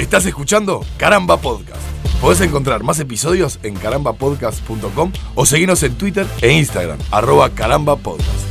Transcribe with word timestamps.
Estás 0.00 0.24
escuchando 0.24 0.80
Caramba 0.96 1.36
Podcast. 1.36 1.82
Podés 2.22 2.40
encontrar 2.40 2.82
más 2.82 2.98
episodios 3.00 3.60
en 3.62 3.74
carambapodcast.com 3.74 5.12
o 5.34 5.44
seguirnos 5.44 5.82
en 5.82 5.92
Twitter 5.92 6.24
e 6.40 6.52
Instagram, 6.52 6.98
arroba 7.10 7.50
carambapodcast. 7.50 8.46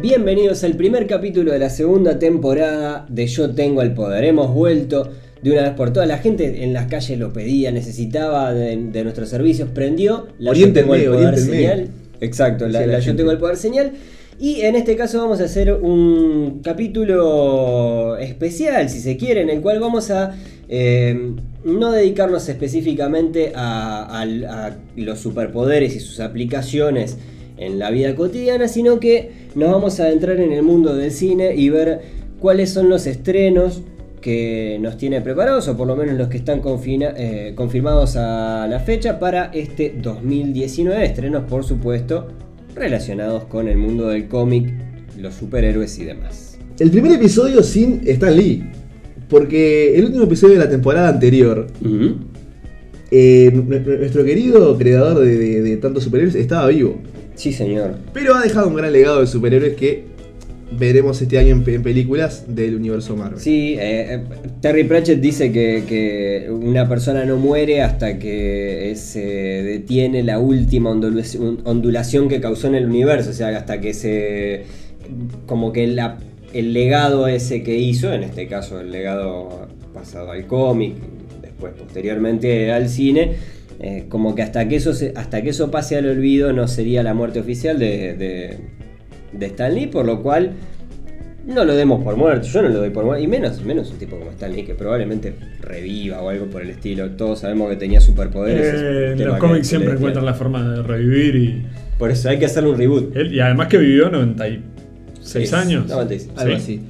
Bienvenidos 0.00 0.62
al 0.62 0.76
primer 0.76 1.08
capítulo 1.08 1.50
de 1.50 1.58
la 1.58 1.68
segunda 1.68 2.20
temporada 2.20 3.06
de 3.08 3.26
Yo 3.26 3.56
Tengo 3.56 3.82
el 3.82 3.92
Poder. 3.92 4.22
Hemos 4.22 4.54
vuelto 4.54 5.10
de 5.42 5.50
una 5.50 5.62
vez 5.62 5.72
por 5.72 5.92
todas. 5.92 6.08
La 6.08 6.18
gente 6.18 6.62
en 6.62 6.72
las 6.72 6.86
calles 6.86 7.18
lo 7.18 7.32
pedía, 7.32 7.72
necesitaba 7.72 8.54
de, 8.54 8.76
de 8.76 9.02
nuestros 9.02 9.28
servicios. 9.28 9.68
Prendió 9.70 10.28
la 10.38 10.52
Yo 10.52 10.72
Tengo 10.72 10.94
el 10.94 11.06
Poder 11.06 11.36
señal. 11.36 11.90
Exacto, 12.20 12.68
la, 12.68 12.80
Sí, 12.80 12.86
la 12.86 12.92
la 12.92 12.98
Yo. 13.00 13.16
Tengo 13.16 13.30
el 13.30 13.38
Poder 13.38 13.56
señal. 13.56 13.92
Y 14.38 14.62
en 14.62 14.76
este 14.76 14.96
caso 14.96 15.18
vamos 15.18 15.40
a 15.40 15.44
hacer 15.44 15.72
un 15.72 16.60
capítulo 16.62 18.18
especial, 18.18 18.90
si 18.90 19.00
se 19.00 19.16
quiere, 19.16 19.40
en 19.40 19.48
el 19.48 19.62
cual 19.62 19.80
vamos 19.80 20.10
a 20.10 20.36
eh, 20.68 21.32
no 21.64 21.90
dedicarnos 21.90 22.46
específicamente 22.48 23.52
a, 23.54 24.22
a 24.22 24.76
los 24.96 25.20
superpoderes 25.20 25.96
y 25.96 26.00
sus 26.00 26.20
aplicaciones 26.20 27.16
en 27.56 27.78
la 27.78 27.90
vida 27.90 28.14
cotidiana, 28.14 28.68
sino 28.68 29.00
que 29.00 29.30
nos 29.54 29.70
vamos 29.70 30.00
a 30.00 30.04
adentrar 30.04 30.38
en 30.38 30.52
el 30.52 30.62
mundo 30.62 30.94
del 30.94 31.12
cine 31.12 31.54
y 31.54 31.70
ver 31.70 32.02
cuáles 32.38 32.70
son 32.70 32.90
los 32.90 33.06
estrenos 33.06 33.80
que 34.30 34.76
nos 34.80 34.96
tiene 34.96 35.20
preparados, 35.20 35.68
o 35.68 35.76
por 35.76 35.86
lo 35.86 35.94
menos 35.94 36.16
los 36.18 36.26
que 36.26 36.36
están 36.38 36.60
confina- 36.60 37.14
eh, 37.16 37.52
confirmados 37.54 38.16
a 38.16 38.66
la 38.68 38.80
fecha 38.80 39.20
para 39.20 39.52
este 39.54 39.94
2019. 40.02 41.04
Estrenos, 41.04 41.44
por 41.44 41.62
supuesto, 41.62 42.26
relacionados 42.74 43.44
con 43.44 43.68
el 43.68 43.76
mundo 43.78 44.08
del 44.08 44.26
cómic, 44.26 44.68
los 45.16 45.32
superhéroes 45.34 45.96
y 46.00 46.04
demás. 46.06 46.58
El 46.80 46.90
primer 46.90 47.12
episodio 47.12 47.62
sin 47.62 48.00
Stan 48.04 48.36
Lee. 48.36 48.64
Porque 49.28 49.96
el 49.96 50.06
último 50.06 50.24
episodio 50.24 50.54
de 50.54 50.64
la 50.64 50.70
temporada 50.70 51.08
anterior, 51.08 51.68
eh, 53.12 53.52
nuestro 53.52 54.24
querido 54.24 54.76
creador 54.76 55.20
de, 55.20 55.36
de- 55.38 55.62
de 55.62 55.76
tantos 55.76 56.02
superhéroes 56.02 56.34
estaba 56.34 56.66
vivo. 56.66 56.98
Sí, 57.36 57.52
señor. 57.52 57.94
Pero 58.12 58.34
ha 58.34 58.42
dejado 58.42 58.66
un 58.66 58.74
gran 58.74 58.92
legado 58.92 59.20
de 59.20 59.28
superhéroes 59.28 59.76
que 59.76 60.04
veremos 60.72 61.22
este 61.22 61.38
año 61.38 61.50
en, 61.50 61.62
pe- 61.64 61.74
en 61.74 61.82
películas 61.82 62.44
del 62.48 62.74
universo 62.74 63.16
Marvel. 63.16 63.38
Sí, 63.40 63.74
eh, 63.78 64.14
eh, 64.14 64.20
Terry 64.60 64.84
Pratchett 64.84 65.20
dice 65.20 65.52
que, 65.52 66.48
una 66.50 66.88
persona 66.88 67.24
no 67.24 67.36
muere 67.36 67.82
hasta 67.82 68.18
que 68.18 68.90
eh, 68.90 68.96
se 68.96 69.20
detiene 69.20 70.22
la 70.22 70.38
última 70.40 70.90
ondulación, 70.90 72.28
que 72.28 72.40
causó 72.40 72.66
en 72.66 72.74
el 72.74 72.86
universo, 72.86 73.30
o 73.30 73.32
sea, 73.32 73.48
hasta 73.56 73.80
que 73.80 73.94
se... 73.94 74.64
como 75.46 75.72
que 75.72 75.84
el 76.52 76.72
legado 76.72 77.28
ese 77.28 77.62
que 77.62 77.76
hizo, 77.78 78.12
en 78.12 78.24
este 78.24 78.48
caso 78.48 78.80
el 78.80 78.90
legado 78.90 79.68
pasado 79.94 80.32
al 80.32 80.46
cómic, 80.46 80.94
después 81.42 81.74
posteriormente 81.78 82.72
al 82.72 82.88
cine, 82.88 83.34
eh, 83.78 84.06
como 84.08 84.34
que 84.34 84.42
hasta 84.42 84.66
que, 84.68 84.76
eso 84.76 84.94
se- 84.94 85.12
hasta 85.16 85.42
que 85.42 85.50
eso 85.50 85.70
pase 85.70 85.96
al 85.96 86.08
olvido 86.08 86.52
no 86.52 86.66
sería 86.66 87.02
la 87.02 87.14
muerte 87.14 87.38
oficial 87.40 87.78
de, 87.78 88.14
de 89.38 89.46
Stan 89.46 89.74
Lee, 89.74 89.86
por 89.86 90.04
lo 90.06 90.22
cual 90.22 90.52
no 91.46 91.64
lo 91.64 91.76
demos 91.76 92.02
por 92.02 92.16
muerto, 92.16 92.48
yo 92.48 92.62
no 92.62 92.68
lo 92.70 92.78
doy 92.78 92.90
por 92.90 93.04
muerto, 93.04 93.22
y 93.22 93.28
menos, 93.28 93.62
menos 93.64 93.90
un 93.92 93.98
tipo 93.98 94.16
como 94.18 94.30
Stan 94.32 94.52
Lee 94.52 94.64
que 94.64 94.74
probablemente 94.74 95.34
reviva 95.60 96.20
o 96.20 96.28
algo 96.28 96.46
por 96.46 96.62
el 96.62 96.70
estilo. 96.70 97.10
Todos 97.10 97.40
sabemos 97.40 97.70
que 97.70 97.76
tenía 97.76 98.00
superpoderes. 98.00 98.66
es 98.66 98.80
Eh, 98.82 99.12
en 99.12 99.24
los 99.28 99.38
cómics 99.38 99.66
siempre 99.68 99.92
encuentran 99.92 100.24
la 100.24 100.34
forma 100.34 100.68
de 100.68 100.82
revivir 100.82 101.36
y. 101.36 101.66
Por 101.98 102.10
eso 102.10 102.28
hay 102.28 102.38
que 102.38 102.46
hacerle 102.46 102.70
un 102.70 102.78
reboot. 102.78 103.16
Él, 103.16 103.32
y 103.34 103.40
además 103.40 103.68
que 103.68 103.78
vivió 103.78 104.10
96 104.10 105.48
Sí, 105.48 105.54
años. 105.54 105.88
96. 105.88 106.30
Algo 106.36 106.56
Sí. 106.56 106.62
así. 106.62 106.80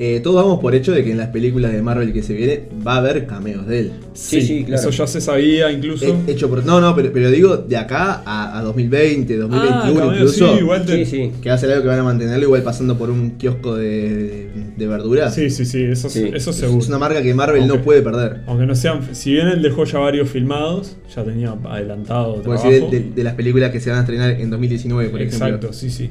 Eh, 0.00 0.20
todos 0.22 0.36
vamos 0.44 0.60
por 0.60 0.76
hecho 0.76 0.92
de 0.92 1.02
que 1.02 1.10
en 1.10 1.18
las 1.18 1.30
películas 1.30 1.72
de 1.72 1.82
Marvel 1.82 2.12
que 2.12 2.22
se 2.22 2.32
viene 2.32 2.62
va 2.86 2.94
a 2.94 2.96
haber 2.98 3.26
cameos 3.26 3.66
de 3.66 3.80
él. 3.80 3.92
Sí, 4.14 4.40
sí, 4.42 4.62
claro. 4.62 4.80
Eso 4.80 4.90
ya 4.90 5.06
se 5.08 5.20
sabía 5.20 5.72
incluso. 5.72 6.04
Eh, 6.06 6.14
hecho 6.28 6.48
por, 6.48 6.64
no, 6.64 6.80
no, 6.80 6.94
pero, 6.94 7.10
pero 7.12 7.32
digo 7.32 7.56
de 7.56 7.76
acá 7.76 8.22
a, 8.24 8.56
a 8.58 8.62
2020, 8.62 9.36
2021 9.36 9.80
Ah, 9.80 9.82
cameo, 10.04 10.12
incluso. 10.14 10.52
sí, 10.54 10.60
igual 10.60 10.86
te- 10.86 11.04
Sí, 11.04 11.10
sí. 11.10 11.32
Que 11.42 11.48
va 11.48 11.56
a 11.56 11.58
ser 11.58 11.70
algo 11.70 11.82
que 11.82 11.88
van 11.88 11.98
a 11.98 12.04
mantenerlo 12.04 12.44
igual 12.44 12.62
pasando 12.62 12.96
por 12.96 13.10
un 13.10 13.30
kiosco 13.32 13.74
de, 13.74 14.48
de 14.76 14.86
verduras. 14.86 15.34
Sí, 15.34 15.50
sí, 15.50 15.64
sí, 15.64 15.82
eso, 15.82 16.08
Sí. 16.08 16.30
eso 16.32 16.50
Es 16.50 16.56
seguro. 16.56 16.86
una 16.86 16.98
marca 16.98 17.20
que 17.20 17.34
Marvel 17.34 17.62
Aunque- 17.62 17.76
no 17.78 17.82
puede 17.82 18.00
perder. 18.02 18.42
Aunque 18.46 18.66
no 18.66 18.76
sean. 18.76 19.00
Si 19.16 19.32
bien 19.32 19.48
él 19.48 19.62
dejó 19.62 19.82
ya 19.84 19.98
varios 19.98 20.28
filmados, 20.30 20.96
ya 21.12 21.24
tenía 21.24 21.56
adelantado 21.68 22.34
Por 22.34 22.42
trabajo. 22.44 22.70
decir, 22.70 22.88
de, 22.90 23.10
de 23.16 23.24
las 23.24 23.34
películas 23.34 23.72
que 23.72 23.80
se 23.80 23.90
van 23.90 23.98
a 23.98 24.02
estrenar 24.02 24.30
en 24.30 24.48
2019, 24.48 25.08
por 25.10 25.20
Exacto, 25.22 25.46
ejemplo. 25.46 25.72
sí, 25.72 25.90
sí. 25.90 26.08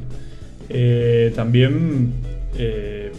Eh, 0.69 1.31
también 1.37 2.11
eh, 2.57 3.11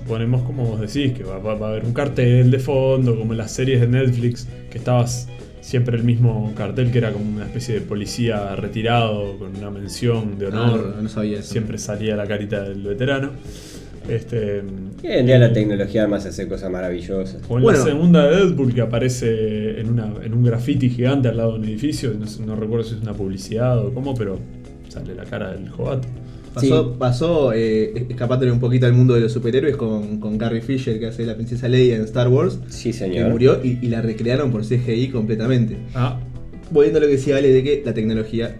suponemos, 0.00 0.42
como 0.42 0.64
vos 0.64 0.80
decís, 0.80 1.12
que 1.16 1.22
va, 1.24 1.38
va- 1.38 1.54
va 1.54 1.68
a 1.68 1.70
haber 1.70 1.84
un 1.84 1.92
cartel 1.92 2.50
de 2.50 2.58
fondo, 2.58 3.16
como 3.18 3.32
en 3.32 3.38
las 3.38 3.52
series 3.52 3.80
de 3.80 3.86
Netflix, 3.86 4.48
que 4.70 4.78
estabas 4.78 5.28
siempre 5.60 5.96
el 5.96 6.04
mismo 6.04 6.52
cartel, 6.56 6.90
que 6.90 6.98
era 6.98 7.12
como 7.12 7.28
una 7.36 7.44
especie 7.44 7.74
de 7.74 7.80
policía 7.82 8.56
retirado 8.56 9.36
con 9.38 9.54
una 9.56 9.70
mención 9.70 10.38
de 10.38 10.46
Ah, 10.46 10.48
honor. 10.48 10.94
no, 10.96 11.02
no 11.02 11.08
sabía 11.08 11.38
eso. 11.40 11.52
Siempre 11.52 11.78
salía 11.78 12.16
la 12.16 12.26
carita 12.26 12.62
del 12.62 12.82
veterano. 12.82 13.30
Este, 14.08 14.62
Y 15.02 15.06
hoy 15.06 15.12
en 15.18 15.26
día 15.26 15.38
la 15.38 15.52
tecnología 15.52 16.02
además 16.02 16.24
hace 16.26 16.48
cosas 16.48 16.70
maravillosas. 16.70 17.42
o 17.48 17.56
en 17.58 17.62
Bueno. 17.62 17.78
la 17.78 17.84
segunda 17.84 18.26
de 18.28 18.36
Deadpool 18.36 18.74
que 18.74 18.80
aparece 18.80 19.78
en, 19.80 19.90
una, 19.90 20.10
en 20.24 20.32
un 20.32 20.42
graffiti 20.42 20.88
gigante 20.90 21.28
al 21.28 21.36
lado 21.36 21.52
de 21.52 21.58
un 21.60 21.64
edificio, 21.66 22.12
no, 22.18 22.26
sé- 22.26 22.42
no 22.44 22.56
recuerdo 22.56 22.84
si 22.84 22.94
es 22.96 23.02
una 23.02 23.12
publicidad 23.12 23.78
o 23.78 23.92
cómo, 23.92 24.14
pero 24.14 24.38
sale 24.88 25.14
la 25.14 25.24
cara 25.24 25.52
del 25.52 25.68
jovato. 25.68 26.08
Pasó, 26.54 26.82
Sí. 26.92 26.96
pasó 26.98 27.52
eh, 27.52 28.06
escapándole 28.08 28.50
un 28.50 28.58
poquito 28.58 28.86
al 28.86 28.92
mundo 28.92 29.14
de 29.14 29.20
los 29.20 29.32
superhéroes 29.32 29.76
con, 29.76 30.18
con 30.18 30.36
Carrie 30.36 30.60
Fisher, 30.60 30.98
que 30.98 31.06
hace 31.06 31.24
la 31.24 31.34
princesa 31.36 31.68
Leia 31.68 31.94
en 31.96 32.02
Star 32.02 32.28
Wars, 32.28 32.58
Sí, 32.68 32.90
que 32.90 32.98
señor. 32.98 33.30
murió 33.30 33.60
y, 33.64 33.78
y 33.80 33.86
la 33.88 34.02
recrearon 34.02 34.50
por 34.50 34.62
CGI 34.66 35.08
completamente. 35.08 35.76
Ah, 35.94 36.18
Volviendo 36.72 36.98
a 36.98 37.02
lo 37.02 37.06
que 37.08 37.14
decía 37.14 37.36
Ale 37.36 37.50
de 37.52 37.62
que 37.62 37.82
la 37.84 37.94
tecnología 37.94 38.56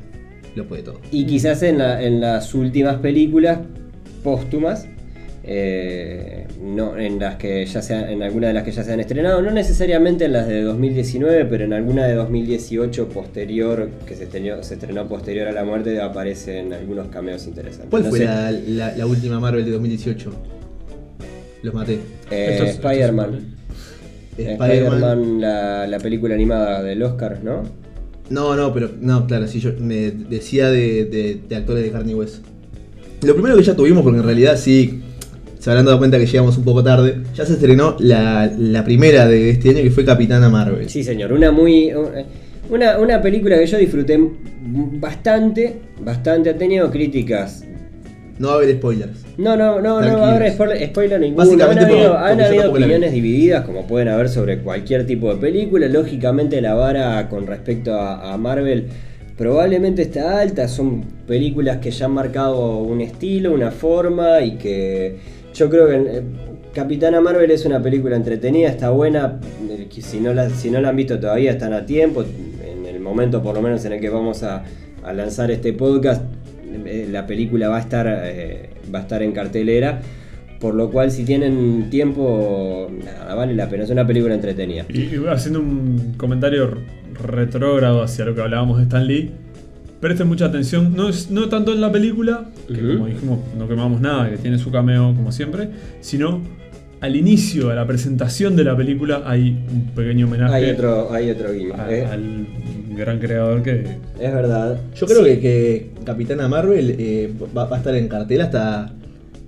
lo 0.57 0.67
puede 0.67 0.83
todo. 0.83 1.01
Y 1.11 1.27
quizás 1.27 1.63
en, 1.63 1.79
la- 1.79 2.03
en 2.03 2.21
las 2.21 2.55
últimas 2.55 2.97
películas 2.97 3.59
póstumas, 4.23 4.87
eh, 5.45 6.40
no, 6.63 6.97
en 6.99 7.19
las 7.19 7.37
que 7.37 7.65
ya 7.65 7.81
sea, 7.83 8.11
en 8.11 8.23
alguna 8.23 8.49
de 8.49 8.55
las 8.55 8.65
que 8.65 8.73
ya 8.73 8.83
se 8.85 8.93
han 8.93 9.01
estrenado, 9.01 9.41
no 9.43 9.51
necesariamente 9.51 10.27
en 10.27 10.33
las 10.35 10.47
de 10.47 10.63
2019, 10.63 11.47
pero 11.47 11.65
en 11.65 11.73
alguna 11.73 12.07
de 12.07 12.15
2018 12.15 13.09
posterior, 13.09 13.89
que 14.07 14.15
se 14.15 14.25
estrenó, 14.25 14.63
se 14.63 14.75
estrenó 14.75 15.09
posterior 15.09 15.49
a 15.49 15.53
la 15.53 15.65
muerte, 15.65 16.01
aparecen 16.01 16.73
algunos 16.73 17.09
cameos 17.09 17.47
interesantes. 17.47 17.89
¿Cuál 17.91 18.03
No 18.05 18.09
fue 18.11 18.19
sé, 18.19 18.25
la, 18.27 18.51
la- 18.51 18.97
la 18.97 19.07
última 19.07 19.41
Marvel 19.41 19.65
de 19.65 19.71
2018? 19.71 20.31
Los 21.63 21.75
maté. 21.75 21.95
eh, 21.95 21.99
Esto 22.31 22.33
es- 22.33 22.51
esto 22.53 22.65
es- 22.65 22.71
Spider-Man. 22.97 23.55
Eh, 24.39 24.53
Spider-Man. 24.53 24.71
Spider-Man, 24.71 25.41
la, 25.41 25.87
la 25.87 25.99
película 25.99 26.35
animada 26.35 26.83
del 26.83 27.03
Oscar, 27.03 27.41
¿no? 27.43 27.63
No, 28.31 28.55
no, 28.55 28.73
pero 28.73 28.91
no, 29.01 29.27
claro, 29.27 29.47
sí, 29.49 29.61
yo 29.61 29.73
me 29.79 30.11
decía 30.13 30.71
de, 30.71 31.05
de- 31.05 31.41
de 31.49 31.57
actores 31.57 31.83
de 31.83 31.91
carne 31.91 32.13
y 32.13 32.15
hueso. 32.15 32.41
Lo 33.23 33.35
primero 33.35 33.57
que 33.57 33.63
ya 33.63 33.75
tuvimos, 33.75 34.03
porque 34.03 34.19
en 34.21 34.25
realidad 34.25 34.57
sí, 34.57 35.03
se 35.61 35.71
habrán 35.71 35.85
dado 35.87 35.99
cuenta 35.99 36.19
que 36.19 36.27
llegamos 36.27 36.59
un 36.59 36.65
poco 36.65 36.83
tarde, 36.83 37.19
ya 37.37 37.47
se 37.47 37.53
estrenó 37.53 37.95
la, 38.01 38.51
la 38.59 38.83
primera 38.85 39.29
de 39.29 39.51
este 39.51 39.69
año 39.71 39.83
que 39.83 39.91
fue 39.93 40.05
Capitana 40.05 40.49
Marvel. 40.49 40.89
Sí, 40.91 41.05
señor. 41.05 41.33
Una 41.33 41.53
muy. 41.53 41.93
Una, 42.69 42.99
una 42.99 43.21
película 43.23 43.57
que 43.59 43.67
yo 43.67 43.79
disfruté 43.79 44.19
bastante. 44.99 45.77
Bastante. 46.03 46.51
Ha 46.51 46.57
tenido 46.57 46.91
críticas. 46.91 47.65
No 48.39 48.49
va 48.49 48.55
a 48.55 48.57
haber 48.57 48.75
spoilers. 48.77 49.25
No, 49.37 49.55
no, 49.57 49.81
no, 49.83 50.01
no 50.01 50.19
va 50.19 50.31
a 50.33 50.37
haber 50.37 50.53
spoiler, 50.53 50.87
spoiler 50.89 51.21
ninguno. 51.21 51.45
Básicamente 51.45 51.85
han 51.85 51.91
habido, 51.91 52.11
porque- 52.13 52.25
han 52.25 52.39
porque 52.39 52.69
opiniones 52.69 53.13
divididas, 53.13 53.65
como 53.67 53.87
pueden 53.87 54.09
haber 54.09 54.29
sobre 54.31 54.61
cualquier 54.61 55.05
tipo 55.07 55.35
de 55.35 55.41
película. 55.41 55.89
Lógicamente, 55.89 56.61
la 56.63 56.73
vara 56.75 57.29
con 57.29 57.47
respecto 57.47 57.95
a, 57.95 58.33
a 58.33 58.39
Marvel 58.39 58.87
probablemente 59.37 60.03
está 60.03 60.41
alta. 60.41 60.69
Son 60.69 61.03
películas 61.27 61.79
que 61.79 61.91
ya 61.91 62.07
han 62.07 62.13
marcado 62.13 62.79
un 62.79 63.03
estilo, 63.03 63.53
una 63.53 63.71
forma 63.71 64.41
y 64.41 64.53
que 64.57 65.17
yo 65.55 65.71
creo 65.71 65.89
que 65.89 65.97
eh, 65.97 66.23
Capitana 66.73 67.21
Marvel 67.21 67.51
es 67.51 67.65
una 67.65 67.83
película 67.83 68.17
entretenida, 68.17 68.69
está 68.69 68.91
buena. 68.91 69.41
eh, 69.69 69.89
Si 70.01 70.21
no, 70.21 70.33
la, 70.33 70.51
si 70.51 70.71
no 70.71 70.81
la 70.81 70.91
han 70.91 70.97
visto 70.97 71.19
todavía, 71.19 71.51
están 71.53 71.73
a 71.73 71.85
tiempo. 71.85 72.23
En 72.23 72.87
el 72.87 73.01
momento, 73.01 73.43
por 73.43 73.55
lo 73.55 73.63
menos, 73.63 73.85
en 73.85 73.93
el 73.95 74.01
que 74.01 74.09
vamos 74.09 74.43
a, 74.43 74.65
lanzar 75.15 75.51
este 75.51 75.73
podcast, 75.73 76.23
eh, 76.85 77.09
la 77.11 77.27
película 77.27 77.69
va 77.69 77.79
a 77.79 77.81
estar 77.81 78.07
va 78.07 78.99
a 78.99 79.03
estar 79.03 79.23
en 79.23 79.33
cartelera 79.33 80.01
por 80.61 80.75
lo 80.75 80.91
cual 80.91 81.11
si 81.11 81.25
tienen 81.25 81.89
tiempo 81.91 82.91
nada, 83.03 83.35
vale 83.35 83.55
la 83.55 83.69
pena 83.69 83.85
es 83.85 83.91
una 83.91 84.07
película 84.07 84.35
entretenida 84.35 84.85
Y, 84.91 85.01
y 85.17 85.25
haciendo 85.29 85.61
un 85.61 86.15
comentario 86.17 86.77
retrógrado 87.15 88.03
hacia 88.03 88.25
lo 88.27 88.35
que 88.35 88.43
hablábamos 88.43 88.77
de 88.79 88.85
Stan 88.85 89.07
Lee, 89.07 89.31
presten 90.01 90.29
mucha 90.29 90.47
atención, 90.47 90.95
no, 90.97 91.09
es, 91.09 91.31
no 91.31 91.49
tanto 91.49 91.73
en 91.73 91.81
la 91.81 91.93
película, 91.93 92.47
que 92.67 92.81
como 92.97 93.07
dijimos 93.07 93.39
no 93.59 93.69
quemamos 93.69 94.01
nada, 94.01 94.31
que 94.31 94.39
tiene 94.39 94.59
su 94.59 94.71
cameo 94.71 95.15
como 95.15 95.31
siempre, 95.33 95.69
sino 96.01 96.41
al 97.01 97.17
inicio, 97.17 97.71
a 97.71 97.75
la 97.75 97.87
presentación 97.87 98.57
de 98.57 98.65
la 98.65 98.77
película, 98.77 99.23
hay 99.27 99.59
un 99.73 99.91
pequeño 99.95 100.27
homenaje 100.27 100.55
hay 100.55 100.71
otro 100.71 101.13
hay 101.13 101.31
otro 101.31 101.53
guiño 101.53 101.75
a- 101.79 101.91
eh. 101.93 102.05
al 102.07 102.47
gran 102.97 103.19
creador 103.19 103.63
que. 103.63 103.85
Es 104.21 104.33
verdad. 104.35 104.79
Yo 104.95 105.07
creo 105.07 105.25
que, 105.25 105.41
que 105.41 105.91
Capitana 106.05 106.49
Marvel 106.49 106.97
eh, 106.99 107.33
va, 107.57 107.65
va 107.65 107.77
a 107.77 107.79
estar 107.79 107.95
en 107.95 108.09
cartel 108.09 108.43
hasta, 108.43 108.93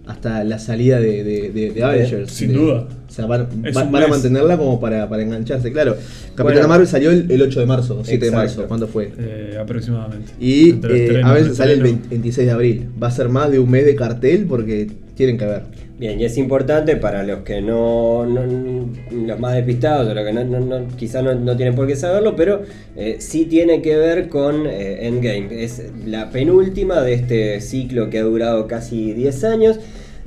hasta 0.06 0.44
la 0.44 0.58
salida 0.58 0.98
de, 1.00 1.22
de, 1.24 1.50
de- 1.50 1.70
de 1.72 1.82
Avengers. 1.84 2.30
sin 2.32 2.48
De- 2.48 2.54
duda. 2.54 2.88
O 3.12 3.14
sea, 3.14 3.26
van, 3.26 3.46
va- 3.76 3.84
van 3.84 4.02
a 4.04 4.06
mantenerla 4.08 4.56
como 4.56 4.80
para, 4.80 5.06
para 5.06 5.22
engancharse, 5.22 5.70
claro. 5.70 5.96
Capitana 6.34 6.44
Bueno. 6.60 6.68
Marvel 6.68 6.86
salió 6.88 7.10
el, 7.10 7.30
el 7.30 7.42
8 7.42 7.60
de 7.60 7.66
marzo, 7.66 7.98
o 8.00 8.04
7 8.04 8.18
de 8.18 8.26
Exacto. 8.28 8.36
marzo, 8.56 8.68
¿cuándo 8.68 8.88
fue? 8.88 9.12
eh, 9.18 9.58
aproximadamente. 9.60 10.32
Y 10.40 10.70
eh, 10.70 10.72
estreno, 10.72 11.28
Avengers 11.28 11.56
sale 11.58 11.74
el 11.74 11.78
estreno. 11.80 11.98
20 11.98 12.08
26 12.08 12.46
de 12.46 12.52
abril. 12.52 12.88
Va 13.02 13.08
a 13.08 13.10
ser 13.10 13.28
más 13.28 13.50
de 13.50 13.58
un 13.58 13.70
mes 13.70 13.84
de 13.84 13.94
cartel 13.94 14.46
porque 14.48 14.86
tienen 15.14 15.36
que 15.36 15.44
ver. 15.44 15.62
Bien, 15.98 16.18
y 16.18 16.24
es 16.24 16.38
importante 16.38 16.96
para 16.96 17.22
los 17.22 17.40
que 17.40 17.60
no, 17.60 18.24
no- 18.24 18.88
los 19.26 19.38
más 19.38 19.54
despistados 19.56 20.08
o 20.08 20.14
los 20.14 20.24
que 20.24 20.32
no, 20.32 20.42
no- 20.44 20.60
no- 20.60 20.88
quizás 20.96 21.22
no, 21.22 21.34
no 21.34 21.54
tienen 21.54 21.74
por 21.74 21.86
qué 21.86 21.94
saberlo, 21.96 22.34
pero 22.34 22.62
eh, 22.96 23.16
sí 23.18 23.44
tiene 23.44 23.82
que 23.82 23.94
ver 23.94 24.28
con 24.30 24.66
eh, 24.66 25.06
Endgame. 25.06 25.62
Es 25.62 25.82
la 26.06 26.30
penúltima 26.30 27.02
de 27.02 27.12
este 27.12 27.60
ciclo 27.60 28.08
que 28.08 28.20
ha 28.20 28.22
durado 28.22 28.66
casi 28.66 29.12
10 29.12 29.44
años. 29.44 29.78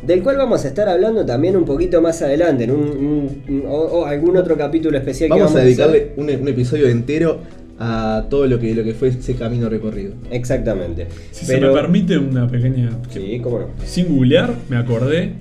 Del 0.03 0.21
cual 0.23 0.37
vamos 0.37 0.63
a 0.65 0.67
estar 0.67 0.87
hablando 0.89 1.25
también 1.25 1.55
un 1.55 1.65
poquito 1.65 2.01
más 2.01 2.21
adelante, 2.21 2.65
en 2.65 2.71
un, 2.71 2.79
un- 2.79 3.41
un- 3.47 3.63
o, 3.67 3.75
o 3.75 4.05
algún 4.05 4.37
otro 4.37 4.57
capítulo 4.57 4.97
especial 4.97 5.29
Vamos, 5.29 5.45
que 5.47 5.51
a 5.51 5.53
vamos 5.53 5.65
dedicarle 5.65 5.97
hacer. 5.97 6.13
un, 6.37 6.41
un 6.41 6.47
episodio 6.47 6.87
entero 6.87 7.39
a 7.79 8.25
todo 8.29 8.45
lo 8.47 8.59
que, 8.59 8.73
lo 8.75 8.83
que 8.83 8.93
fue 8.93 9.09
ese 9.09 9.35
camino 9.35 9.67
recorrido. 9.69 10.13
Exactamente. 10.31 11.07
Si 11.31 11.45
Pero- 11.45 11.67
se 11.69 11.73
me 11.75 11.81
permite 11.81 12.17
una 12.17 12.47
pequeña. 12.47 12.91
Sí, 13.09 13.39
cómo 13.43 13.59
no. 13.59 13.65
Sin 13.83 14.07
googlear, 14.07 14.53
me 14.69 14.77
acordé. 14.77 15.33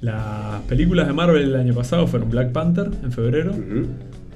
Las 0.00 0.60
películas 0.68 1.06
de 1.06 1.12
Marvel 1.14 1.42
el 1.42 1.56
año 1.56 1.72
pasado 1.74 2.06
fueron 2.06 2.28
Black 2.30 2.52
Panther 2.52 2.90
en 3.02 3.12
febrero. 3.12 3.52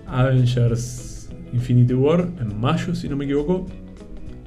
Avengers 0.07 1.29
Infinity 1.53 1.95
War 1.95 2.29
en 2.41 2.59
mayo, 2.61 2.95
si 2.95 3.09
no 3.09 3.17
me 3.17 3.25
equivoco, 3.25 3.67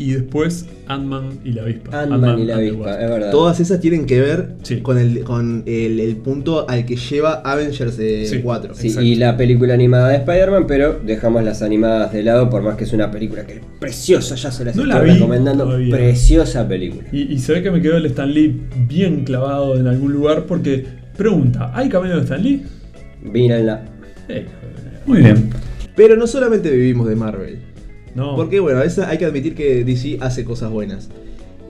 y 0.03 0.13
después 0.13 0.65
Ant-Man 0.87 1.39
y 1.45 1.51
la 1.51 1.61
avispa. 1.63 2.01
Ant-Man 2.01 2.39
y 2.39 2.45
la 2.45 2.55
avispa, 2.55 3.01
es 3.01 3.09
verdad. 3.09 3.31
Todas 3.31 3.59
esas 3.59 3.79
tienen 3.79 4.05
que 4.05 4.19
ver 4.19 4.55
Sí. 4.63 4.81
con, 4.81 4.97
el, 4.97 5.23
con 5.23 5.63
el, 5.65 5.99
el 5.99 6.15
punto 6.17 6.69
al 6.69 6.85
que 6.85 6.95
lleva 6.95 7.41
Avengers 7.45 7.97
eh, 7.99 8.25
Sí. 8.25 8.39
4. 8.43 8.73
Sí, 8.75 8.93
y 9.01 9.15
la 9.15 9.37
película 9.37 9.73
animada 9.73 10.09
de 10.09 10.17
Spider-Man, 10.17 10.65
pero 10.67 10.99
dejamos 11.05 11.43
las 11.43 11.61
animadas 11.61 12.11
de 12.13 12.23
lado, 12.23 12.49
por 12.49 12.61
más 12.63 12.75
que 12.75 12.83
es 12.85 12.93
una 12.93 13.11
película 13.11 13.45
que 13.45 13.53
es 13.53 13.61
preciosa, 13.79 14.35
ya 14.35 14.51
se 14.51 14.65
las 14.65 14.75
No 14.75 14.83
estoy 14.83 14.95
la 15.07 15.13
recomendando. 15.13 15.65
todavía. 15.65 15.95
Preciosa 15.95 16.67
película. 16.67 17.07
Y, 17.11 17.33
y 17.33 17.39
se 17.39 17.53
ve 17.53 17.63
que 17.63 17.71
me 17.71 17.81
quedó 17.81 17.97
el 17.97 18.05
Stan 18.07 18.31
Lee 18.33 18.61
bien 18.87 19.23
clavado 19.23 19.77
en 19.77 19.87
algún 19.87 20.11
lugar 20.13 20.45
porque 20.45 20.85
pregunta, 21.17 21.71
¿hay 21.73 21.89
cameo 21.89 22.15
de 22.15 22.21
Stan 22.23 22.41
Lee? 22.41 22.63
Mírenla. 23.21 23.85
Eh, 24.29 24.45
muy 25.05 25.19
bien. 25.19 25.49
Pero 25.95 26.15
no 26.15 26.25
solamente 26.25 26.71
vivimos 26.71 27.07
de 27.07 27.15
Marvel. 27.15 27.59
No. 28.15 28.35
Porque 28.35 28.59
bueno, 28.59 28.79
a 28.79 28.83
veces 28.83 29.05
hay 29.05 29.17
que 29.17 29.25
admitir 29.25 29.55
que 29.55 29.83
DC 29.83 30.17
hace 30.21 30.43
cosas 30.45 30.69
buenas. 30.71 31.09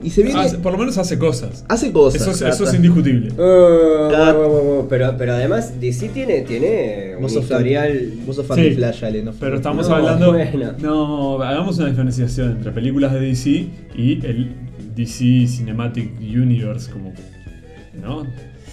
Y 0.02 0.10
se 0.10 0.24
viene... 0.24 0.40
Hace- 0.40 0.58
por 0.58 0.72
lo 0.72 0.78
menos 0.78 0.98
hace 0.98 1.16
cosas. 1.16 1.64
hace 1.68 1.92
cosas. 1.92 2.20
Eso, 2.22 2.32
es- 2.32 2.38
trata- 2.38 2.54
eso 2.54 2.64
es 2.64 2.74
indiscutible. 2.74 3.30
Oh, 3.38 4.08
Cada- 4.10 4.34
Pero, 4.88 5.14
pero 5.16 5.32
además, 5.34 5.80
DC 5.80 6.08
tiene, 6.08 6.40
tiene 6.40 7.12
un 7.16 7.22
Vos 7.22 7.32
sos 7.32 7.44
fan- 7.46 7.58
historial. 7.58 8.12
Vos 8.26 8.34
sos 8.34 8.46
fan 8.46 8.56
Sí. 8.56 8.62
de 8.64 8.72
Flash, 8.72 9.04
Ale, 9.04 9.22
¿no? 9.22 9.32
Pero 9.38 9.56
estamos 9.56 9.88
No, 9.88 9.94
hablando. 9.94 10.32
bueno. 10.32 10.72
No, 10.80 11.40
hagamos 11.40 11.78
una 11.78 11.88
diferenciación 11.90 12.50
entre 12.50 12.72
películas 12.72 13.12
de 13.12 13.20
DC 13.20 13.50
y 13.96 14.26
el 14.26 14.50
DC 14.96 15.46
Cinematic 15.46 16.10
Universe, 16.20 16.90
como. 16.90 17.12
¿No? 17.94 18.26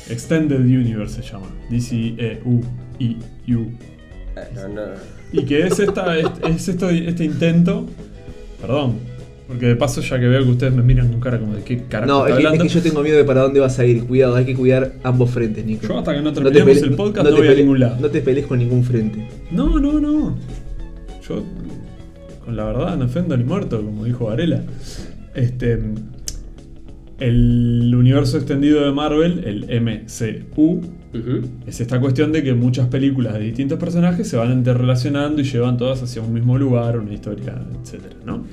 Extended 0.10 0.62
Universe 0.62 1.22
se 1.22 1.30
llama. 1.32 1.46
DCEU. 1.70 2.62
No, 4.56 4.68
no. 4.68 4.82
Y 5.32 5.46
que 5.46 5.68
es, 5.68 5.80
esta, 5.80 6.18
es, 6.18 6.26
es 6.48 6.68
esto, 6.70 6.90
este 6.90 7.24
intento. 7.24 7.86
Perdón. 8.62 8.96
Porque 9.48 9.66
de 9.66 9.76
paso, 9.76 10.02
ya 10.02 10.20
que 10.20 10.28
veo 10.28 10.44
que 10.44 10.50
ustedes 10.52 10.74
me 10.74 10.84
miran 10.84 11.10
con 11.12 11.20
cara 11.20 11.40
como 11.40 11.56
de 11.56 11.64
qué 11.64 11.84
carajo 11.90 12.12
No, 12.12 12.20
está 12.28 12.30
es 12.30 12.36
que, 12.36 12.42
es 12.42 12.46
hablando. 12.46 12.64
que 12.66 12.70
yo 12.70 12.82
tengo 12.84 13.02
miedo 13.02 13.18
de 13.18 13.24
para 13.24 13.42
dónde 13.42 13.60
vas 13.60 13.80
a 13.80 13.86
ir. 13.86 14.04
Cuidado, 14.06 14.36
hay 14.36 14.46
que 14.46 14.54
cuidar 14.56 14.94
ambos 15.02 15.32
frentes, 15.32 15.66
Nico. 15.66 15.88
Yo 15.88 15.98
hasta 15.98 16.14
que 16.14 16.22
no 16.22 16.32
te 16.32 16.42
terminemos 16.42 16.78
pele- 16.78 16.88
el 16.88 16.96
podcast 16.96 17.28
no, 17.28 17.36
te 17.36 17.42
voy 17.42 17.48
a 17.48 17.56
ningún 17.56 17.80
lado. 17.80 17.98
No 18.00 18.10
te 18.10 18.22
pelees 18.22 18.46
con 18.46 18.60
ningún 18.60 18.84
frente. 18.84 19.28
No, 19.50 19.80
no, 19.80 20.00
no. 20.00 20.38
Yo, 21.28 21.44
con 22.46 22.56
la 22.56 22.64
verdad, 22.66 22.96
no 22.98 23.06
ofendo 23.06 23.36
ni 23.38 23.44
muerto, 23.44 23.82
como 23.84 24.06
dijo 24.06 24.26
Varela. 24.26 24.62
Este. 25.34 25.80
El 27.20 27.94
universo 27.94 28.38
extendido 28.38 28.86
de 28.86 28.92
Marvel, 28.92 29.44
el 29.46 29.82
MCU, 29.82 30.82
es 31.68 31.82
esta 31.82 32.00
cuestión 32.00 32.32
de 32.32 32.44
que 32.44 32.54
muchas 32.54 32.88
películas 32.88 33.34
de 33.34 33.42
distintos 33.42 33.80
personajes 33.80 34.28
se 34.28 34.38
van 34.38 34.52
interrelacionando 34.52 35.42
y 35.42 35.44
llevan 35.44 35.78
todas 35.78 36.02
hacia 36.02 36.22
un 36.22 36.34
mismo 36.34 36.58
lugar, 36.58 36.98
una 36.98 37.14
historia, 37.14 37.62
etc. 37.84 38.02
¿no? 38.26 38.46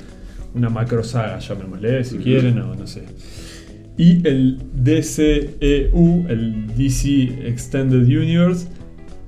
Una 0.55 0.69
macro 0.69 1.05
saga, 1.05 1.39
llamémosle, 1.39 2.03
si 2.05 2.19
quieren, 2.19 2.59
o 2.59 2.75
no 2.75 2.87
sé. 2.87 3.05
Y 3.99 4.27
el 4.27 4.59
DCEU, 4.75 6.27
el 6.29 6.67
DC 6.77 7.49
Extended 7.49 8.05
Universe, 8.05 8.67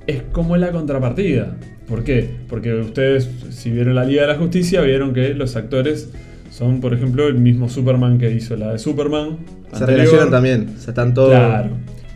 es 0.05 0.23
como 0.31 0.57
la 0.57 0.71
contrapartida. 0.71 1.55
¿Por 1.87 2.03
qué? 2.03 2.29
Porque 2.47 2.73
ustedes, 2.75 3.29
si 3.49 3.71
vieron 3.71 3.95
la 3.95 4.05
Liga 4.05 4.23
de 4.23 4.27
la 4.27 4.35
Justicia, 4.35 4.81
vieron 4.81 5.13
que 5.13 5.33
los 5.33 5.55
actores 5.55 6.11
son, 6.49 6.81
por 6.81 6.93
ejemplo, 6.93 7.27
el 7.27 7.35
mismo 7.35 7.69
Superman 7.69 8.17
que 8.17 8.31
hizo 8.31 8.55
la 8.55 8.73
de 8.73 8.79
Superman. 8.79 9.37
Se 9.71 9.77
anterior. 9.77 9.99
relacionan 9.99 10.31
también. 10.31 10.73
O 10.75 10.79
sea, 10.79 10.91
están 10.91 11.13
todos. 11.13 11.29
Claro. 11.31 11.69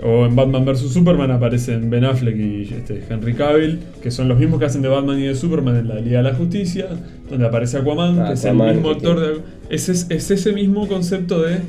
O 0.03 0.25
en 0.25 0.35
Batman 0.35 0.65
vs 0.65 0.91
Superman 0.91 1.31
aparecen 1.31 1.89
Ben 1.89 2.03
Affleck 2.03 2.35
y 2.35 2.73
este, 2.73 3.01
Henry 3.09 3.33
Cavill, 3.35 3.79
que 4.01 4.11
son 4.11 4.27
los 4.27 4.37
mismos 4.37 4.59
que 4.59 4.65
hacen 4.65 4.81
de 4.81 4.89
Batman 4.89 5.17
y 5.19 5.23
de 5.23 5.35
Superman 5.35 5.77
en 5.77 5.87
la 5.87 5.95
Liga 5.95 6.17
de 6.17 6.23
la 6.23 6.35
Justicia, 6.35 6.87
donde 7.29 7.45
aparece 7.45 7.77
Aquaman, 7.77 8.19
Ah, 8.19 8.27
que 8.27 8.33
es 8.33 8.43
Aquaman, 8.43 8.69
el 8.69 8.75
mismo 8.75 8.89
actor 8.89 9.19
de. 9.19 9.41
Es, 9.69 9.87
es, 9.87 10.07
es 10.09 10.29
ese 10.29 10.51
mismo 10.51 10.87
concepto 10.87 11.41
de 11.41 11.59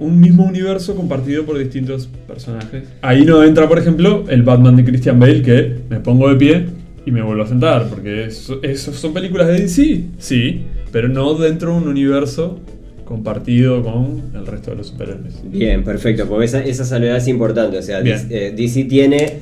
un 0.00 0.18
mismo 0.20 0.44
universo 0.44 0.96
compartido 0.96 1.44
por 1.44 1.56
distintos 1.58 2.08
personajes. 2.26 2.84
Ahí 3.02 3.24
no 3.24 3.44
entra, 3.44 3.68
por 3.68 3.78
ejemplo, 3.78 4.24
el 4.28 4.42
Batman 4.42 4.74
de 4.74 4.84
Christian 4.84 5.20
Bale, 5.20 5.42
que 5.42 5.76
me 5.88 6.00
pongo 6.00 6.28
de 6.28 6.36
pie 6.36 6.66
y 7.06 7.10
me 7.12 7.22
vuelvo 7.22 7.44
a 7.44 7.46
sentar, 7.46 7.88
porque 7.88 8.24
eso, 8.24 8.60
eso 8.62 8.92
son 8.92 9.12
películas 9.12 9.48
de 9.48 9.54
DC, 9.54 10.04
sí, 10.18 10.62
pero 10.92 11.08
no 11.08 11.34
dentro 11.34 11.72
de 11.72 11.78
un 11.78 11.88
universo 11.88 12.60
compartido 13.04 13.82
con 13.82 14.22
el 14.34 14.46
resto 14.46 14.70
de 14.70 14.76
los 14.76 14.86
superhéroes. 14.88 15.34
Bien, 15.44 15.82
perfecto, 15.84 16.26
porque 16.28 16.44
esa, 16.46 16.62
esa 16.64 16.84
salvedad 16.84 17.16
es 17.16 17.28
importante. 17.28 17.78
O 17.78 17.82
sea. 17.82 18.00
DC, 18.00 18.26
eh, 18.30 18.52
DC 18.52 18.84
tiene, 18.84 19.38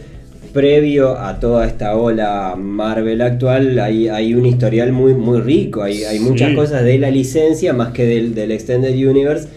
previo 0.52 1.17
a 1.19 1.38
toda 1.38 1.67
esta 1.67 1.97
ola 1.97 2.56
Marvel 2.58 3.20
actual, 3.20 3.79
hay, 3.79 4.08
hay 4.08 4.35
un 4.35 4.47
historial 4.47 4.93
muy, 4.93 5.14
muy 5.14 5.41
rico. 5.41 5.82
Hay, 5.82 6.02
hay 6.05 6.19
Sí. 6.19 6.25
muchas 6.25 6.55
cosas 6.55 6.85
de 6.85 6.99
la 6.99 7.11
licencia, 7.11 7.73
más 7.73 7.93
que 7.93 8.06
del, 8.06 8.35
del 8.35 8.50
Extended 8.50 8.93
Universe. 8.94 9.49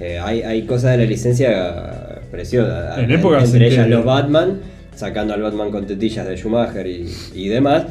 Eh, 0.00 0.18
hay, 0.18 0.42
hay 0.42 0.62
cosas 0.62 0.92
de 0.92 0.98
la 0.98 1.04
licencia 1.04 2.20
preciosas. 2.30 2.98
En 2.98 3.10
épocas 3.10 3.44
Entre 3.44 3.66
en 3.68 3.72
ellas 3.72 3.88
los 3.88 4.04
Batman, 4.04 4.60
sacando 4.94 5.32
al 5.32 5.42
Batman 5.42 5.70
con 5.70 5.86
tetillas 5.86 6.26
de 6.28 6.36
Schumacher 6.36 6.86
y, 6.86 7.06
y 7.34 7.48
demás. 7.48 7.84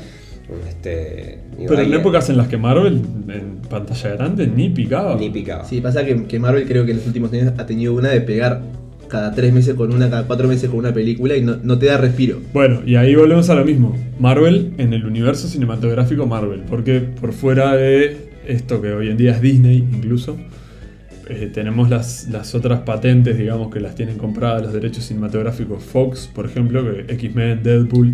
Este, 0.68 1.40
Pero 1.58 1.80
en 1.82 1.94
hay- 1.94 2.00
épocas 2.00 2.30
en 2.30 2.38
las 2.38 2.48
que 2.48 2.58
Marvel, 2.58 2.96
en 3.30 3.58
pantalla 3.70 4.10
grande, 4.16 4.48
ni 4.48 4.70
picaba. 4.70 5.16
Ni 5.16 5.30
picaba. 5.30 5.64
Sí, 5.66 5.80
pasa 5.82 6.06
que, 6.06 6.24
que 6.26 6.40
Marvel 6.40 6.66
creo 6.68 6.86
que 6.86 6.92
en 6.92 6.98
los 6.98 7.08
últimos 7.08 7.32
años 7.34 7.54
ha 7.58 7.66
tenido 7.66 7.94
una 7.94 8.10
de 8.10 8.22
pegar 8.22 8.62
cada 9.08 9.34
tres 9.34 9.54
meses 9.54 9.76
con 9.76 9.94
una, 9.94 10.10
cada 10.10 10.26
cuatro 10.26 10.48
meses 10.48 10.70
con 10.70 10.80
una 10.80 10.94
película 10.94 11.36
y 11.36 11.42
no, 11.42 11.58
no 11.62 11.78
te 11.78 11.88
da 11.88 11.98
respiro. 11.98 12.40
Bueno, 12.54 12.82
y 12.86 12.96
ahí 12.96 13.14
volvemos 13.16 13.50
a 13.50 13.56
lo 13.56 13.66
mismo. 13.66 13.96
Marvel 14.20 14.74
en 14.78 14.94
el 14.94 15.06
universo 15.06 15.48
cinematográfico 15.48 16.26
Marvel. 16.26 16.62
Porque 16.70 17.00
por 17.02 17.34
fuera 17.34 17.76
de 17.76 18.30
esto 18.48 18.82
que 18.82 18.92
hoy 18.94 19.10
en 19.10 19.18
día 19.18 19.32
es 19.32 19.42
Disney 19.42 19.78
incluso, 19.78 20.38
eh, 21.30 21.50
tenemos 21.54 21.90
las, 21.90 22.28
las 22.30 22.56
otras 22.56 22.82
patentes, 22.82 23.38
digamos, 23.38 23.72
que 23.74 23.80
las 23.80 23.96
tienen 23.96 24.18
compradas 24.18 24.64
los 24.64 24.74
derechos 24.74 25.06
cinematográficos 25.06 25.84
Fox, 25.84 26.30
por 26.34 26.46
ejemplo, 26.46 26.84
que 26.84 27.14
X-Men, 27.14 27.64
Deadpool. 27.64 28.14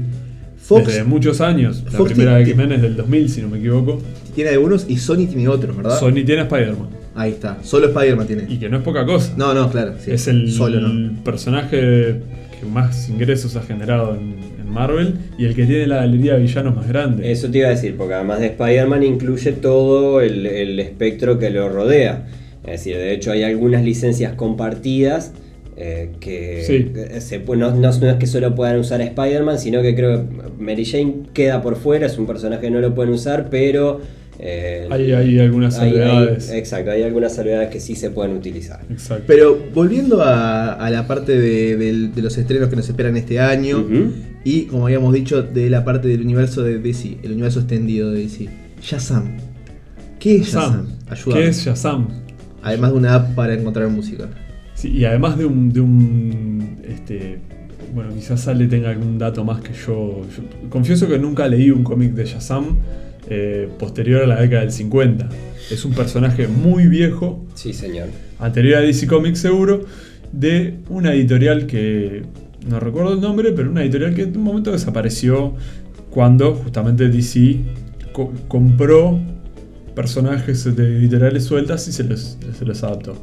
Fox 0.57 0.87
desde 0.87 1.03
muchos 1.03 1.39
años. 1.41 1.81
La 1.85 1.91
Fox 1.91 2.11
primera 2.11 2.35
de 2.37 2.43
tiene- 2.45 2.61
X-Men 2.63 2.75
es 2.77 2.81
del 2.81 2.95
2000, 2.97 3.29
si 3.29 3.41
no 3.41 3.49
me 3.49 3.57
equivoco. 3.59 4.01
tiene 4.35 4.49
algunos 4.51 4.85
y 4.89 4.97
Sony 4.97 5.25
tiene 5.27 5.47
otros, 5.47 5.75
¿verdad? 5.77 5.99
Sony 5.99 6.23
tiene 6.25 6.41
Spider-Man. 6.41 6.89
Ahí 7.15 7.31
está, 7.31 7.57
solo 7.63 7.87
Spider-Man 7.87 8.27
tiene. 8.27 8.45
Y 8.47 8.57
que 8.57 8.69
no 8.69 8.77
es 8.77 8.83
poca 8.83 9.05
cosa. 9.05 9.33
No, 9.37 9.53
no, 9.53 9.69
claro. 9.71 9.93
sí. 10.03 10.11
es 10.11 10.27
el, 10.27 10.51
Solo 10.51 10.79
no. 10.81 10.87
el 10.91 11.11
personaje 11.23 12.21
que 12.59 12.65
más 12.71 13.07
ingresos 13.09 13.55
ha 13.55 13.61
generado 13.61 14.13
en, 14.15 14.35
en 14.59 14.69
Marvel 14.71 15.15
y 15.37 15.45
el 15.45 15.55
que 15.55 15.65
tiene 15.65 15.87
la 15.87 15.97
galería 15.97 16.33
de 16.33 16.41
villanos 16.41 16.75
más 16.75 16.87
grande. 16.87 17.31
Eso 17.31 17.49
te 17.49 17.59
iba 17.59 17.67
a 17.67 17.71
decir, 17.71 17.95
porque 17.97 18.13
además 18.15 18.39
de 18.39 18.47
Spider-Man 18.47 19.03
incluye 19.03 19.51
todo 19.53 20.21
el, 20.21 20.45
el 20.45 20.79
espectro 20.79 21.39
que 21.39 21.49
lo 21.49 21.69
rodea. 21.69 22.27
Es 22.65 22.71
decir, 22.83 22.97
de 22.97 23.13
hecho 23.13 23.31
hay 23.31 23.43
algunas 23.43 23.83
licencias 23.83 24.33
compartidas 24.33 25.31
eh, 25.79 26.09
que 26.19 26.63
Sí. 26.65 26.91
se 27.21 27.45
pu- 27.45 27.55
no, 27.55 27.69
no- 27.75 27.91
no 27.99 28.09
es 28.09 28.15
que 28.15 28.25
solo 28.27 28.55
puedan 28.55 28.79
usar 28.79 28.99
a 28.99 29.03
Spider-Man, 29.05 29.59
sino 29.59 29.81
que 29.83 29.93
creo 29.95 30.23
que 30.27 30.63
Mary 30.63 30.85
Jane 30.85 31.13
queda 31.33 31.61
por 31.61 31.75
fuera, 31.75 32.07
es 32.07 32.17
un 32.17 32.25
personaje 32.25 32.61
que 32.63 32.71
no 32.71 32.79
lo 32.79 32.95
pueden 32.95 33.13
usar, 33.13 33.49
pero... 33.51 34.01
eh, 34.39 34.87
hay, 34.91 35.11
hay 35.13 35.39
algunas 35.39 35.77
hay- 35.79 35.89
hay- 35.91 35.97
salvedades. 35.97 36.51
exacto, 36.51 36.91
hay 36.91 37.03
algunas 37.03 37.33
salvedades 37.35 37.69
que 37.69 37.79
sí 37.79 37.95
se 37.95 38.09
pueden 38.11 38.35
utilizar. 38.35 38.81
Exacto. 38.89 39.23
Pero 39.27 39.57
volviendo 39.73 40.21
a, 40.23 40.73
a 40.73 40.89
la 40.89 41.05
parte 41.07 41.39
de, 41.39 42.09
los 42.15 42.37
estrenos 42.37 42.69
que 42.69 42.75
nos 42.75 42.87
esperan 42.89 43.15
este 43.17 43.39
año 43.39 43.85
y 44.43 44.63
como 44.65 44.85
habíamos 44.85 45.13
dicho 45.13 45.41
de 45.43 45.69
la 45.69 45.83
parte 45.85 46.07
del 46.07 46.21
universo 46.21 46.63
de 46.63 46.77
DC, 46.79 47.17
el 47.23 47.31
universo 47.33 47.59
extendido 47.59 48.11
de 48.11 48.21
DC. 48.21 48.47
Shazam. 48.81 49.37
¿Qué 50.19 50.37
es 50.37 50.47
Shazam. 50.53 50.87
Shazam? 51.09 51.33
¿Qué 51.33 51.47
es 51.47 51.65
Shazam? 51.65 52.07
Además 52.63 52.91
de 52.91 52.97
una 52.97 53.13
app 53.15 53.35
para 53.35 53.53
encontrar 53.53 53.87
música. 53.89 54.27
Sí, 54.77 54.89
y 54.89 55.05
además 55.05 55.37
de 55.39 55.45
un, 55.45 55.73
de 55.73 55.81
un 55.81 56.77
este, 56.87 57.39
bueno, 57.95 58.11
quizás 58.13 58.47
Ale 58.47 58.67
tenga 58.67 58.91
algún 58.91 59.17
dato 59.17 59.43
más 59.43 59.59
que 59.61 59.73
yo. 59.73 60.21
Yo 60.35 60.43
confieso 60.69 61.07
que 61.07 61.17
nunca 61.17 61.47
leí 61.47 61.71
un 61.71 61.83
cómic 61.83 62.11
de 62.13 62.25
Shazam 62.25 62.77
eh, 63.29 63.67
posterior 63.79 64.21
a 64.23 64.27
la 64.27 64.39
década 64.39 64.61
del 64.61 64.71
50. 64.71 65.29
Es 65.71 65.83
un 65.83 65.93
personaje 65.93 66.47
muy 66.47 66.85
viejo, 66.87 67.43
Sí, 67.55 67.73
señor. 67.73 68.07
anterior 68.39 68.77
a 68.77 68.81
DC 68.81 69.07
Comics 69.07 69.39
seguro, 69.39 69.83
de 70.31 70.75
una 70.89 71.13
editorial 71.13 71.65
que 71.65 72.21
no 72.69 72.79
recuerdo 72.79 73.13
el 73.13 73.21
nombre, 73.21 73.53
pero 73.53 73.71
una 73.71 73.81
editorial 73.81 74.13
que 74.13 74.23
en 74.23 74.37
un 74.37 74.43
momento 74.43 74.71
desapareció 74.71 75.55
cuando 76.11 76.53
justamente 76.53 77.09
DC 77.09 77.57
co- 78.13 78.31
compró 78.47 79.19
personajes 79.95 80.63
de 80.75 80.97
editoriales 80.99 81.45
sueltas 81.45 81.87
y 81.87 81.91
se 81.91 82.03
los, 82.03 82.37
se 82.57 82.65
los 82.65 82.83
adaptó. 82.83 83.15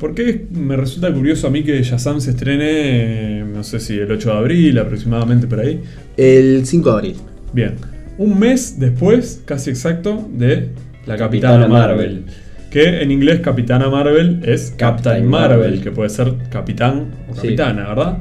¿Por 0.00 0.14
qué 0.14 0.46
me 0.52 0.76
resulta 0.76 1.12
curioso 1.12 1.48
a 1.48 1.50
mí 1.50 1.64
que 1.64 1.82
Shazam 1.82 2.20
se 2.20 2.30
estrene, 2.30 3.40
eh, 3.40 3.44
no 3.52 3.64
sé 3.64 3.80
si 3.80 3.98
el 3.98 4.10
8 4.10 4.30
de 4.32 4.36
abril 4.38 4.78
aproximadamente 4.78 5.46
por 5.48 5.60
ahí? 5.60 5.80
El 6.16 6.64
5 6.66 6.88
de 6.90 6.94
abril. 6.96 7.16
Bien, 7.52 7.74
un 8.16 8.38
mes 8.38 8.78
después, 8.78 9.42
casi 9.44 9.70
exacto, 9.70 10.28
de 10.32 10.68
la 11.06 11.16
Capitana 11.16 11.64
Capitana 11.64 11.68
Marvel. 11.68 11.96
Marvel. 11.96 12.24
Que 12.70 13.02
en 13.02 13.10
inglés 13.10 13.40
Capitana 13.40 13.88
Marvel 13.88 14.40
es 14.44 14.70
Captain 14.76 14.94
Captain 15.22 15.26
Marvel, 15.28 15.58
Marvel. 15.58 15.80
que 15.80 15.90
puede 15.90 16.10
ser 16.10 16.34
capitán 16.50 17.12
o 17.30 17.34
Sí. 17.34 17.40
capitana, 17.40 17.88
¿verdad? 17.88 18.18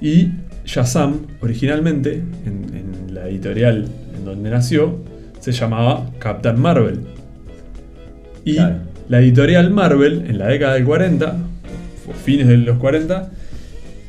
Y 0.00 0.28
Shazam, 0.64 1.26
originalmente, 1.40 2.22
en, 2.46 3.06
en 3.06 3.14
la 3.14 3.28
editorial 3.28 3.86
en 4.16 4.24
donde 4.24 4.50
nació, 4.50 4.98
se 5.40 5.52
llamaba 5.52 6.06
Captain 6.20 6.58
Marvel. 6.60 7.00
Y 8.44 8.54
Claro. 8.54 8.76
La 9.08 9.20
editorial 9.20 9.70
Marvel, 9.70 10.24
en 10.28 10.38
la 10.38 10.46
década 10.48 10.74
del 10.74 10.84
40, 10.84 11.36
o 12.08 12.12
fines 12.12 12.46
de 12.46 12.56
los 12.58 12.78
40, 12.78 13.30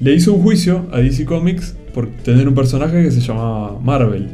le 0.01 0.13
hizo 0.13 0.33
un 0.33 0.41
juicio 0.43 0.87
a 0.91 0.99
DC 0.99 1.25
Comics 1.25 1.75
por 1.93 2.07
tener 2.23 2.47
un 2.47 2.55
personaje 2.55 3.03
que 3.03 3.11
se 3.11 3.21
llamaba 3.21 3.79
Marvel. 3.79 4.27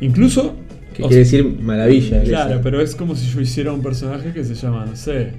Incluso. 0.00 0.54
Que 0.94 1.02
quiere 1.04 1.24
sea, 1.24 1.38
decir 1.40 1.60
maravilla. 1.62 2.22
Claro, 2.22 2.60
pero 2.62 2.80
es 2.80 2.94
como 2.94 3.16
si 3.16 3.30
yo 3.32 3.40
hiciera 3.40 3.72
un 3.72 3.82
personaje 3.82 4.32
que 4.32 4.44
se 4.44 4.54
llama, 4.54 4.84
no 4.84 4.94
sé, 4.96 5.30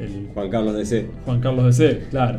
el 0.00 0.28
Juan 0.32 0.50
Carlos 0.50 0.76
DC. 0.76 1.06
Juan 1.24 1.40
Carlos 1.40 1.76
DC, 1.76 2.04
claro. 2.10 2.38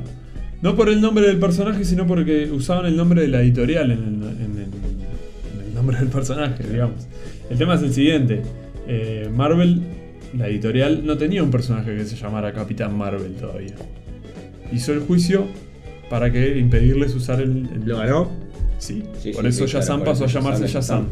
No 0.61 0.75
por 0.75 0.87
el 0.89 1.01
nombre 1.01 1.27
del 1.27 1.37
personaje, 1.37 1.83
sino 1.83 2.07
porque 2.07 2.49
usaban 2.51 2.85
el 2.85 2.95
nombre 2.95 3.21
de 3.21 3.27
la 3.27 3.41
editorial 3.41 3.91
en 3.91 3.97
el, 3.99 4.05
en 4.05 4.13
el- 4.57 5.59
en 5.61 5.67
el 5.67 5.73
nombre 5.75 5.97
del 5.97 6.07
personaje, 6.07 6.63
digamos. 6.71 7.07
El 7.49 7.57
tema 7.57 7.75
es 7.75 7.81
el 7.83 7.91
siguiente. 7.93 8.41
eh, 8.87 9.29
Marvel, 9.35 9.81
la 10.37 10.47
editorial, 10.47 11.05
no 11.05 11.17
tenía 11.17 11.43
un 11.43 11.51
personaje 11.51 11.95
que 11.95 12.05
se 12.05 12.15
llamara 12.15 12.53
Capitán 12.53 12.97
Marvel 12.97 13.33
todavía. 13.35 13.75
Hizo 14.71 14.93
el 14.93 14.99
juicio 15.01 15.45
para 16.09 16.31
que 16.31 16.57
impedirles 16.57 17.13
usar 17.15 17.41
el... 17.41 17.67
el- 17.73 17.83
¿Lo 17.85 17.97
ganó? 17.97 18.29
Sí, 18.77 19.03
Sí, 19.19 19.31
por 19.31 19.43
sí, 19.43 19.49
eso 19.49 19.67
sí, 19.67 19.71
claro, 19.85 20.03
pasó 20.03 20.25
a 20.25 20.27
llamarse. 20.27 20.67
Shazam. 20.67 21.05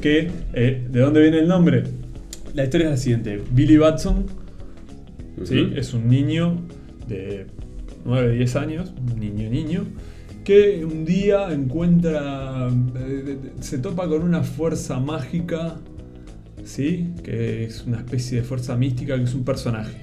Que, 0.00 0.30
eh, 0.54 0.86
¿de 0.90 1.00
dónde 1.00 1.20
viene 1.20 1.38
el 1.38 1.48
nombre? 1.48 1.84
La 2.54 2.64
historia 2.64 2.86
es 2.86 2.90
la 2.92 2.96
siguiente. 2.96 3.40
Billy 3.52 3.76
Batson. 3.76 4.26
Es 5.76 5.94
un 5.94 6.08
niño 6.08 6.56
de 7.08 7.46
9, 8.04 8.34
10 8.36 8.56
años, 8.56 8.92
un 9.12 9.18
niño 9.20 9.48
niño, 9.48 9.84
que 10.44 10.84
un 10.84 11.04
día 11.04 11.52
encuentra, 11.52 12.68
eh, 12.98 13.36
se 13.60 13.78
topa 13.78 14.06
con 14.08 14.22
una 14.22 14.42
fuerza 14.42 14.98
mágica, 15.00 15.76
¿sí? 16.70 17.12
Que 17.22 17.64
es 17.64 17.84
una 17.84 17.98
especie 17.98 18.40
de 18.40 18.44
fuerza 18.44 18.76
mística 18.76 19.16
que 19.16 19.24
es 19.24 19.34
un 19.34 19.44
personaje, 19.44 19.96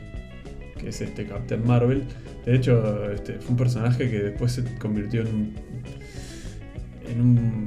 que 0.77 0.89
es 0.89 1.01
este 1.01 1.25
Captain 1.25 1.65
Marvel. 1.65 2.03
De 2.45 2.55
hecho, 2.55 3.09
este, 3.11 3.33
fue 3.39 3.51
un 3.51 3.57
personaje 3.57 4.09
que 4.09 4.19
después 4.19 4.51
se 4.51 4.63
convirtió 4.77 5.21
en 5.21 5.27
un, 5.27 5.53
en 7.09 7.21
un 7.21 7.65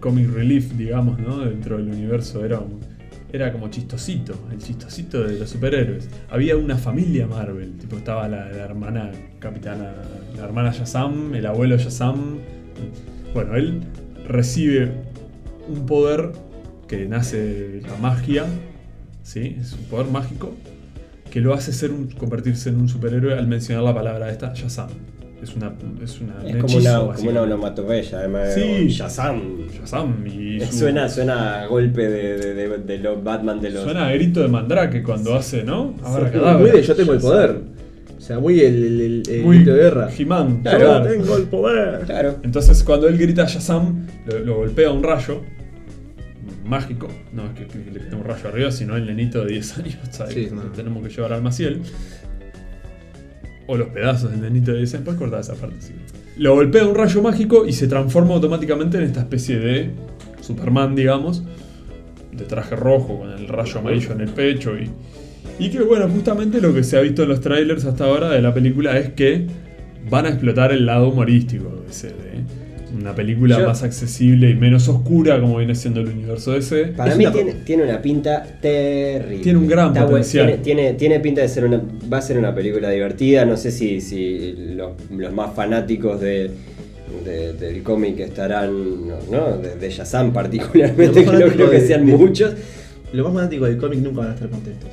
comic 0.00 0.30
relief, 0.30 0.72
digamos, 0.74 1.18
¿no? 1.18 1.38
Dentro 1.38 1.78
del 1.78 1.88
universo 1.88 2.44
era 2.44 2.60
era 3.30 3.52
como 3.52 3.68
chistosito, 3.68 4.34
el 4.50 4.56
chistosito 4.56 5.22
de 5.22 5.38
los 5.38 5.50
superhéroes. 5.50 6.08
Había 6.30 6.56
una 6.56 6.78
familia 6.78 7.26
Marvel, 7.26 7.76
tipo 7.76 7.96
estaba 7.96 8.26
la, 8.26 8.48
la 8.48 8.64
hermana 8.64 9.10
capitana, 9.38 9.92
la 10.34 10.44
hermana 10.44 10.72
Shazam, 10.72 11.34
el 11.34 11.44
abuelo 11.44 11.76
Shazam. 11.76 12.38
Bueno, 13.34 13.54
él 13.56 13.82
recibe 14.26 14.90
un 15.68 15.84
poder 15.84 16.32
que 16.88 17.06
nace 17.06 17.80
la 17.86 17.96
magia, 17.98 18.44
¿sí? 19.22 19.56
Es 19.60 19.72
un 19.74 19.84
poder 19.84 20.06
mágico 20.06 20.54
que 21.30 21.40
lo 21.40 21.52
hace 21.54 21.72
ser 21.72 21.90
un, 21.90 22.08
convertirse 22.08 22.70
en 22.70 22.76
un 22.80 22.88
superhéroe 22.88 23.34
al 23.34 23.46
mencionar 23.46 23.84
la 23.84 23.94
palabra 23.94 24.30
esta, 24.30 24.52
Shazam. 24.54 24.88
Es 25.42 25.54
una, 25.54 25.72
es 26.02 26.20
una, 26.20 26.34
Es 26.44 26.54
un 26.54 26.60
como 26.62 26.74
hechizo, 26.78 27.04
una, 27.04 27.14
como 27.14 27.30
una 27.30 27.42
onomatopeya, 27.42 28.18
además. 28.20 28.54
Sí. 28.54 28.88
Shazam. 28.88 29.68
Shazam 29.68 30.26
y 30.26 30.60
su- 30.62 30.78
Suena, 30.78 31.08
suena 31.08 31.62
a 31.62 31.66
golpe 31.66 32.08
de, 32.08 32.38
de, 32.38 32.54
de- 32.54 32.78
de 32.78 32.98
los 32.98 33.22
Batman 33.22 33.60
de 33.60 33.70
los. 33.70 33.84
Suena 33.84 34.08
a 34.08 34.12
grito 34.12 34.40
de 34.40 34.48
Mandrake 34.48 35.02
cuando 35.02 35.36
hace, 35.36 35.62
¿no? 35.62 35.94
Ahora 36.02 36.32
Sí, 36.32 36.70
de 36.76 36.82
yo 36.82 36.96
tengo 36.96 37.12
el 37.12 37.20
poder. 37.20 37.60
O 38.16 38.20
sea, 38.20 38.40
muy 38.40 38.60
el, 38.60 38.74
el, 38.84 39.00
el- 39.00 39.22
el 39.30 39.42
Muy 39.44 39.56
grito 39.58 39.74
de 39.74 39.82
guerra. 39.82 40.08
He-Man, 40.18 40.62
Claro, 40.62 40.78
claro. 40.78 41.06
tengo 41.08 41.36
el 41.36 41.44
poder. 41.44 42.00
Claro. 42.06 42.36
Entonces 42.42 42.82
cuando 42.82 43.06
él 43.06 43.16
grita 43.16 43.44
Shazam, 43.46 44.06
lo, 44.26 44.38
lo 44.40 44.56
golpea 44.56 44.90
un 44.90 45.02
rayo 45.04 45.42
mágico. 46.68 47.08
No 47.32 47.46
es 47.46 47.52
que, 47.52 47.66
que 47.66 47.90
le 47.90 48.14
un 48.14 48.24
rayo 48.24 48.48
arriba, 48.48 48.70
sino 48.70 48.96
el 48.96 49.06
nenito 49.06 49.44
de 49.44 49.52
10 49.52 49.78
años, 49.78 49.98
¿sabes? 50.10 50.34
Sí, 50.34 50.48
no. 50.52 50.62
tenemos 50.72 51.02
que 51.02 51.12
llevar 51.12 51.32
al 51.32 51.42
Maciel. 51.42 51.82
O 53.66 53.76
los 53.76 53.88
pedazos 53.88 54.30
del 54.30 54.40
nenito 54.40 54.72
de 54.72 54.78
10 54.78 54.94
años. 54.94 55.04
Puedes 55.04 55.20
cortar 55.20 55.40
esa 55.40 55.54
parte, 55.54 55.76
sí. 55.80 55.94
Lo 56.36 56.54
golpea 56.54 56.86
un 56.86 56.94
rayo 56.94 57.20
mágico 57.20 57.66
y 57.66 57.72
se 57.72 57.88
transforma 57.88 58.34
automáticamente 58.34 58.98
en 58.98 59.04
esta 59.04 59.20
especie 59.20 59.58
de 59.58 59.90
Superman, 60.40 60.94
digamos. 60.94 61.42
De 62.32 62.44
traje 62.44 62.76
rojo, 62.76 63.18
con 63.18 63.30
el 63.30 63.48
rayo 63.48 63.80
amarillo 63.80 64.12
en 64.12 64.20
el 64.20 64.30
pecho 64.30 64.78
y... 64.78 64.90
Y 65.60 65.70
que 65.70 65.82
bueno, 65.82 66.08
justamente 66.08 66.60
lo 66.60 66.72
que 66.72 66.84
se 66.84 66.96
ha 66.96 67.00
visto 67.00 67.24
en 67.24 67.30
los 67.30 67.40
trailers 67.40 67.84
hasta 67.84 68.04
ahora 68.04 68.30
de 68.30 68.40
la 68.40 68.54
película 68.54 68.96
es 68.96 69.10
que 69.10 69.48
van 70.08 70.26
a 70.26 70.28
explotar 70.28 70.70
el 70.70 70.86
lado 70.86 71.08
humorístico 71.08 71.68
de 71.68 71.86
DC. 71.88 72.14
Una 72.96 73.14
película 73.14 73.58
Yo- 73.58 73.66
más 73.66 73.82
accesible 73.82 74.48
y 74.50 74.54
menos 74.54 74.88
oscura 74.88 75.38
como 75.40 75.58
viene 75.58 75.74
siendo 75.74 76.00
el 76.00 76.08
universo 76.08 76.52
DC. 76.52 76.86
Para 76.96 77.12
Es 77.12 77.18
mí 77.18 77.24
una- 77.26 77.32
tiene, 77.34 77.52
tiene 77.64 77.82
una 77.84 78.00
pinta 78.00 78.42
terrible. 78.62 79.42
Tiene 79.42 79.58
un 79.58 79.66
gran 79.68 79.92
potencial. 79.92 80.46
Tiene, 80.46 80.62
tiene, 80.62 80.92
tiene 80.94 81.20
pinta 81.20 81.42
de 81.42 81.48
ser 81.48 81.64
una. 81.64 81.82
Va 82.12 82.18
a 82.18 82.22
ser 82.22 82.38
una 82.38 82.54
película 82.54 82.88
divertida. 82.90 83.44
No 83.44 83.56
sé 83.56 83.70
si, 83.70 84.00
si 84.00 84.54
los, 84.74 84.92
los 85.10 85.32
más 85.32 85.54
fanáticos 85.54 86.20
de, 86.20 86.50
de- 87.24 87.52
del 87.54 87.82
cómic 87.82 88.18
estarán. 88.20 89.06
No, 89.08 89.16
¿no? 89.30 89.58
De, 89.58 89.76
de 89.76 89.90
Shazam 89.90 90.32
particularmente, 90.32 91.06
Los 91.06 91.14
que 91.14 91.24
más 91.26 91.32
no 91.32 91.38
creo 91.38 91.48
fanáticos 91.50 91.70
que 91.70 91.80
de- 91.80 91.86
sean 91.86 92.06
de- 92.06 92.12
muchos. 92.16 92.54
Los 93.12 93.24
más 93.26 93.34
fanáticos 93.34 93.68
del 93.68 93.78
cómic 93.78 93.98
nunca 94.00 94.20
van 94.20 94.30
a 94.30 94.34
estar 94.34 94.48
contentos. 94.48 94.88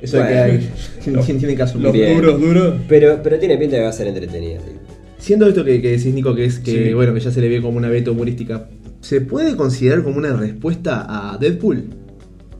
Eso 0.00 0.16
Bueno. 0.18 0.42
hay 0.42 0.58
que, 1.26 1.34
tienen 1.34 1.56
que 1.56 1.62
asumir. 1.62 1.84
Los 1.86 1.92
Bien. 1.92 2.16
duros, 2.16 2.40
duros. 2.40 2.74
Pero, 2.88 3.20
pero 3.22 3.38
tiene 3.38 3.56
pinta 3.58 3.72
de 3.76 3.80
que 3.80 3.84
va 3.84 3.90
a 3.90 3.92
ser 3.92 4.06
entretenida. 4.06 4.60
sí. 4.60 4.72
Siendo 5.18 5.46
esto 5.48 5.64
que, 5.64 5.80
que 5.82 5.90
decís, 5.90 6.14
Nico, 6.14 6.34
que 6.34 6.44
es 6.44 6.58
que 6.60 6.88
Sí. 6.88 6.94
bueno, 6.94 7.12
que 7.14 7.20
ya 7.20 7.30
se 7.30 7.40
le 7.40 7.48
ve 7.48 7.60
como 7.60 7.76
una 7.76 7.88
beta 7.88 8.10
humorística, 8.10 8.68
¿se 9.00 9.20
puede 9.20 9.56
considerar 9.56 10.02
como 10.02 10.16
una 10.18 10.32
respuesta 10.34 11.06
a 11.08 11.36
Deadpool? 11.38 11.84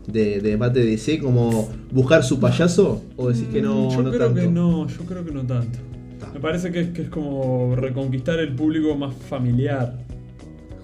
De, 0.07 0.41
de 0.41 0.57
parte 0.57 0.81
de 0.81 0.87
DC, 0.87 1.19
como 1.19 1.69
buscar 1.93 2.25
su 2.25 2.41
payaso? 2.41 3.05
¿O 3.17 3.29
decís 3.29 3.47
que 3.53 3.61
no? 3.61 3.91
yo 3.91 4.03
no 4.03 4.11
creo 4.11 4.27
tanto? 4.29 4.41
que 4.41 4.47
no, 4.49 4.89
yo 4.89 5.01
creo 5.07 5.23
que 5.25 5.33
no 5.33 5.43
tanto. 5.47 5.79
Ta. 6.19 6.31
Me 6.33 6.41
parece 6.41 6.73
que 6.73 6.81
es, 6.81 6.89
que 6.89 7.03
es 7.03 7.09
como 7.11 7.77
reconquistar 7.77 8.41
el 8.41 8.55
público 8.55 8.97
más 8.97 9.15
familiar. 9.15 9.99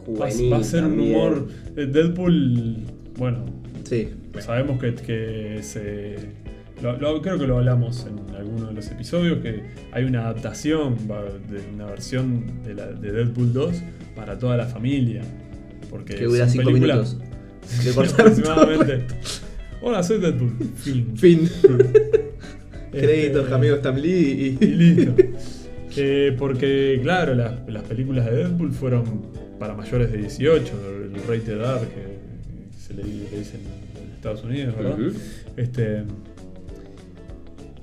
Va, 0.07 0.27
Juvenil. 0.29 0.53
va 0.53 0.59
a 0.59 0.63
ser 0.65 0.85
un 0.85 1.01
humor. 1.01 1.49
eh, 1.77 1.87
Deadpool, 1.87 2.77
bueno, 3.19 3.47
Sí. 3.85 4.09
sabemos 4.41 4.79
que, 4.79 4.95
que 4.95 5.59
se. 5.63 6.17
Lo- 6.93 6.99
lo- 7.15 7.23
creo 7.23 7.39
que 7.39 7.47
lo 7.47 7.59
hablamos 7.59 8.07
en 8.07 8.35
alguno 8.37 8.67
de 8.69 8.75
los 8.75 8.91
episodios, 8.91 9.39
que 9.39 9.63
hay 9.93 10.05
una 10.05 10.21
adaptación 10.23 10.97
de 11.09 11.61
una 11.75 11.87
versión 11.87 12.63
de, 12.65 12.75
la, 12.75 12.87
de 12.87 13.13
Deadpool 13.13 13.53
2 13.53 13.75
para 14.15 14.39
toda 14.39 14.57
la 14.57 14.67
familia. 14.67 15.23
Porque 15.91 16.15
Que 16.15 16.25
dura 16.25 16.41
son 16.45 16.51
5 16.51 16.65
películas- 16.65 17.15
minutos. 17.15 17.95
Cortaron 17.95 18.33
aproximadamente. 18.33 19.07
Hola, 19.83 20.03
soy 20.03 20.21
Deadpool. 20.21 20.53
Fin. 20.77 21.13
Fin. 21.17 21.49
Este, 22.95 23.07
Créditos, 23.09 23.51
amigos 23.51 23.79
Stan 23.79 24.01
Lee 24.01 24.57
Y 24.61 24.65
y. 24.65 24.69
listo. 24.69 25.15
Eh, 25.97 26.33
porque, 26.39 27.01
claro, 27.03 27.35
las, 27.35 27.55
las 27.69 27.83
películas 27.83 28.25
de 28.27 28.37
Deadpool 28.37 28.73
fueron 28.73 29.05
para 29.59 29.75
mayores 29.75 30.13
de 30.13 30.19
18, 30.19 30.73
el 31.13 31.15
rated 31.27 31.61
R 31.61 31.81
que 31.89 32.79
se 32.79 32.95
le, 32.95 33.03
le 33.03 33.37
dicen 33.37 33.61
en 34.01 34.13
Estados 34.15 34.45
Unidos, 34.45 34.77
¿verdad? 34.77 34.97
Este. 35.57 36.05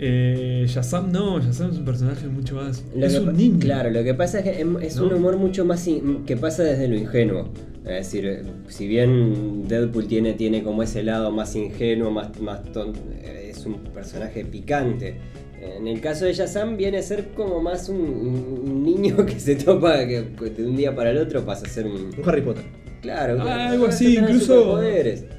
Eh, 0.03 0.65
Shazam 0.67 1.11
no, 1.11 1.39
Shazam 1.39 1.69
es 1.71 1.77
un 1.77 1.85
personaje 1.85 2.27
mucho 2.27 2.55
más. 2.55 2.83
Lo 2.95 3.05
es 3.05 3.13
que 3.13 3.19
un 3.19 3.37
niño. 3.37 3.59
Claro, 3.59 3.91
lo 3.91 4.03
que 4.03 4.13
pasa 4.15 4.39
es 4.39 4.43
que 4.45 4.65
es 4.87 4.97
un 4.97 5.13
humor 5.13 5.37
mucho 5.37 5.63
más 5.63 5.87
in- 5.87 6.25
que 6.25 6.35
pasa 6.37 6.63
desde 6.63 6.87
lo 6.87 6.95
ingenuo. 6.95 7.49
Es 7.85 8.11
decir, 8.11 8.43
si 8.67 8.87
bien 8.87 9.67
Deadpool 9.67 10.07
tiene, 10.07 10.33
tiene 10.33 10.63
como 10.63 10.81
ese 10.83 11.03
lado 11.03 11.31
más 11.31 11.55
ingenuo, 11.55 12.09
más, 12.11 12.39
más 12.39 12.63
ton- 12.73 12.93
es 13.23 13.63
un 13.65 13.75
personaje 13.93 14.43
picante. 14.43 15.15
En 15.61 15.87
el 15.87 16.01
caso 16.01 16.25
de 16.25 16.33
Shazam 16.33 16.75
viene 16.77 16.97
a 16.97 17.03
ser 17.03 17.29
como 17.35 17.61
más 17.61 17.87
un, 17.87 17.99
un 18.01 18.83
niño 18.83 19.17
que 19.27 19.39
se 19.39 19.55
topa 19.55 20.07
que 20.07 20.21
de 20.23 20.65
un 20.65 20.75
día 20.75 20.95
para 20.95 21.11
el 21.11 21.19
otro 21.19 21.45
pasa 21.45 21.67
a 21.67 21.69
ser 21.69 21.85
un... 21.85 21.93
Un 21.93 22.13
Harry 22.25 22.41
Potter. 22.41 22.63
Claro, 23.01 23.41
Ah, 23.41 23.69
algo 23.69 23.87
así, 23.87 24.17
incluso. 24.17 24.79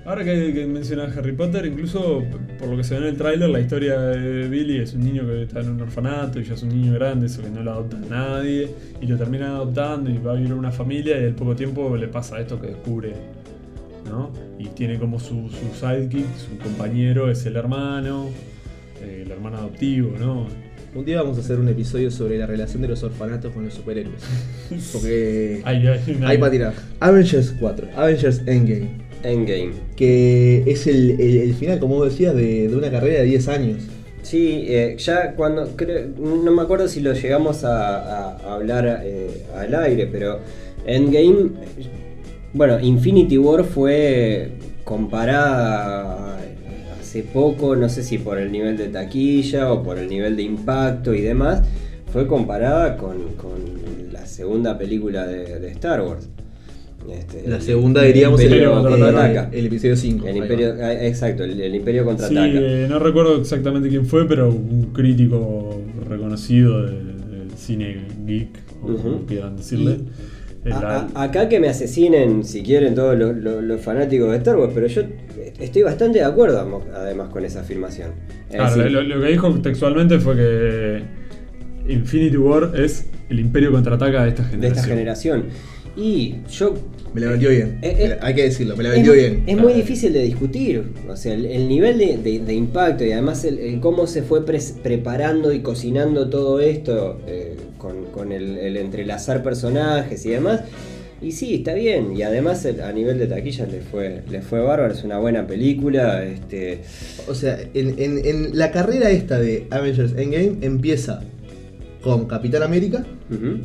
Ahora 0.05 0.25
que, 0.25 0.53
que 0.53 0.67
mencionas 0.67 1.17
Harry 1.17 1.33
Potter, 1.33 1.65
incluso 1.65 2.25
por 2.59 2.69
lo 2.69 2.77
que 2.77 2.83
se 2.83 2.95
ve 2.95 3.03
en 3.03 3.07
el 3.07 3.17
tráiler, 3.17 3.49
la 3.51 3.61
historia 3.61 4.01
de 4.01 4.49
Billy 4.49 4.79
es 4.79 4.95
un 4.95 5.05
niño 5.05 5.25
que 5.25 5.45
está 5.45 5.61
en 5.61 5.71
un 5.71 5.81
orfanato 5.81 6.41
y 6.41 6.45
ya 6.45 6.55
es 6.55 6.63
un 6.65 6.71
niño 6.71 6.95
grande, 6.95 7.27
eso 7.27 7.41
que 7.41 7.51
no 7.51 7.63
lo 7.63 7.71
adopta 7.73 7.99
nadie, 8.11 8.69
y 9.01 9.07
lo 9.07 9.17
terminan 9.17 9.51
adoptando 9.51 10.11
y 10.11 10.19
va 10.19 10.33
a 10.33 10.35
vivir 10.35 10.51
en 10.51 10.59
una 10.59 10.73
familia 10.73 11.21
y 11.21 11.25
al 11.27 11.35
poco 11.35 11.55
tiempo 11.55 11.97
le 11.97 12.09
pasa 12.09 12.41
esto 12.41 12.61
que 12.61 12.67
descubre, 12.69 13.13
¿no? 14.07 14.33
Y 14.59 14.67
tiene 14.69 14.99
como 14.99 15.21
su, 15.21 15.49
su 15.49 15.75
sidekick, 15.79 16.27
su 16.37 16.59
compañero 16.59 17.31
es 17.31 17.47
el 17.47 17.55
hermano, 17.57 18.29
eh, 19.01 19.23
el 19.25 19.31
hermano 19.31 19.59
adoptivo, 19.59 20.17
¿no? 20.19 20.47
Un 20.95 21.05
día 21.07 21.23
vamos 21.23 21.39
a 21.39 21.41
hacer 21.41 21.59
un 21.59 21.69
episodio 21.69 22.11
sobre 22.11 22.37
la 22.37 22.47
relación 22.47 22.83
de 22.83 22.89
los 22.89 23.03
orfanatos 23.03 23.53
con 23.53 23.65
los 23.65 23.73
superhéroes. 23.75 24.21
Porque 24.93 25.63
Hay, 25.65 25.87
hay 25.87 26.01
una- 26.17 26.29
hay 26.29 26.39
para 26.39 26.53
tirar. 26.53 26.75
Avengers 27.01 27.55
4, 27.59 27.89
Avengers 27.97 28.43
Endgame. 28.47 28.89
Endgame. 29.23 29.73
Que 29.97 30.63
es 30.67 30.87
el, 30.87 31.13
el- 31.19 31.37
el 31.39 31.55
final, 31.55 31.79
como 31.79 31.97
vos 31.97 32.11
decías, 32.11 32.35
de, 32.35 32.69
de 32.69 32.77
una 32.77 32.91
carrera 32.91 33.21
de 33.21 33.25
10 33.27 33.49
años. 33.49 33.79
Sí, 34.23 34.65
eh, 34.69 34.97
ya 34.99 35.33
cuando 35.35 35.67
creo, 35.77 36.09
no 36.19 36.53
me 36.53 36.63
acuerdo 36.63 36.87
si 36.89 37.01
lo 37.01 37.13
llegamos 37.15 37.65
a, 37.65 37.97
a- 37.99 38.37
a 38.37 38.55
hablar 38.55 39.01
eh, 39.05 39.45
al 39.57 39.75
aire, 39.75 40.07
pero 40.13 40.41
Endgame, 40.87 41.47
eh, 41.79 41.87
bueno, 42.53 42.79
Infinity 42.81 43.39
War 43.39 43.65
fue 43.65 44.51
comparada 44.85 46.32
hace 47.13 47.23
poco, 47.25 47.77
no 47.77 47.91
sé 47.91 48.03
si 48.03 48.17
por 48.17 48.39
el 48.39 48.51
nivel 48.51 48.79
de 48.79 48.89
taquilla 48.89 49.71
o 49.71 49.83
por 49.83 49.99
el 49.99 50.09
nivel 50.09 50.35
de 50.35 50.45
impacto 50.45 51.13
y 51.13 51.21
demás, 51.21 51.63
fue 52.11 52.27
comparada 52.27 52.97
con, 52.97 53.35
con 53.37 53.53
la 54.11 54.25
segunda 54.25 54.79
película 54.79 55.27
de, 55.27 55.61
de 55.61 55.69
Star 55.73 56.01
Wars. 56.01 56.31
Este, 57.13 57.47
La 57.47 57.61
segunda 57.61 58.01
el 58.07 58.15
diríamos 58.15 58.41
el, 58.41 58.47
Imperio 58.47 58.79
el- 58.79 58.83
contraataca. 58.89 59.51
el 59.53 59.67
episodio 59.67 59.97
5. 59.97 60.27
El 60.27 60.37
Imperio, 60.39 60.75
ah, 60.81 61.05
exacto, 61.05 61.45
el, 61.45 61.61
el 61.61 61.75
Imperio 61.75 62.03
Sí, 62.03 62.07
contraataca. 62.07 62.49
eh, 62.59 62.87
no 62.89 62.99
recuerdo 62.99 63.37
exactamente 63.43 63.91
quién 63.91 64.07
fue, 64.07 64.27
pero 64.27 64.49
un 64.49 64.91
crítico 64.95 65.83
reconocido 66.09 66.87
de- 66.87 66.93
del 66.93 67.51
cine 67.59 68.07
geek, 68.25 68.49
o 68.83 68.87
como 68.97 69.27
quieran 69.27 69.57
decirle. 69.59 69.99
A- 70.71 71.09
a- 71.15 71.23
acá 71.25 71.49
que 71.49 71.59
me 71.59 71.69
asesinen 71.69 72.45
si 72.45 72.63
quieren 72.63 72.95
todos 72.95 73.19
los, 73.19 73.37
los- 73.37 73.63
los 73.65 73.81
fanáticos 73.81 74.31
de 74.31 74.37
Star 74.39 74.57
Wars, 74.57 74.73
pero 74.75 74.87
yo 74.87 75.03
estoy 75.59 75.83
bastante 75.83 76.21
de 76.21 76.25
acuerdo 76.25 76.83
además 76.95 77.31
con 77.31 77.45
esa 77.45 77.61
afirmación. 77.63 78.11
Es 78.49 78.57
Claro, 78.57 78.77
decir, 78.77 78.93
lo, 78.93 79.03
lo 79.03 79.21
que 79.21 79.29
dijo 79.29 79.51
textualmente 79.61 80.19
fue 80.21 80.37
que 80.37 81.03
Infinity 81.89 82.37
War 82.37 82.71
es 82.79 83.07
el 83.29 83.41
imperio 83.41 83.73
contraataca 83.73 84.23
de 84.23 84.29
esta 84.29 84.43
de 84.45 84.49
generación. 84.51 84.77
esta 84.79 84.89
generación. 84.89 85.45
Y 85.97 86.37
yo... 86.51 86.75
Me 87.13 87.21
la 87.21 87.29
vendió 87.31 87.51
bien. 87.51 87.79
Eh, 87.83 87.95
eh, 87.99 88.19
hay 88.23 88.35
que 88.35 88.45
decirlo, 88.45 88.75
me 88.77 88.83
la 88.85 88.89
Es, 88.91 88.95
vendió 88.95 89.13
bien. 89.13 89.45
es 89.47 89.57
muy 89.59 89.75
difícil 89.75 90.15
de 90.15 90.23
discutir, 90.23 90.83
o 91.09 91.15
sea, 91.15 91.35
el, 91.35 91.45
el 91.45 91.69
nivel 91.69 91.99
de, 91.99 92.17
de- 92.17 92.39
de 92.39 92.55
impacto 92.55 93.05
y 93.05 93.13
además 93.13 93.45
el, 93.45 93.59
el 93.59 93.81
cómo 93.81 94.07
se 94.07 94.23
fue 94.23 94.47
pres- 94.47 94.73
preparando 94.83 95.53
y 95.53 95.61
cocinando 95.61 96.31
todo 96.31 96.61
esto 96.61 97.21
eh, 97.27 97.57
con, 97.77 98.07
con 98.07 98.33
el, 98.33 98.57
el 98.57 98.79
entrelazar 98.79 99.43
personajes 99.43 100.25
y 100.25 100.31
demás. 100.31 100.61
Y 101.21 101.33
sí, 101.33 101.55
está 101.57 101.75
bien, 101.75 102.17
y 102.17 102.23
además 102.23 102.67
a 102.67 102.91
nivel 102.93 103.19
de 103.19 103.27
taquilla 103.27 103.67
le 103.67 103.81
fue, 103.83 104.23
le 104.31 104.41
fue 104.41 104.61
bárbaro, 104.61 104.93
es 104.95 105.05
una 105.05 105.19
buena 105.19 105.47
película. 105.47 106.25
Este, 106.25 106.81
O 107.29 107.35
sea, 107.35 107.59
en, 107.75 107.95
en- 107.99 108.25
en 108.25 108.59
la 108.59 108.71
carrera 108.73 109.11
esta 109.11 109.39
de 109.39 109.67
Avengers 109.71 110.13
Endgame 110.17 110.57
empieza 110.63 111.23
con 112.03 112.25
Capitán 112.25 112.63
América, 112.63 113.05
ujú. 113.31 113.59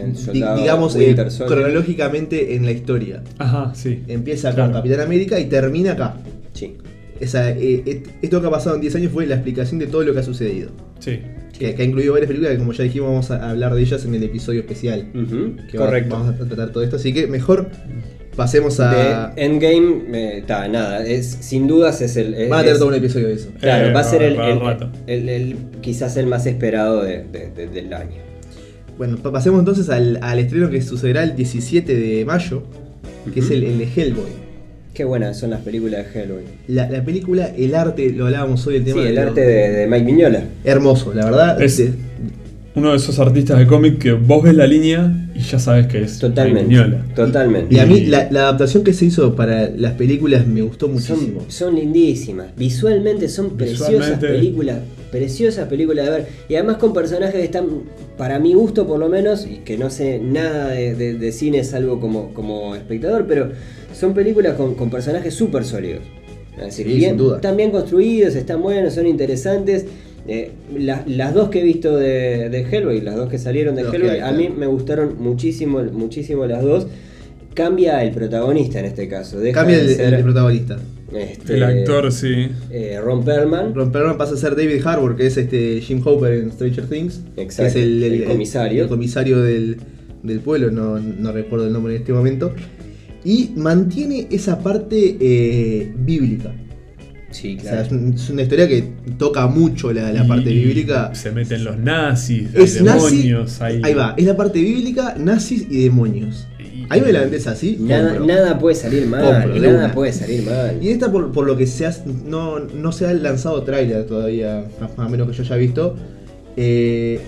El 0.00 0.12
di- 0.12 0.18
soldado 0.18 0.58
digamos 0.60 0.96
eh, 0.96 0.98
Winter 1.06 1.30
Soldier. 1.30 1.58
cronológicamente 1.58 2.54
en 2.54 2.64
la 2.64 2.70
historia. 2.72 3.22
Ajá, 3.38 3.72
sí. 3.74 4.02
Empieza 4.08 4.52
Claro. 4.52 4.72
con 4.72 4.80
Capitán 4.80 5.00
América 5.00 5.38
y 5.40 5.46
termina 5.46 5.92
acá. 5.92 6.14
Sí. 6.54 6.76
Esa, 7.20 7.50
eh, 7.50 7.82
et- 7.84 8.08
esto 8.22 8.40
que 8.40 8.46
ha 8.46 8.50
pasado 8.50 8.76
en 8.76 8.80
10 8.82 8.94
años 8.96 9.12
fue 9.12 9.26
la 9.26 9.34
explicación 9.34 9.78
de 9.80 9.86
todo 9.88 10.02
lo 10.04 10.12
que 10.12 10.20
ha 10.20 10.22
sucedido. 10.22 10.70
Sí. 11.00 11.20
Que, 11.58 11.74
que 11.74 11.82
ha 11.82 11.84
incluido 11.84 12.12
varias 12.12 12.28
películas 12.28 12.52
que 12.52 12.58
como 12.58 12.72
ya 12.72 12.84
dijimos 12.84 13.08
vamos 13.10 13.30
a 13.32 13.50
hablar 13.50 13.74
de 13.74 13.80
ellas 13.82 14.04
en 14.04 14.14
el 14.14 14.22
episodio 14.22 14.60
especial. 14.60 15.08
Que 15.70 15.78
va- 15.78 15.86
Correcto. 15.86 16.14
vamos 16.16 16.34
a 16.40 16.44
tratar 16.46 16.70
todo 16.70 16.84
esto. 16.84 16.96
Así 16.96 17.12
que 17.12 17.26
mejor 17.26 17.68
pasemos 18.36 18.78
a... 18.78 19.32
De 19.34 19.44
Endgame, 19.44 20.02
eh, 20.12 20.44
ta, 20.46 20.68
nada, 20.68 21.04
es, 21.04 21.26
sin 21.40 21.66
dudas 21.66 22.00
es 22.02 22.16
el. 22.16 22.34
es- 22.34 22.48
Van 22.48 22.60
a 22.60 22.62
tener 22.62 22.74
es- 22.74 22.78
todo 22.78 22.88
un 22.90 22.94
episodio 22.94 23.26
de 23.26 23.34
eso. 23.34 23.48
Claro, 23.58 23.88
Eh, 23.88 23.92
va 23.92 24.00
a 24.00 24.04
ser 24.04 24.22
el, 24.22 24.36
para 24.36 24.52
el- 24.52 24.60
rato. 24.60 24.90
el- 25.08 25.28
el- 25.28 25.56
quizás 25.80 26.16
el 26.16 26.26
más 26.28 26.46
esperado 26.46 27.02
de- 27.02 27.24
de- 27.24 27.50
de- 27.50 27.66
del 27.66 27.92
año. 27.92 28.27
Bueno, 28.98 29.16
pa- 29.16 29.32
pasemos 29.32 29.60
entonces 29.60 29.88
al, 29.88 30.18
al 30.22 30.38
estreno 30.38 30.68
que 30.70 30.82
sucederá 30.82 31.22
el 31.22 31.36
17 31.36 31.94
de 31.94 32.24
mayo, 32.24 32.62
que 33.32 33.40
es 33.40 33.50
el, 33.50 33.62
el 33.62 33.78
de 33.78 33.84
Hellboy. 33.96 34.48
Qué 34.92 35.04
buenas 35.04 35.38
son 35.38 35.50
las 35.50 35.60
películas 35.60 36.12
de 36.12 36.20
Hellboy. 36.22 36.42
La, 36.66 36.90
la 36.90 37.04
película, 37.04 37.46
el 37.56 37.74
arte, 37.76 38.10
lo 38.10 38.26
hablábamos 38.26 38.66
hoy, 38.66 38.76
el 38.76 38.84
Sí, 38.84 38.90
tema 38.92 39.08
el 39.08 39.14
de 39.14 39.20
arte 39.20 39.40
de, 39.42 39.70
de 39.70 39.86
Mike 39.86 40.04
Miñola. 40.04 40.42
Hermoso, 40.64 41.14
la 41.14 41.24
verdad. 41.26 41.62
Es- 41.62 41.78
de- 41.78 41.92
Uno 42.74 42.90
de 42.90 42.96
esos 42.96 43.18
artistas 43.20 43.58
de 43.58 43.66
cómic 43.66 43.98
que 43.98 44.12
vos 44.12 44.42
ves 44.42 44.54
la 44.54 44.66
línea 44.66 45.30
y 45.34 45.40
ya 45.40 45.58
sabes 45.60 45.86
que 45.86 46.02
es 46.02 46.18
Totalmente. 46.18 46.68
Mignola. 46.68 47.04
Totalmente. 47.14 47.74
y 47.74 47.78
a 47.78 47.86
mí 47.86 48.00
la, 48.06 48.28
la 48.32 48.40
adaptación 48.42 48.82
que 48.84 48.92
se 48.92 49.04
hizo 49.06 49.34
para 49.36 49.68
las 49.70 49.92
películas 49.94 50.46
me 50.46 50.62
gustó 50.62 50.86
son, 50.86 50.94
muchísimo. 50.94 51.44
son 51.48 51.74
lindísimas. 51.76 52.48
Visualmente 52.56 53.28
son 53.28 53.56
preciosas 53.56 53.88
Visualmente. 53.90 54.26
películas. 54.28 54.78
Preciosas 55.10 55.68
películas 55.68 56.04
de 56.06 56.10
ver. 56.10 56.26
Y 56.48 56.54
además 56.56 56.76
con 56.76 56.92
personajes 56.92 57.34
que 57.36 57.44
están, 57.44 57.66
para 58.16 58.38
mi 58.38 58.54
gusto 58.54 58.86
por 58.86 58.98
lo 58.98 59.08
menos, 59.08 59.46
y 59.46 59.58
que 59.58 59.78
no 59.78 59.88
sé 59.90 60.18
nada 60.18 60.68
de, 60.70 60.94
de- 60.94 61.14
de 61.14 61.32
cine 61.32 61.64
salvo 61.64 61.98
como, 62.00 62.34
como 62.34 62.74
espectador, 62.76 63.26
pero 63.26 63.50
son 63.94 64.12
películas 64.14 64.54
con, 64.54 64.74
con 64.74 64.90
personajes 64.90 65.32
súper 65.34 65.64
sólidos. 65.64 66.00
Es 66.58 66.64
decir, 66.64 66.86
Sí, 66.88 66.94
bien- 66.96 67.10
sin 67.10 67.18
duda. 67.18 67.36
están 67.36 67.56
bien 67.56 67.70
construidos, 67.70 68.34
están 68.34 68.60
buenos, 68.62 68.94
son 68.94 69.06
interesantes. 69.06 69.86
Eh, 70.26 70.50
la- 70.76 71.04
las 71.06 71.32
dos 71.32 71.48
que 71.48 71.60
he 71.60 71.62
visto 71.62 71.96
de, 71.96 72.50
de 72.50 72.60
Hellboy, 72.70 73.00
las 73.00 73.16
dos 73.16 73.30
que 73.30 73.38
salieron 73.38 73.74
de 73.76 73.84
Los 73.84 73.94
Hellboy, 73.94 74.10
hay, 74.10 74.20
a 74.20 74.32
mí 74.32 74.50
me 74.54 74.66
gustaron 74.66 75.16
muchísimo, 75.18 75.82
muchísimo 75.84 76.44
las 76.46 76.62
dos. 76.62 76.86
Cambia 77.54 78.02
el 78.04 78.10
protagonista 78.12 78.78
en 78.78 78.84
este 78.84 79.08
caso. 79.08 79.40
Deja 79.40 79.60
Cambia 79.60 79.78
de 79.78 79.84
el, 79.84 79.94
ser, 79.96 80.14
el 80.14 80.22
protagonista. 80.22 80.78
Este, 81.12 81.54
El 81.54 81.62
actor, 81.62 82.12
sí. 82.12 82.48
eh, 82.70 82.98
Ron 83.02 83.24
Perlman. 83.24 83.74
Ron 83.74 83.90
Perlman 83.92 84.18
pasa 84.18 84.34
a 84.34 84.36
ser 84.36 84.54
David 84.56 84.84
Harbour, 84.84 85.16
que 85.16 85.26
es 85.26 85.36
este 85.36 85.80
Jim 85.80 86.00
Hopper 86.04 86.32
en 86.34 86.52
Stranger 86.52 86.86
Things. 86.86 87.22
Exacto, 87.36 87.62
Que 87.74 87.80
es 87.80 87.86
el, 87.86 88.02
el 88.02 88.24
comisario. 88.24 88.82
el 88.82 88.88
comisario 88.88 89.40
del, 89.40 89.76
del 90.22 90.40
pueblo, 90.40 90.70
no, 90.70 90.98
no 90.98 91.32
recuerdo 91.32 91.66
el 91.66 91.72
nombre 91.72 91.94
en 91.94 92.00
este 92.02 92.12
momento. 92.12 92.52
Y 93.24 93.50
mantiene 93.56 94.28
esa 94.30 94.62
parte 94.62 95.16
eh, 95.20 95.92
bíblica. 95.98 96.54
Sí, 97.30 97.56
O 97.58 97.62
sea, 97.62 97.70
claro. 97.72 97.86
es, 97.86 97.92
un- 97.92 98.12
es 98.14 98.30
una 98.30 98.42
historia 98.42 98.66
que 98.68 98.84
toca 99.18 99.46
mucho 99.48 99.92
la, 99.92 100.12
la 100.12 100.24
Y- 100.24 100.28
parte 100.28 100.48
bíblica. 100.50 101.14
Se 101.14 101.30
meten 101.30 101.62
los 101.64 101.76
nazis, 101.78 102.48
Es 102.54 102.78
hay 102.78 102.84
nazi. 102.84 103.16
demonios, 103.16 103.60
hay. 103.60 103.80
Ahí 103.84 103.92
va, 103.94 104.14
es 104.16 104.24
la 104.24 104.36
parte 104.36 104.60
bíblica, 104.60 105.14
nazis 105.18 105.66
y 105.68 105.82
demonios. 105.82 106.46
Ahí 106.90 107.00
me 107.02 107.12
la 107.12 107.20
vendes 107.20 107.46
así. 107.46 107.76
Nada, 107.80 108.58
puede 108.58 108.74
salir 108.76 109.06
mal. 109.06 109.42
Compro, 109.42 109.60
nada 109.60 109.84
una. 109.86 109.92
puede 109.94 110.12
salir 110.12 110.42
mal. 110.42 110.78
Y 110.82 110.88
esta 110.88 111.10
por, 111.12 111.32
por 111.32 111.46
lo 111.46 111.56
que 111.56 111.66
se 111.66 111.86
ha, 111.86 111.94
no, 112.26 112.60
no 112.60 112.92
se 112.92 113.06
ha 113.06 113.12
lanzado 113.12 113.62
tráiler 113.62 114.04
todavía, 114.06 114.64
o 114.96 115.08
menos 115.08 115.28
que 115.28 115.34
yo 115.34 115.42
haya 115.42 115.56
visto. 115.56 115.96
eh, 116.56 117.20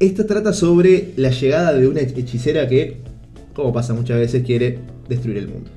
esta 0.00 0.26
trata 0.26 0.52
sobre 0.52 1.12
la 1.16 1.30
llegada 1.30 1.72
de 1.72 1.86
una 1.88 2.00
hechicera 2.00 2.68
que, 2.68 2.98
como 3.54 3.72
pasa 3.72 3.94
muchas 3.94 4.18
veces, 4.18 4.42
quiere 4.42 4.78
destruir 5.08 5.38
el 5.38 5.48
mundo. 5.48 5.70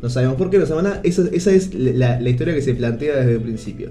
No 0.00 0.08
sabemos 0.08 0.36
por 0.36 0.50
qué, 0.50 0.58
no 0.58 0.66
sabemos 0.66 0.84
nada. 0.90 1.00
Esa, 1.04 1.24
esa 1.32 1.52
es 1.52 1.74
la, 1.74 2.20
la 2.20 2.30
historia 2.30 2.54
que 2.54 2.62
se 2.62 2.74
plantea 2.74 3.16
desde 3.16 3.32
el 3.32 3.40
principio. 3.40 3.90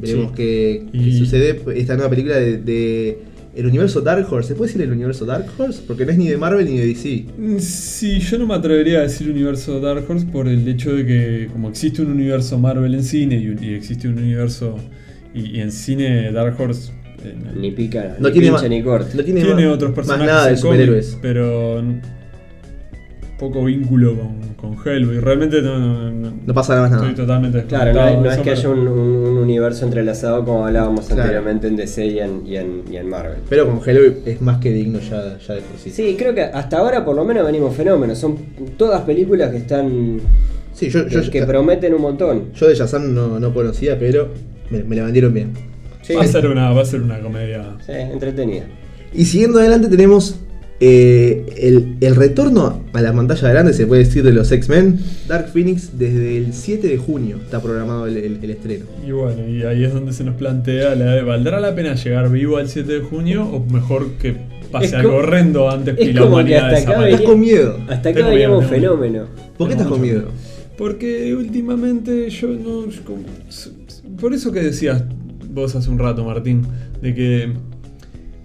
Veremos 0.00 0.28
Sí. 0.30 0.34
qué, 0.36 0.86
qué 0.92 0.98
Y- 0.98 1.18
sucede 1.18 1.60
esta 1.76 1.94
nueva 1.94 2.10
película 2.10 2.36
de, 2.36 2.58
de 2.58 3.18
el 3.56 3.66
universo 3.66 4.00
Dark 4.00 4.26
Horse. 4.32 4.48
¿Se 4.48 4.54
puede 4.54 4.68
decir 4.68 4.82
el 4.82 4.92
universo 4.92 5.24
Dark 5.24 5.46
Horse? 5.58 5.82
Porque 5.86 6.04
no 6.04 6.12
es 6.12 6.18
ni 6.18 6.28
de 6.28 6.36
Marvel 6.36 6.66
ni 6.66 6.78
de 6.78 6.86
DC. 6.86 7.26
Mm, 7.38 7.58
Sí, 7.58 8.18
yo 8.20 8.38
no 8.38 8.46
me 8.46 8.54
atrevería 8.54 8.98
a 8.98 9.02
decir 9.02 9.30
universo 9.30 9.80
Dark 9.80 10.04
Horse 10.08 10.26
por 10.26 10.48
el 10.48 10.66
hecho 10.68 10.94
de 10.94 11.06
que 11.06 11.48
como 11.52 11.68
existe 11.68 12.02
un 12.02 12.10
universo 12.10 12.58
Marvel 12.58 12.94
en 12.94 13.04
cine 13.04 13.36
y, 13.60 13.74
existe 13.74 14.08
un 14.08 14.18
universo 14.18 14.76
y, 15.34 15.56
y 15.58 15.60
en 15.60 15.70
cine 15.72 16.32
Dark 16.32 16.60
Horse 16.60 16.92
eh, 17.24 17.34
no- 17.42 17.60
Ni 17.60 17.70
pica, 17.70 18.16
No 18.18 18.28
ni 18.28 18.32
tiene 18.34 18.48
pincha 18.50 18.68
ni 18.68 18.82
corta. 18.82 19.14
No 19.14 19.24
tiene, 19.24 19.42
tiene 19.42 19.66
otros 19.68 19.90
más 19.90 19.96
personajes 19.96 20.26
nada 20.26 20.46
de 20.46 20.60
cómic, 20.60 20.60
superhéroes. 20.80 21.18
pero 21.22 21.82
poco 23.48 23.64
vínculo 23.64 24.14
con, 24.16 24.74
con 24.74 24.76
Hellboy. 24.86 25.20
Realmente 25.20 25.60
no, 25.62 25.78
no, 25.78 26.10
no- 26.10 26.32
No 26.46 26.54
pasa 26.54 26.74
nada 26.74 26.88
más 26.88 26.92
estoy 26.92 27.12
nada. 27.12 27.22
totalmente 27.22 27.64
Claro, 27.64 27.92
no, 27.92 28.08
es- 28.08 28.18
no 28.18 28.30
es 28.30 28.38
que 28.38 28.50
haya 28.50 28.68
un, 28.68 28.78
un- 28.88 28.98
un 29.28 29.38
universo 29.38 29.84
entrelazado 29.84 30.44
como 30.44 30.66
hablábamos 30.66 31.06
Claro. 31.06 31.22
anteriormente 31.22 31.66
en 31.68 31.76
DC 31.76 32.06
y 32.06 32.18
en, 32.18 32.46
y 32.46 32.56
en- 32.56 32.82
y 32.90 32.96
en 32.96 33.08
Marvel. 33.08 33.38
Pero 33.48 33.66
con 33.66 33.80
Hellboy 33.88 34.16
es 34.26 34.40
más 34.40 34.58
que 34.58 34.70
digno 34.72 34.98
ya, 35.00 35.38
ya 35.38 35.54
de 35.54 35.60
por 35.62 35.78
sí. 35.78 35.90
Sí, 35.90 36.14
creo 36.18 36.34
que 36.34 36.42
hasta 36.42 36.78
ahora 36.78 37.04
por 37.04 37.14
lo 37.16 37.24
menos 37.24 37.44
venimos 37.46 37.74
fenómenos. 37.74 38.18
Son 38.18 38.36
todas 38.76 39.02
películas 39.02 39.50
que 39.50 39.58
están. 39.58 40.20
Sí, 40.72 40.88
yo, 40.90 41.06
que, 41.06 41.14
yo, 41.14 41.30
que 41.30 41.42
prometen 41.44 41.94
un 41.94 42.02
montón. 42.02 42.52
yo 42.54 42.66
de 42.68 42.74
Shazam 42.74 43.14
no, 43.14 43.38
no 43.38 43.54
conocía, 43.54 43.98
pero 43.98 44.28
me, 44.70 44.82
me 44.82 44.96
la 44.96 45.04
vendieron 45.04 45.32
bien. 45.32 45.52
Sí, 46.02 46.14
Va 46.14 46.22
a 46.22 46.26
ser 46.26 46.46
una, 46.48 46.70
va 46.72 46.82
a 46.82 46.84
ser 46.84 47.00
una 47.00 47.20
comedia. 47.20 47.76
sí, 47.86 47.92
entretenida. 47.92 48.64
Y 49.12 49.24
siguiendo 49.26 49.58
adelante 49.60 49.88
tenemos 49.88 50.40
eh, 50.80 51.46
el, 51.56 51.96
el 52.00 52.16
retorno 52.16 52.82
a 52.92 53.00
la 53.00 53.12
pantalla 53.12 53.48
grande, 53.48 53.72
se 53.72 53.86
puede 53.86 54.04
decir, 54.04 54.22
de 54.24 54.32
los 54.32 54.50
X-Men. 54.50 54.98
Dark 55.28 55.48
Phoenix 55.52 55.98
desde 55.98 56.36
el 56.38 56.52
7 56.52 56.88
de 56.88 56.98
junio 56.98 57.38
está 57.42 57.60
programado 57.62 58.06
el, 58.06 58.16
el- 58.16 58.38
el 58.42 58.50
estreno. 58.50 58.84
Y 59.06 59.12
bueno, 59.12 59.48
y 59.48 59.62
ahí 59.62 59.84
es 59.84 59.92
donde 59.94 60.12
se 60.12 60.24
nos 60.24 60.34
plantea 60.34 60.94
la 60.94 61.14
de 61.14 61.22
¿valdrá 61.22 61.60
la 61.60 61.74
pena 61.74 61.94
llegar 61.94 62.30
vivo 62.30 62.56
al 62.56 62.68
7 62.68 62.92
de 62.92 63.00
junio 63.00 63.44
o 63.44 63.64
mejor 63.72 64.12
que 64.20 64.36
pase 64.72 64.86
Es 64.86 64.94
algo 64.94 65.16
horrendo 65.16 65.70
antes 65.70 65.96
es 65.98 66.08
y 66.08 66.12
la 66.12 66.22
como 66.22 66.36
que 66.36 66.40
humanidad 66.42 66.74
hasta 66.74 66.90
acá? 66.90 67.08
Estás 67.08 67.22
con 67.26 67.40
miedo. 67.40 67.78
Hasta 67.88 68.08
acá 68.08 68.28
veníamos 68.28 68.58
miedo, 68.58 68.70
tengo 68.70 68.96
fenómeno. 68.98 69.26
¿Por 69.56 69.68
qué 69.68 69.74
estás 69.74 69.86
con 69.88 70.00
miedo? 70.00 70.24
Porque 70.76 71.34
últimamente 71.36 72.28
yo 72.30 72.48
no. 72.48 72.88
yo 72.90 73.00
por 74.20 74.34
eso 74.34 74.50
que 74.50 74.60
decías 74.60 75.04
vos 75.50 75.74
hace 75.76 75.88
un 75.88 76.00
rato, 76.00 76.24
Martín, 76.24 76.62
de 77.00 77.14
que 77.14 77.52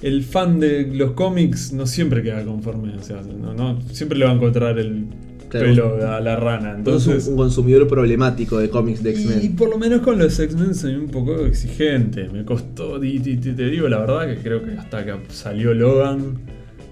el 0.02 0.24
fan 0.24 0.60
de 0.60 0.88
los 0.94 1.12
cómics 1.12 1.74
no 1.74 1.86
siempre 1.86 2.22
queda 2.24 2.44
conforme. 2.46 2.96
O 2.96 3.04
sea, 3.04 3.22
no, 3.22 3.54
no- 3.54 3.82
siempre 3.92 4.18
le 4.18 4.26
va 4.26 4.32
a 4.32 4.36
encontrar 4.36 4.78
el 4.80 5.06
Claro. 5.50 5.66
pelo 5.66 6.08
a 6.08 6.20
la 6.22 6.36
rana. 6.36 6.76
Entonces, 6.78 7.26
un, 7.26 7.32
un 7.34 7.38
consumidor 7.40 7.88
problemático 7.88 8.60
de 8.60 8.70
cómics 8.70 9.02
de 9.02 9.10
Y 9.10 9.14
X-Men. 9.14 9.56
por 9.56 9.70
lo 9.72 9.80
menos 9.80 10.02
con 10.02 10.20
los 10.20 10.40
X-Men 10.40 10.76
soy 10.76 10.94
un 10.94 11.08
poco 11.08 11.44
exigente. 11.46 12.30
Me 12.30 12.46
costó, 12.46 13.04
y, 13.04 13.18
y- 13.18 13.32
y 13.32 13.36
te 13.38 13.66
digo 13.70 13.90
la 13.90 13.98
verdad 13.98 14.28
que 14.28 14.42
creo 14.44 14.64
que 14.64 14.74
hasta 14.74 15.04
que 15.04 15.16
salió 15.30 15.74
Logan 15.74 16.36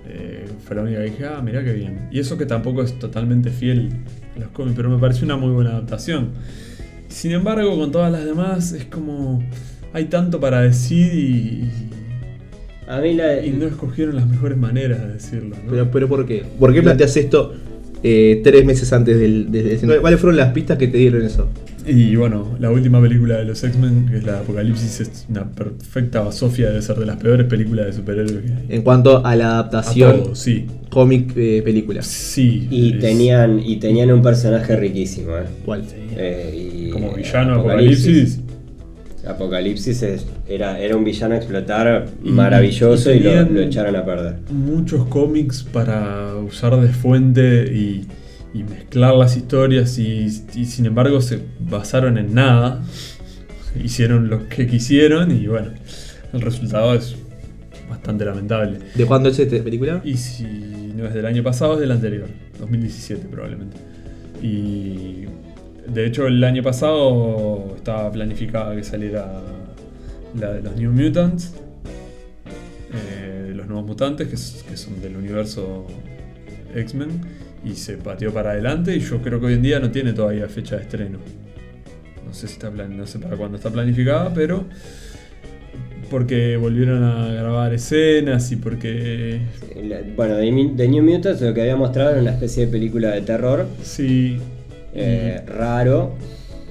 eh, 0.10 0.46
fue 0.66 0.76
la 0.76 0.82
única 0.82 0.98
que 1.00 1.04
dije, 1.12 1.26
ah, 1.26 1.40
mirá 1.44 1.64
qué 1.64 1.74
bien. 1.74 2.08
Y 2.12 2.18
eso 2.20 2.36
que 2.38 2.48
tampoco 2.48 2.82
es 2.82 2.98
totalmente 2.98 3.52
fiel 3.52 3.90
a 4.36 4.40
los 4.40 4.50
cómics, 4.50 4.76
pero 4.76 4.90
me 4.90 4.98
pareció 4.98 5.26
una 5.26 5.38
muy 5.38 5.52
buena 5.52 5.70
adaptación. 5.72 6.30
Sin 7.10 7.34
embargo, 7.34 7.78
con 7.78 7.92
todas 7.92 8.12
las 8.12 8.26
demás 8.26 8.72
es 8.72 8.86
como 8.86 9.44
hay 9.94 10.06
tanto 10.06 10.40
para 10.40 10.62
decir 10.62 11.14
y, 11.14 11.70
A 12.88 13.00
mí 13.02 13.14
la. 13.14 13.44
y 13.46 13.52
no 13.52 13.66
escogieron 13.68 14.16
las 14.16 14.28
mejores 14.28 14.58
maneras 14.58 15.02
de 15.02 15.14
decirlo. 15.14 15.56
¿no? 15.66 15.72
Pero, 15.72 15.92
pero 15.92 16.08
¿por 16.08 16.26
qué? 16.26 16.44
¿Por 16.60 16.74
qué 16.74 16.82
planteas 16.82 17.16
esto 17.18 17.54
eh, 18.04 18.42
tres 18.44 18.64
meses 18.66 18.92
antes 18.94 19.20
del, 19.20 19.52
del? 19.52 20.00
¿Cuáles 20.02 20.20
fueron 20.20 20.38
las 20.38 20.54
pistas 20.54 20.78
que 20.78 20.88
te 20.88 20.98
dieron 20.98 21.24
eso? 21.24 21.50
Y 21.90 22.18
bueno, 22.18 22.56
la 22.60 22.70
última 22.70 23.02
película 23.02 23.38
de 23.38 23.46
los 23.46 23.64
X-Men, 23.64 24.08
que 24.12 24.18
es 24.18 24.24
la 24.26 24.40
Apocalipsis, 24.40 25.00
es 25.00 25.26
una 25.30 25.50
perfecta 25.50 26.20
basofia, 26.20 26.68
debe 26.68 26.82
ser 26.82 26.98
de 26.98 27.06
las 27.06 27.16
peores 27.16 27.48
películas 27.48 27.86
de 27.86 27.94
superhéroes 27.94 28.44
que 28.46 28.52
hay. 28.52 28.66
En 28.78 28.82
cuanto 28.82 29.26
a 29.26 29.36
la 29.38 29.52
A 29.52 29.54
adaptación 29.60 30.24
todo, 30.24 30.36
sí. 30.36 30.66
cómic 30.90 31.32
eh, 31.38 31.62
película. 31.64 32.02
Sí. 32.02 32.68
Y 32.70 32.94
es 32.96 33.00
tenían, 33.00 33.62
y 33.66 33.78
tenían 33.78 34.12
un 34.12 34.22
personaje 34.22 34.76
riquísimo, 34.76 35.38
¿eh? 35.38 35.44
¿Cuál? 35.64 35.84
Eh, 36.18 36.88
y- 36.88 36.90
Como 36.90 37.14
villano 37.14 37.54
Apocalipsis. 37.56 38.06
Apocalipsis 38.08 38.40
es- 40.14 40.26
era, 40.48 40.80
era 40.80 40.96
un 40.96 41.04
villano 41.04 41.36
a 41.36 41.38
explotar 41.38 42.08
maravilloso 42.22 43.14
y 43.14 43.18
y, 43.18 43.20
lo, 43.22 43.60
echaron 43.62 43.96
a 43.96 44.06
perder. 44.06 44.36
Muchos 44.52 45.06
cómics 45.08 45.64
para 45.64 46.36
usar 46.36 46.80
de 46.80 46.90
fuente 46.90 47.72
y, 47.74 48.06
y 48.54 48.64
mezclar 48.64 49.16
las 49.16 49.36
historias 49.38 49.98
y, 50.00 50.28
y 50.56 50.66
sin 50.66 50.86
embargo 50.86 51.22
se 51.22 51.40
basaron 51.60 52.18
en 52.18 52.34
nada. 52.34 52.82
Hicieron 53.84 54.30
lo 54.30 54.48
que 54.50 54.66
quisieron 54.68 55.32
y 55.32 55.48
bueno, 55.48 55.70
el 56.34 56.42
resultado 56.42 56.94
es 56.96 57.16
bastante 57.90 58.26
lamentable. 58.26 58.80
¿De 58.96 59.06
cuándo 59.06 59.30
es 59.30 59.38
esta 59.40 59.62
película? 59.64 60.02
Y 60.04 60.18
si 60.18 60.44
no 60.96 61.06
es 61.06 61.14
del 61.14 61.26
año 61.26 61.44
pasado, 61.44 61.76
es 61.76 61.80
del 61.82 61.92
anterior, 61.92 62.28
2017 62.60 63.28
probablemente. 63.28 63.78
Y 64.42 65.26
de 65.94 66.06
hecho 66.06 66.28
el 66.28 66.44
año 66.44 66.62
pasado 66.64 67.74
estaba 67.76 68.12
planificada 68.12 68.76
que 68.76 68.84
saliera 68.84 69.42
la 70.40 70.54
de 70.54 70.62
los 70.62 70.76
New 70.76 70.92
Mutants, 70.92 71.54
eh, 72.94 73.52
los 73.56 73.68
nuevos 73.68 73.86
mutantes 73.86 74.28
que, 74.28 74.78
son 74.78 75.02
del 75.02 75.16
universo 75.18 75.86
X-Men, 76.76 77.10
y 77.66 77.74
se 77.76 77.98
pateó 77.98 78.34
para 78.34 78.52
adelante 78.52 78.96
y 78.96 79.00
yo 79.00 79.22
creo 79.22 79.40
que 79.40 79.48
hoy 79.48 79.54
en 79.54 79.62
día 79.62 79.80
no 79.80 79.90
tiene 79.92 80.14
todavía 80.14 80.48
fecha 80.48 80.76
de 80.78 80.84
estreno. 80.84 81.20
No 82.26 82.34
sé 82.34 82.48
si 82.48 82.54
está 82.54 82.70
plan- 82.70 82.96
no 82.96 83.08
sé 83.08 83.20
para 83.20 83.36
cuándo 83.36 83.58
está 83.58 83.70
planificada, 83.70 84.34
pero 84.34 84.66
porque 86.10 86.56
volvieron 86.58 87.04
a 87.04 87.28
grabar 87.30 87.74
escenas 87.74 88.52
y 88.52 88.58
porque 88.58 89.42
Bueno, 90.16 90.36
The 90.38 90.88
New 90.88 91.04
Mutants 91.04 91.42
lo 91.42 91.54
que 91.54 91.62
había 91.62 91.76
mostrado 91.76 92.12
era 92.12 92.22
una 92.22 92.32
especie 92.32 92.66
de 92.66 92.72
película 92.72 93.12
de 93.12 93.22
terror. 93.22 93.66
Sí. 93.82 94.38
Eh, 94.98 95.42
raro, 95.48 96.12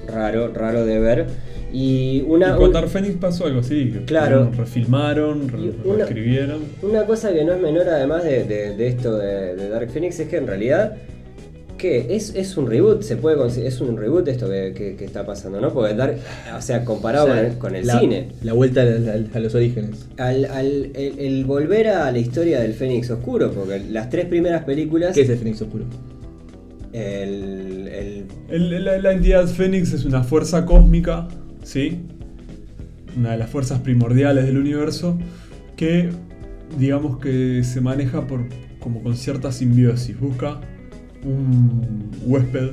raro, 0.07 0.53
raro 0.53 0.85
de 0.85 0.99
ver. 0.99 1.25
Y 1.73 1.77
y 2.19 2.25
una, 2.27 2.55
con 2.55 2.67
un- 2.67 2.73
Dark 2.73 2.87
Phoenix 2.89 3.15
pasó 3.15 3.45
algo 3.45 3.59
así. 3.59 3.93
Claro. 4.05 4.51
Refilmaron, 4.55 5.49
re- 5.49 5.59
Y 5.59 5.75
una- 5.83 5.95
reescribieron. 6.05 6.61
una 6.81 7.05
cosa 7.05 7.33
que 7.33 7.43
no 7.43 7.53
es 7.53 7.61
menor 7.61 7.89
además 7.89 8.23
de, 8.23 8.45
de- 8.45 8.75
de 8.75 8.87
esto 8.87 9.17
de, 9.17 9.55
de 9.55 9.69
Dark 9.69 9.89
Phoenix 9.89 10.19
es 10.19 10.29
que 10.29 10.37
en 10.37 10.47
realidad 10.47 10.95
que 11.77 12.15
es, 12.15 12.33
es 12.35 12.57
un 12.57 12.67
reboot, 12.67 13.03
se 13.03 13.17
puede 13.17 13.37
es 13.67 13.81
un 13.81 13.97
reboot 13.97 14.27
esto 14.29 14.49
que, 14.49 14.73
que- 14.75 14.95
que 14.95 15.05
está 15.05 15.25
pasando, 15.25 15.59
¿no? 15.61 15.71
Porque 15.73 15.93
Dark, 15.93 16.17
o 16.57 16.61
sea, 16.61 16.83
comparado 16.85 17.25
O 17.25 17.27
sea, 17.33 17.35
con 17.43 17.45
el, 17.51 17.57
con 17.59 17.75
el 17.75 17.85
la, 17.85 17.99
cine. 17.99 18.29
La 18.43 18.53
vuelta 18.53 18.81
a 18.81 19.39
los 19.39 19.53
orígenes. 19.53 20.07
Al, 20.17 20.45
al- 20.45 20.89
el, 20.95 21.19
el 21.19 21.45
volver 21.45 21.89
a 21.89 22.09
la 22.11 22.17
historia 22.17 22.61
del 22.61 22.73
Fénix 22.73 23.11
Oscuro, 23.11 23.51
porque 23.51 23.79
las 23.91 24.09
tres 24.09 24.25
primeras 24.25 24.63
películas. 24.63 25.13
¿Qué 25.13 25.21
es 25.21 25.29
el 25.29 25.37
Fénix 25.37 25.61
Oscuro? 25.61 25.83
El, 26.93 27.87
el- 27.87 28.25
El- 28.49 28.85
la, 28.85 28.97
la 28.97 29.11
entidad 29.13 29.45
Fénix 29.47 29.93
es 29.93 30.05
una 30.05 30.23
fuerza 30.23 30.65
cósmica, 30.65 31.27
¿sí? 31.63 31.99
Una 33.17 33.31
de 33.31 33.37
las 33.37 33.49
fuerzas 33.49 33.79
primordiales 33.79 34.45
del 34.45 34.57
universo 34.57 35.17
que, 35.75 36.09
digamos 36.79 37.19
que 37.19 37.63
se 37.63 37.81
maneja 37.81 38.25
por 38.27 38.45
como 38.79 39.01
con 39.03 39.15
cierta 39.17 39.51
simbiosis. 39.51 40.19
Busca 40.19 40.59
un 41.23 42.09
huésped 42.25 42.69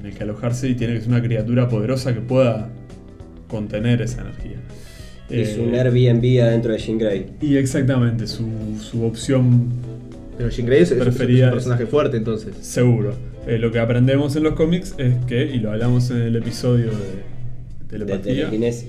en 0.00 0.06
el 0.06 0.14
que 0.14 0.22
alojarse 0.22 0.68
y 0.68 0.74
tiene 0.74 0.94
que 0.94 1.00
ser 1.00 1.08
una 1.10 1.22
criatura 1.22 1.68
poderosa 1.68 2.12
que 2.14 2.20
pueda 2.20 2.68
contener 3.48 4.02
esa 4.02 4.20
energía. 4.22 4.58
es 5.28 5.56
Eh, 5.56 5.60
un 5.60 5.74
Airbnb 5.74 6.42
adentro 6.42 6.72
de 6.72 6.78
Jean 6.78 6.98
Grey. 6.98 7.26
Y 7.40 7.56
exactamente, 7.56 8.26
su, 8.26 8.46
su 8.80 9.04
opción 9.04 9.68
Pero 10.36 10.50
Jean 10.50 10.66
Grey 10.66 10.82
es, 10.82 10.92
Preferida 10.92 11.46
un 11.46 11.52
personaje 11.52 11.86
fuerte 11.86 12.16
entonces. 12.16 12.54
seguro. 12.60 13.14
Eh, 13.50 13.58
lo 13.58 13.72
que 13.72 13.78
aprendemos 13.80 14.36
en 14.36 14.44
los 14.44 14.54
cómics 14.54 14.94
es 14.98 15.14
que, 15.26 15.44
y 15.44 15.58
lo 15.58 15.72
hablamos 15.72 16.10
en 16.10 16.18
el 16.22 16.36
episodio 16.36 16.86
de 16.86 16.90
De 16.92 17.88
telepatía. 17.88 18.32
telequinesis. 18.34 18.88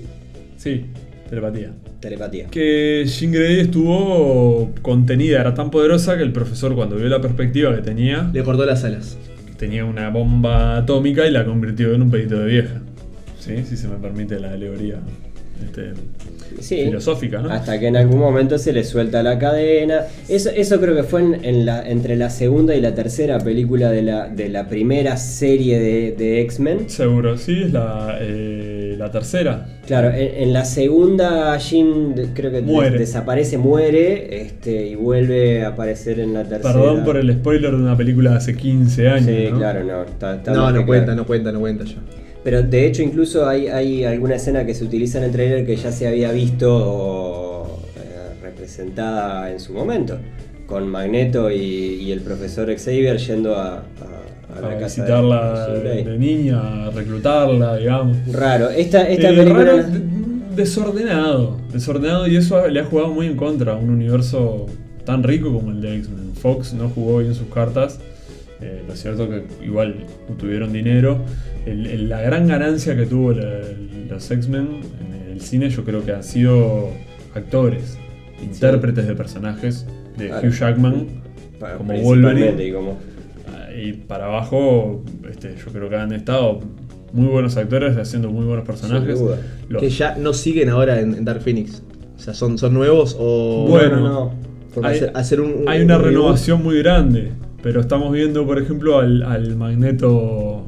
sí, 0.56 0.84
telepatía. 1.28 1.72
Telepatía. 2.00 2.46
Que 2.46 3.04
Jean 3.06 3.32
Grey 3.32 3.60
estuvo 3.60 4.70
contenida, 4.82 5.40
era 5.40 5.54
tan 5.54 5.70
poderosa 5.70 6.16
que 6.16 6.22
el 6.22 6.32
profesor 6.32 6.74
cuando 6.74 6.96
vio 6.96 7.08
la 7.08 7.20
perspectiva 7.20 7.74
que 7.74 7.82
tenía, 7.82 8.30
Le 8.32 8.42
cortó 8.44 8.64
las 8.64 8.84
alas. 8.84 9.16
tenía 9.58 9.84
una 9.84 10.10
bomba 10.10 10.76
atómica 10.76 11.26
y 11.26 11.30
la 11.32 11.44
convirtió 11.44 11.92
en 11.94 12.02
un 12.02 12.10
pedito 12.10 12.38
de 12.38 12.46
vieja. 12.46 12.80
¿Sí? 13.40 13.64
Si 13.64 13.76
se 13.76 13.88
me 13.88 13.96
permite 13.96 14.38
la 14.38 14.52
alegoría 14.52 14.96
este, 15.64 15.92
Sí. 16.60 16.84
filosófica, 16.84 17.40
¿no? 17.40 17.50
Hasta 17.50 17.80
que 17.80 17.86
en 17.86 17.96
algún 17.96 18.18
momento 18.20 18.58
se 18.58 18.72
le 18.74 18.84
suelta 18.84 19.22
la 19.22 19.38
cadena. 19.38 20.02
Eso, 20.28 20.50
eso 20.50 20.78
creo 20.80 20.94
que 20.94 21.02
fue 21.02 21.22
en, 21.22 21.44
en 21.44 21.64
la, 21.64 21.88
entre 21.88 22.14
la 22.14 22.28
segunda 22.28 22.74
y 22.76 22.80
la 22.82 22.94
tercera 22.94 23.38
película 23.38 23.90
de 23.90 24.02
la, 24.02 24.28
de 24.28 24.48
la 24.50 24.68
primera 24.68 25.16
serie 25.16 25.80
de, 25.80 26.12
de 26.12 26.40
X-Men. 26.42 26.90
Seguro, 26.90 27.38
sí, 27.38 27.62
es 27.64 27.72
la, 27.72 28.18
eh, 28.20 28.96
la 28.98 29.10
tercera. 29.10 29.66
Claro, 29.86 30.10
en, 30.10 30.42
en 30.42 30.52
la 30.52 30.64
segunda 30.66 31.56
Jean 31.56 32.14
de- 32.14 32.26
creo 32.34 32.50
que 32.52 32.60
Muere. 32.60 32.98
desaparece, 32.98 33.56
muere 33.56 34.42
este, 34.42 34.88
y 34.88 34.94
vuelve 34.94 35.64
a 35.64 35.68
aparecer 35.68 36.20
en 36.20 36.34
la 36.34 36.44
tercera. 36.44 36.74
Perdón 36.74 37.02
por 37.04 37.16
el 37.16 37.32
spoiler 37.32 37.70
de 37.70 37.76
una 37.78 37.96
película 37.96 38.32
de 38.32 38.36
hace 38.36 38.54
15 38.54 39.08
años. 39.08 39.24
Sí, 39.26 39.48
¿no? 39.50 39.58
claro, 39.58 39.84
no. 39.84 40.02
Está, 40.02 40.36
está 40.36 40.52
No, 40.52 40.64
cuenta, 40.84 41.06
claro. 41.06 41.16
no 41.16 41.26
cuenta, 41.26 41.52
no 41.52 41.60
cuenta 41.60 41.84
ya. 41.84 41.96
Pero 42.44 42.62
de 42.62 42.86
hecho 42.86 43.02
incluso 43.02 43.46
hay, 43.48 43.68
hay 43.68 44.04
alguna 44.04 44.34
escena 44.36 44.66
que 44.66 44.74
se 44.74 44.84
utiliza 44.84 45.18
en 45.18 45.24
el 45.24 45.30
trailer 45.32 45.64
que 45.64 45.76
ya 45.76 45.92
se 45.92 46.08
había 46.08 46.32
visto 46.32 47.78
eh, 47.96 48.34
representada 48.42 49.50
en 49.52 49.60
su 49.60 49.72
momento. 49.72 50.18
Con 50.66 50.88
Magneto 50.88 51.50
y, 51.50 51.56
y 51.56 52.12
el 52.12 52.20
profesor 52.20 52.72
Xavier 52.74 53.18
yendo 53.18 53.56
a, 53.56 53.76
a- 53.76 53.82
a 54.52 54.54
la 54.56 54.60
Para 54.60 54.78
casa 54.80 55.02
visitarla 55.02 55.68
de, 55.68 56.18
niña, 56.18 56.86
a 56.86 56.90
reclutarla, 56.90 57.76
digamos. 57.76 58.16
Raro. 58.32 58.68
Esta, 58.70 59.08
esta 59.08 59.30
Eh, 59.30 59.34
película... 59.36 59.64
raro, 59.64 59.76
de- 59.84 60.00
desordenado. 60.56 61.56
Desordenado 61.72 62.26
y 62.26 62.36
eso 62.36 62.66
le 62.68 62.80
ha 62.80 62.84
jugado 62.84 63.08
muy 63.08 63.26
en 63.26 63.36
contra 63.36 63.72
a 63.72 63.76
un 63.76 63.90
universo 63.90 64.66
tan 65.04 65.22
rico 65.22 65.52
como 65.52 65.70
el 65.70 65.80
de 65.80 65.96
X-Men. 65.96 66.32
Fox 66.34 66.74
no 66.74 66.88
jugó 66.90 67.18
bien 67.18 67.34
sus 67.34 67.48
cartas 67.48 67.98
Eh, 68.62 68.82
lo 68.86 68.94
cierto 68.94 69.28
que 69.28 69.42
igual 69.64 69.96
tuvieron 70.38 70.72
dinero. 70.72 71.18
El- 71.66 71.86
el- 71.86 72.08
la 72.08 72.20
gran 72.22 72.46
ganancia 72.46 72.96
que 72.96 73.06
tuvo 73.06 73.32
la- 73.32 73.60
los 74.08 74.30
X-Men 74.30 74.68
en 75.00 75.32
el 75.32 75.40
cine 75.40 75.68
yo 75.70 75.84
creo 75.84 76.04
que 76.04 76.12
han 76.12 76.22
sido 76.24 76.90
actores, 77.34 77.98
intérpretes 78.42 79.06
de 79.08 79.14
personajes 79.14 79.86
de 80.16 80.28
Claro. 80.28 80.48
Hugh 80.48 80.52
Jackman 80.54 81.06
Para- 81.58 81.76
como 81.78 81.92
Wolverine. 81.94 82.64
y 82.64 82.72
como- 82.72 82.98
Y 83.82 83.92
para 83.94 84.26
abajo, 84.26 85.02
este, 85.30 85.54
yo 85.56 85.72
creo 85.72 85.88
que 85.88 85.96
han 85.96 86.12
estado 86.12 86.60
muy 87.14 87.26
buenos 87.26 87.56
actores 87.56 87.96
haciendo 87.96 88.30
muy 88.30 88.44
buenos 88.44 88.66
personajes. 88.66 89.18
Los- 89.68 89.80
Que 89.82 89.88
ya 89.88 90.14
no 90.16 90.34
siguen 90.34 90.68
ahora 90.68 91.00
en, 91.00 91.14
en 91.14 91.24
Dark 91.24 91.40
Phoenix. 91.40 91.82
O 92.16 92.18
sea, 92.20 92.34
son, 92.34 92.58
son 92.58 92.74
nuevos 92.74 93.16
o. 93.18 93.66
Bueno, 93.68 94.00
no. 94.00 94.32
Porque 94.74 94.88
hay- 94.88 95.00
hacer, 95.14 95.40
un, 95.40 95.64
Hay 95.66 95.78
un 95.80 95.86
una 95.86 95.96
reboot. 95.98 96.12
renovación 96.14 96.62
muy 96.62 96.78
grande, 96.78 97.30
pero 97.62 97.80
estamos 97.80 98.12
viendo, 98.12 98.46
por 98.46 98.58
ejemplo, 98.60 98.98
al, 98.98 99.22
al 99.22 99.56
Magneto. 99.56 100.66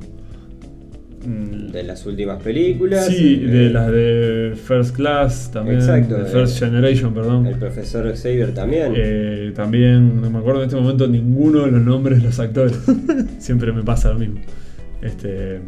mm, 1.26 1.70
De 1.72 1.83
las 1.83 2.07
últimas 2.07 2.42
películas. 2.42 3.07
Sí, 3.07 3.42
eh, 3.42 3.46
de 3.48 3.70
las 3.70 3.90
de 3.90 4.52
First 4.66 4.94
Class 4.96 5.50
también. 5.52 5.76
Exacto, 5.80 6.16
de 6.18 6.24
First 6.26 6.57
eh, 6.62 6.66
Generation, 6.66 7.12
perdón. 7.14 7.46
El 7.46 7.57
profesor 7.59 8.12
Xavier 8.16 8.52
también. 8.54 8.92
Eh, 8.96 9.52
también, 9.54 10.20
no 10.20 10.30
me 10.30 10.38
acuerdo 10.38 10.61
en 10.62 10.68
este 10.68 10.80
momento 10.80 11.07
ninguno 11.09 11.61
de 11.64 11.72
los 11.72 11.83
nombres 11.83 12.18
de 12.18 12.24
los 12.24 12.38
actores. 12.38 12.78
Siempre 13.38 13.72
me 13.72 13.83
pasa 13.83 14.11
lo 14.12 14.18
mismo. 14.18 14.40
Este, 15.02 15.61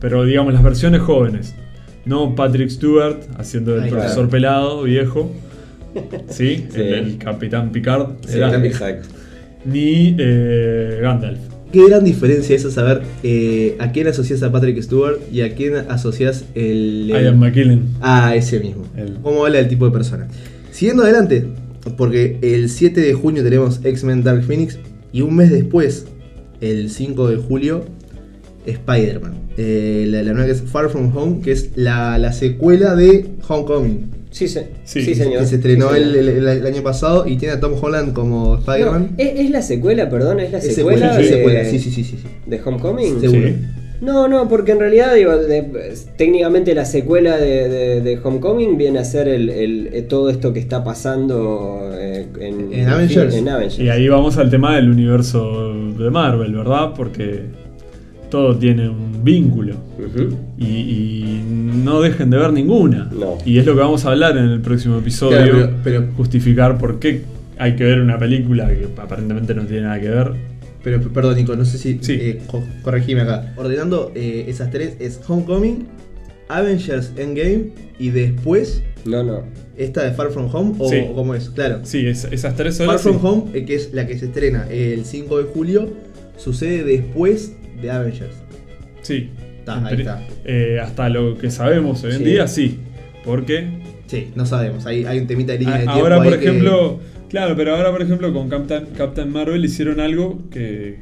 pero 0.00 0.24
digamos, 0.24 0.52
las 0.52 0.62
versiones 0.62 1.00
jóvenes. 1.00 1.54
No 2.04 2.34
Patrick 2.34 2.68
Stewart 2.68 3.20
haciendo 3.38 3.76
el 3.76 3.88
profesor 3.88 4.28
pelado, 4.28 4.82
viejo. 4.82 5.30
¿Sí? 6.28 6.66
Sí. 6.70 6.80
El, 6.80 6.92
el 6.94 7.18
capitán 7.18 7.70
Picard. 7.70 8.16
Sí, 8.26 8.36
era. 8.38 8.52
exacto. 8.66 9.08
Ni 9.64 10.14
eh, 10.18 10.98
Gandalf. 11.00 11.38
Qué 11.72 11.88
gran 11.88 12.04
diferencia 12.04 12.54
es 12.54 12.62
saber 12.72 13.02
eh, 13.24 13.76
a 13.80 13.90
quién 13.90 14.06
asocias 14.06 14.42
a 14.44 14.52
Patrick 14.52 14.80
Stewart 14.80 15.18
y 15.32 15.40
a 15.40 15.54
quién 15.54 15.74
asocias 15.88 16.44
el. 16.54 17.10
el- 17.10 17.24
Ian 17.24 17.38
McKellen. 17.40 17.82
Ah, 18.00 18.34
ese 18.36 18.60
mismo. 18.60 18.84
El- 18.96 19.14
¿Cómo 19.22 19.44
habla 19.44 19.58
el 19.58 19.68
tipo 19.68 19.84
de 19.86 19.90
persona? 19.90 20.28
Siguiendo 20.70 21.02
adelante, 21.02 21.46
porque 21.96 22.38
el 22.42 22.68
7 22.68 23.00
de 23.00 23.14
junio 23.14 23.42
tenemos 23.42 23.80
X-Men 23.84 24.22
Dark 24.22 24.44
Phoenix 24.44 24.78
y 25.12 25.22
un 25.22 25.34
mes 25.36 25.50
después, 25.50 26.06
el 26.60 26.90
5 26.90 27.28
de 27.30 27.36
julio, 27.38 27.84
Spider-Man. 28.66 29.34
Eh, 29.56 30.06
la, 30.08 30.22
la 30.22 30.32
nueva 30.32 30.46
que 30.46 30.52
es 30.52 30.62
Far 30.62 30.90
From 30.90 31.16
Home, 31.16 31.40
que 31.42 31.52
es 31.52 31.70
la, 31.76 32.18
la 32.18 32.32
secuela 32.32 32.94
de 32.96 33.26
Homecoming, 33.48 34.10
Sí, 34.34 34.48
se- 34.48 34.66
Sí, 34.82 35.02
sí, 35.04 35.14
señor. 35.14 35.42
que 35.42 35.46
se 35.46 35.54
estrenó 35.56 35.90
Sí, 35.90 35.96
el, 36.02 36.14
el- 36.16 36.48
el 36.48 36.66
año 36.66 36.82
pasado 36.82 37.24
y 37.26 37.36
tiene 37.36 37.54
a 37.54 37.60
Tom 37.60 37.74
Holland 37.80 38.12
como 38.14 38.54
No, 38.54 38.58
Spider-Man. 38.58 39.10
¿es, 39.16 39.38
es 39.40 39.50
la 39.50 39.62
secuela, 39.62 40.10
perdón, 40.10 40.40
es 40.40 40.50
la 40.50 40.58
Es 40.58 40.74
secuela, 40.74 41.16
de, 41.16 41.24
secuela, 41.28 41.64
sí, 41.64 41.78
sí, 41.78 41.90
sí, 41.92 42.02
sí. 42.02 42.16
sí. 42.20 42.28
de 42.44 42.60
Homecoming. 42.64 43.20
Seguro. 43.20 43.46
Sí. 43.48 43.54
No, 44.00 44.26
no, 44.26 44.48
porque 44.48 44.72
en 44.72 44.80
realidad, 44.80 45.14
digo, 45.14 45.36
de- 45.36 45.94
técnicamente 46.18 46.74
la 46.74 46.84
secuela 46.84 47.36
de, 47.36 47.68
de- 47.68 48.00
de 48.00 48.18
Homecoming 48.22 48.76
viene 48.76 48.98
a 48.98 49.04
ser 49.04 49.28
el, 49.28 49.48
el- 49.50 49.90
eh, 49.94 50.02
todo 50.02 50.28
esto 50.30 50.52
que 50.52 50.58
está 50.58 50.82
pasando 50.82 51.90
eh, 51.94 52.26
en, 52.40 52.72
En 52.72 52.88
Avengers. 52.88 53.34
en 53.36 53.48
Avengers. 53.48 53.78
Y 53.78 53.88
ahí 53.88 54.08
vamos 54.08 54.36
al 54.36 54.50
tema 54.50 54.74
del 54.74 54.90
universo 54.90 55.72
de 55.96 56.10
Marvel, 56.10 56.52
¿verdad? 56.54 56.92
Porque 56.96 57.42
todo 58.30 58.56
tiene 58.58 58.88
un 58.88 59.13
vínculo. 59.24 59.74
Y, 60.58 60.64
y 60.66 61.44
no 61.84 62.00
dejen 62.00 62.30
de 62.30 62.38
ver 62.38 62.52
ninguna. 62.52 63.10
No. 63.12 63.38
Y 63.44 63.58
es 63.58 63.66
lo 63.66 63.74
que 63.74 63.80
vamos 63.80 64.04
a 64.04 64.10
hablar 64.10 64.36
en 64.36 64.44
el 64.44 64.60
próximo 64.60 64.98
episodio. 64.98 65.36
Claro, 65.38 65.52
pero- 65.82 66.00
pero- 66.02 66.12
justificar 66.16 66.78
por 66.78 66.98
qué 66.98 67.22
hay 67.58 67.76
que 67.76 67.84
ver 67.84 68.00
una 68.00 68.18
película 68.18 68.68
que 68.68 68.88
aparentemente 69.00 69.54
no 69.54 69.64
tiene 69.66 69.82
nada 69.82 70.00
que 70.00 70.08
ver. 70.10 70.32
Pero 70.82 71.00
perdón, 71.00 71.36
Nico, 71.36 71.56
no 71.56 71.64
sé 71.64 71.78
si. 71.78 71.98
Sí. 72.02 72.12
eh, 72.20 72.42
co- 72.46 72.62
corregime 72.82 73.22
acá. 73.22 73.54
Ordenando 73.56 74.12
eh, 74.14 74.44
esas 74.48 74.70
tres 74.70 74.96
es 75.00 75.18
Homecoming, 75.26 75.86
Avengers 76.48 77.12
Endgame 77.16 77.68
y 77.98 78.10
después 78.10 78.82
No, 79.06 79.22
no. 79.22 79.42
esta 79.78 80.04
de 80.04 80.12
Far 80.12 80.30
From 80.30 80.48
Home 80.54 80.74
o, 80.78 80.88
Sí. 80.90 80.96
o 81.10 81.14
cómo 81.14 81.34
es. 81.34 81.48
Claro. 81.50 81.80
Sí, 81.84 82.06
es- 82.06 82.24
esas 82.30 82.54
tres 82.54 82.76
Far. 82.78 82.98
From 82.98 83.14
sí. 83.16 83.20
Home, 83.22 83.42
eh, 83.54 83.64
que 83.64 83.76
es 83.76 83.94
la 83.94 84.06
que 84.06 84.18
se 84.18 84.26
estrena 84.26 84.66
el 84.70 85.06
5 85.06 85.38
de 85.38 85.44
julio, 85.44 85.88
sucede 86.36 86.84
después 86.84 87.52
de 87.80 87.90
Avengers. 87.90 88.34
Sí. 89.04 89.30
Está, 89.60 89.86
ahí 89.86 90.00
está. 90.00 90.20
eh, 90.44 90.78
hasta 90.82 91.08
lo 91.08 91.38
que 91.38 91.50
sabemos 91.50 92.02
hoy 92.04 92.12
en 92.12 92.18
Sí. 92.18 92.24
día, 92.24 92.46
sí. 92.48 92.78
Porque 93.24 93.82
Sí, 94.06 94.28
no 94.34 94.44
sabemos. 94.44 94.84
Hay, 94.84 95.04
hay 95.06 95.18
un 95.18 95.26
temita 95.26 95.52
de 95.52 95.58
línea 95.60 95.76
de 95.76 95.80
a- 95.80 95.84
tiempo. 95.84 96.00
ahora, 96.02 96.16
por 96.22 96.38
que- 96.38 96.44
ejemplo, 96.44 97.00
claro, 97.30 97.54
pero 97.56 97.74
ahora, 97.74 97.90
por 97.90 98.02
ejemplo, 98.02 98.32
con 98.34 98.50
Captain, 98.50 98.86
Captain 98.96 99.30
Marvel 99.32 99.64
hicieron 99.64 99.98
algo 100.00 100.42
que 100.50 100.98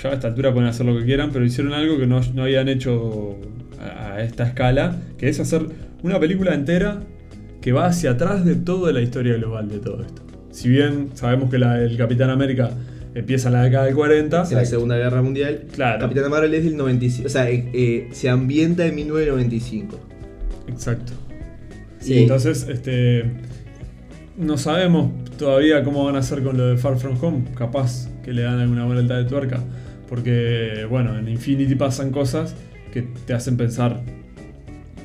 ya 0.00 0.10
a 0.10 0.12
esta 0.14 0.28
altura 0.28 0.52
pueden 0.52 0.68
hacer 0.68 0.86
lo 0.86 0.96
que 0.96 1.04
quieran, 1.04 1.30
pero 1.32 1.44
hicieron 1.44 1.72
algo 1.72 1.98
que 1.98 2.06
no, 2.06 2.20
no 2.34 2.42
habían 2.44 2.68
hecho 2.68 3.36
a, 3.80 4.14
a 4.14 4.22
esta 4.22 4.44
escala, 4.46 4.96
que 5.18 5.28
es 5.28 5.40
hacer 5.40 5.62
una 6.04 6.20
película 6.20 6.54
entera 6.54 7.00
que 7.60 7.72
va 7.72 7.86
hacia 7.86 8.12
atrás 8.12 8.44
de 8.44 8.54
toda 8.54 8.92
la 8.92 9.00
historia 9.00 9.34
global 9.34 9.68
de 9.68 9.78
todo 9.80 10.02
esto. 10.04 10.22
Si 10.52 10.68
bien 10.68 11.08
sabemos 11.14 11.50
que 11.50 11.58
la, 11.58 11.82
el 11.82 11.96
Capitán 11.96 12.30
América 12.30 12.70
empieza 13.14 13.48
en 13.48 13.54
la 13.54 13.62
década 13.62 13.84
del 13.84 13.94
40, 13.94 14.44
en 14.50 14.56
la 14.56 14.64
Segunda 14.64 14.96
Guerra 14.96 15.22
Mundial. 15.22 15.64
Claro. 15.72 16.00
Capitán 16.00 16.30
Marvel 16.30 16.54
es 16.54 16.64
del 16.64 16.76
95. 16.76 17.26
O 17.26 17.30
sea, 17.30 17.50
eh, 17.50 17.68
eh, 17.72 18.08
se 18.12 18.28
ambienta 18.28 18.86
en 18.86 18.94
1995. 18.94 19.98
Exacto. 20.68 21.12
Sí. 22.00 22.14
Y 22.14 22.18
entonces, 22.22 22.66
este. 22.68 23.24
No 24.36 24.56
sabemos 24.56 25.10
todavía 25.36 25.82
cómo 25.82 26.04
van 26.04 26.14
a 26.14 26.20
hacer 26.20 26.42
con 26.42 26.56
lo 26.56 26.68
de 26.68 26.76
Far 26.76 26.96
From 26.96 27.16
Home. 27.20 27.44
Capaz 27.56 28.08
que 28.24 28.32
le 28.32 28.42
dan 28.42 28.60
alguna 28.60 28.84
vuelta 28.84 29.16
de 29.16 29.24
tuerca. 29.24 29.60
Porque, 30.08 30.86
bueno, 30.88 31.18
en 31.18 31.28
Infinity 31.28 31.74
pasan 31.74 32.12
cosas 32.12 32.54
que 32.92 33.02
te 33.26 33.34
hacen 33.34 33.56
pensar 33.56 34.00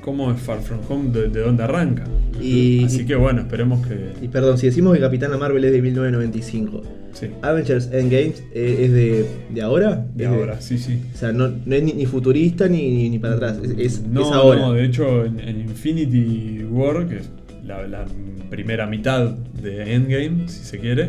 cómo 0.02 0.32
es 0.32 0.40
Far 0.40 0.62
From 0.62 0.82
Home, 0.88 1.12
de, 1.12 1.30
de 1.30 1.42
dónde 1.42 1.64
arranca. 1.64 2.04
Y, 2.40 2.84
Así 2.84 3.06
que, 3.06 3.16
bueno, 3.16 3.42
esperemos 3.42 3.86
y 3.88 4.22
que. 4.22 4.30
perdón, 4.30 4.58
si 4.58 4.68
decimos 4.68 4.94
que 4.94 5.00
Capitana 5.00 5.38
Marvel 5.38 5.64
es 5.66 5.72
de 5.72 5.82
1995, 5.82 6.82
Sí. 7.14 7.28
Avengers 7.42 7.86
Endgame 7.92 8.34
eh, 8.54 8.78
es 8.86 8.92
de, 8.92 9.26
de 9.54 9.62
ahora. 9.62 10.06
De 10.16 10.26
ahora, 10.26 10.60
sí, 10.62 10.78
sí. 10.78 11.00
O 11.14 11.18
sea, 11.18 11.32
no, 11.32 11.48
no 11.66 11.76
es 11.76 11.84
ni, 11.84 11.94
ni 11.94 12.06
futurista 12.06 12.68
ni, 12.68 12.90
ni, 12.90 13.10
ni 13.12 13.20
para 13.20 13.36
atrás, 13.36 13.60
es, 13.64 13.72
es, 13.78 14.02
No, 14.02 14.22
es 14.22 14.32
ahora. 14.32 14.60
no, 14.62 14.74
de 14.74 14.84
hecho, 14.86 15.24
en, 15.26 15.40
en 15.40 15.62
Infinity 15.62 16.64
War, 16.70 17.08
que 17.08 17.18
es 17.18 17.30
la, 17.64 17.86
la 17.88 18.06
primera 18.50 18.88
mitad 18.88 19.30
de 19.30 19.94
Endgame, 19.94 20.48
si 20.50 20.64
se 20.66 20.80
quiere, 20.80 21.08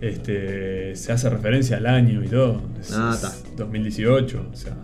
este, 0.00 0.94
se 0.96 1.12
hace 1.12 1.30
referencia 1.30 1.76
al 1.78 1.86
año 1.86 2.22
y 2.24 2.28
todo. 2.28 2.60
Es, 2.80 2.92
Ah, 2.92 3.10
es 3.14 3.22
está. 3.24 3.34
2018, 3.56 4.46
o 4.52 4.56
sea, 4.56 4.76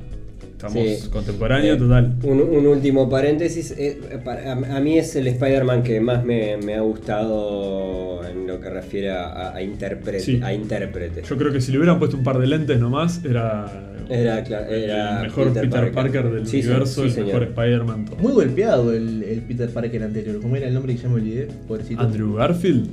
estamos 0.59 0.75
Sí. 1.01 1.09
contemporáneos 1.11 1.77
Eh, 1.77 1.81
total. 1.81 2.15
Un, 2.25 2.41
un 2.41 2.67
último 2.67 3.09
paréntesis. 3.09 3.73
eh, 3.79 3.99
para- 4.25 4.53
a, 4.53 4.77
a 4.77 4.81
mí 4.81 4.99
es 4.99 5.15
el 5.17 5.27
Spider-Man 5.29 5.83
que 5.85 6.01
más 6.01 6.25
me, 6.25 6.57
me 6.57 6.75
ha 6.75 6.81
gustado 6.81 8.21
en 8.29 8.47
lo 8.47 8.61
que 8.61 8.69
refiere 8.71 9.11
a, 9.11 9.55
a, 9.55 9.63
intérprete, 9.63 10.21
Sí. 10.21 10.41
a 10.43 10.53
intérprete. 10.53 11.23
Yo 11.23 11.37
creo 11.37 11.53
que 11.53 11.61
si 11.61 11.71
le 11.73 11.79
hubieran 11.79 11.99
puesto 11.99 12.17
un 12.17 12.25
par 12.25 12.39
de 12.39 12.47
lentes 12.47 12.79
nomás, 12.81 13.25
era, 13.25 13.95
Era, 14.11 14.39
era 14.41 15.19
el 15.19 15.23
mejor 15.29 15.53
Peter, 15.53 15.93
Parker. 15.93 16.31
del 16.31 16.47
Sí, 16.47 16.63
sí, 16.63 16.69
universo, 16.69 17.03
sí, 17.03 17.07
el 17.09 17.13
señor. 17.13 17.27
mejor 17.41 17.43
Spider-Man. 17.45 18.05
todo. 18.07 18.17
Muy 18.17 18.33
golpeado 18.33 18.93
el, 18.93 19.23
el 19.23 19.41
Peter 19.43 19.69
Parker 19.71 20.03
anterior. 20.03 20.41
¿Cómo 20.41 20.57
era 20.57 20.67
el 20.67 20.75
nombre 20.75 20.95
que 20.97 21.03
ya 21.03 21.09
me 21.09 21.15
olvidé? 21.17 21.49
Pobrecito. 21.69 22.01
Andrew 22.01 22.35
Garfield, 22.35 22.89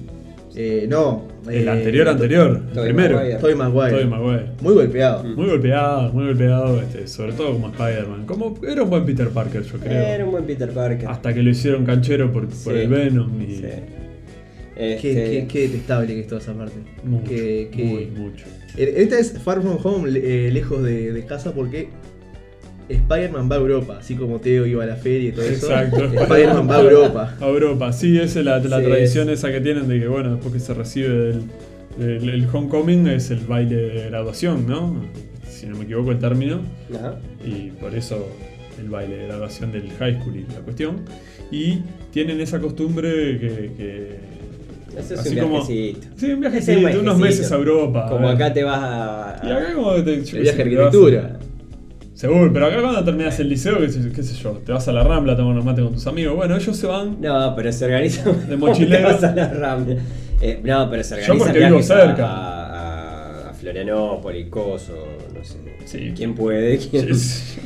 Eh, 0.58 0.86
no. 0.90 1.28
el 1.50 1.68
eh, 1.68 1.70
anterior, 1.70 2.08
anterior, 2.08 2.62
el 2.76 2.82
primero. 2.84 3.18
Maguire. 3.18 3.38
Tobey 3.40 3.56
Maguire. 3.56 3.92
Tobey 3.92 4.06
Maguire. 4.08 4.46
Muy 4.62 4.74
golpeado. 4.74 5.24
Mm. 5.24 5.36
Muy 5.36 5.48
golpeado, 5.48 6.14
muy 6.14 6.26
golpeado, 6.28 6.82
este, 6.82 7.08
sobre 7.08 7.34
todo 7.34 7.52
como 7.54 7.68
Spider-Man. 7.68 8.26
Como 8.26 8.58
era 8.66 8.84
un 8.84 8.90
buen 8.90 9.06
Peter 9.06 9.28
Parker, 9.30 9.64
yo 9.64 9.78
creo. 9.80 9.92
Era 10.02 10.24
un 10.26 10.32
buen 10.32 10.46
Peter 10.46 10.70
Parker. 10.72 11.10
Hasta 11.10 11.34
que 11.34 11.44
lo 11.44 11.50
hicieron 11.50 11.86
canchero 11.86 12.32
por, 12.32 12.48
el 12.74 12.88
Venom 12.88 13.42
y 13.42 13.56
Sí. 13.56 13.62
Qué, 14.78 14.94
Este, 14.96 15.14
qué- 15.14 15.48
qué 15.48 15.60
detestable 15.68 16.14
que 16.16 16.20
es 16.22 16.28
toda 16.28 16.42
esa 16.42 16.54
parte. 16.54 16.76
mucho, 17.04 17.30
que- 17.30 17.70
muy 17.76 18.06
mucho. 18.08 18.46
Eh, 18.78 18.94
Esta 18.98 19.20
es 19.20 19.40
Far 19.40 19.62
From 19.62 19.78
Home, 19.84 20.10
eh, 20.14 20.50
lejos 20.52 20.84
de, 20.84 21.14
de 21.14 21.26
casa, 21.26 21.54
porque 21.54 21.88
Spider-Man 22.90 23.50
va 23.52 23.56
a 23.56 23.60
Europa, 23.60 23.98
así 24.00 24.16
como 24.16 24.40
Teo 24.40 24.66
iba 24.66 24.84
a 24.84 24.88
la 24.88 24.96
feria 24.96 25.30
y 25.30 25.32
todo 25.32 25.46
eso. 25.46 25.68
Exacto. 25.72 26.04
Spider-Man 26.06 26.70
va 26.70 26.76
a 26.78 26.82
Europa. 26.82 27.36
A 27.42 27.48
Europa, 27.48 27.92
sí, 27.94 28.18
esa 28.20 28.40
es 28.40 28.46
la, 28.46 28.60
la 28.60 28.80
Sí, 28.80 28.86
tradición 28.86 29.30
esa 29.30 29.52
que 29.52 29.62
tienen 29.62 29.88
de 29.88 30.00
que, 30.00 30.08
bueno, 30.08 30.34
después 30.34 30.54
que 30.54 30.60
se 30.60 30.74
recibe 30.74 31.10
del, 31.10 31.42
del- 31.98 32.30
el 32.30 32.48
homecoming 32.52 33.08
es 33.08 33.32
el 33.32 33.40
baile 33.40 33.76
de 33.76 34.10
graduación, 34.10 34.68
¿no? 34.68 34.96
Si 35.50 35.66
no 35.66 35.78
me 35.78 35.86
equivoco 35.86 36.12
el 36.12 36.20
término. 36.20 36.60
ajá. 36.94 37.16
y 37.46 37.70
por 37.72 37.96
eso 37.96 38.28
el 38.80 38.90
baile 38.90 39.16
de 39.18 39.28
graduación 39.28 39.72
del 39.72 39.90
high 40.00 40.20
school 40.22 40.36
y 40.36 40.42
la 40.54 40.60
cuestión. 40.60 41.02
Y 41.52 41.80
tienen 42.12 42.40
esa 42.42 42.60
costumbre 42.60 43.40
que. 43.40 43.72
que 43.78 44.36
es 45.00 45.12
un 45.32 45.40
como- 45.40 45.66
viajecito. 45.66 46.08
Sí, 46.18 46.32
un 46.32 46.40
viajecito, 46.42 46.78
un 46.80 46.86
unos 46.86 46.94
viajecito. 47.18 47.18
meses 47.20 47.52
a 47.52 47.56
Europa. 47.56 48.08
Como 48.10 48.28
acá 48.30 48.54
te 48.54 48.64
vas 48.64 48.80
a. 48.82 49.42
Y 49.44 49.52
acá 49.52 49.74
como 49.74 49.94
te, 50.04 50.14
El 50.16 50.22
viaje 50.22 50.36
de 50.36 50.44
te 50.44 50.44
vas 50.44 50.48
a- 50.48 50.62
arquitectura. 50.62 51.35
Seguro, 52.16 52.52
pero 52.54 52.68
acá 52.68 52.82
cuando 52.82 53.04
terminas 53.04 53.38
el 53.42 53.50
liceo, 53.50 53.78
qué 53.80 53.90
sé, 53.90 54.10
qué 54.16 54.24
sé 54.24 54.36
yo, 54.42 54.52
te 54.66 54.72
vas 54.72 54.88
a 54.88 54.94
la 54.94 55.04
rambla 55.04 55.34
a 55.34 55.36
tomar 55.36 55.52
unos 55.52 55.66
mates 55.66 55.84
con 55.84 55.94
tus 55.94 56.08
amigos. 56.08 56.36
Bueno, 56.36 56.56
ellos 56.56 56.76
se 56.78 56.88
van. 56.88 57.20
No, 57.22 57.54
pero 57.56 57.72
se 57.74 57.84
organiza. 57.86 58.32
De 58.32 58.56
mochilero. 58.58 59.08
Te 59.08 59.14
vas 59.14 59.24
a 59.26 59.36
la 59.36 59.50
Rambla. 59.54 59.98
Eh, 60.42 60.60
no, 60.64 60.90
pero 60.90 61.04
se 61.04 61.16
Yo 61.16 61.34
organiza 61.34 61.46
porque 61.46 61.66
vivo 61.66 61.82
cerca. 61.84 62.26
A, 62.26 62.66
a- 63.46 63.50
a 63.50 63.54
Florianópolis, 63.54 64.48
Coso, 64.48 64.94
no 65.34 65.44
sé. 65.44 65.58
Sí. 65.86 66.14
¿Quién 66.16 66.34
puede? 66.36 66.78
¿Quién? 66.90 67.14
Sí. 67.16 67.60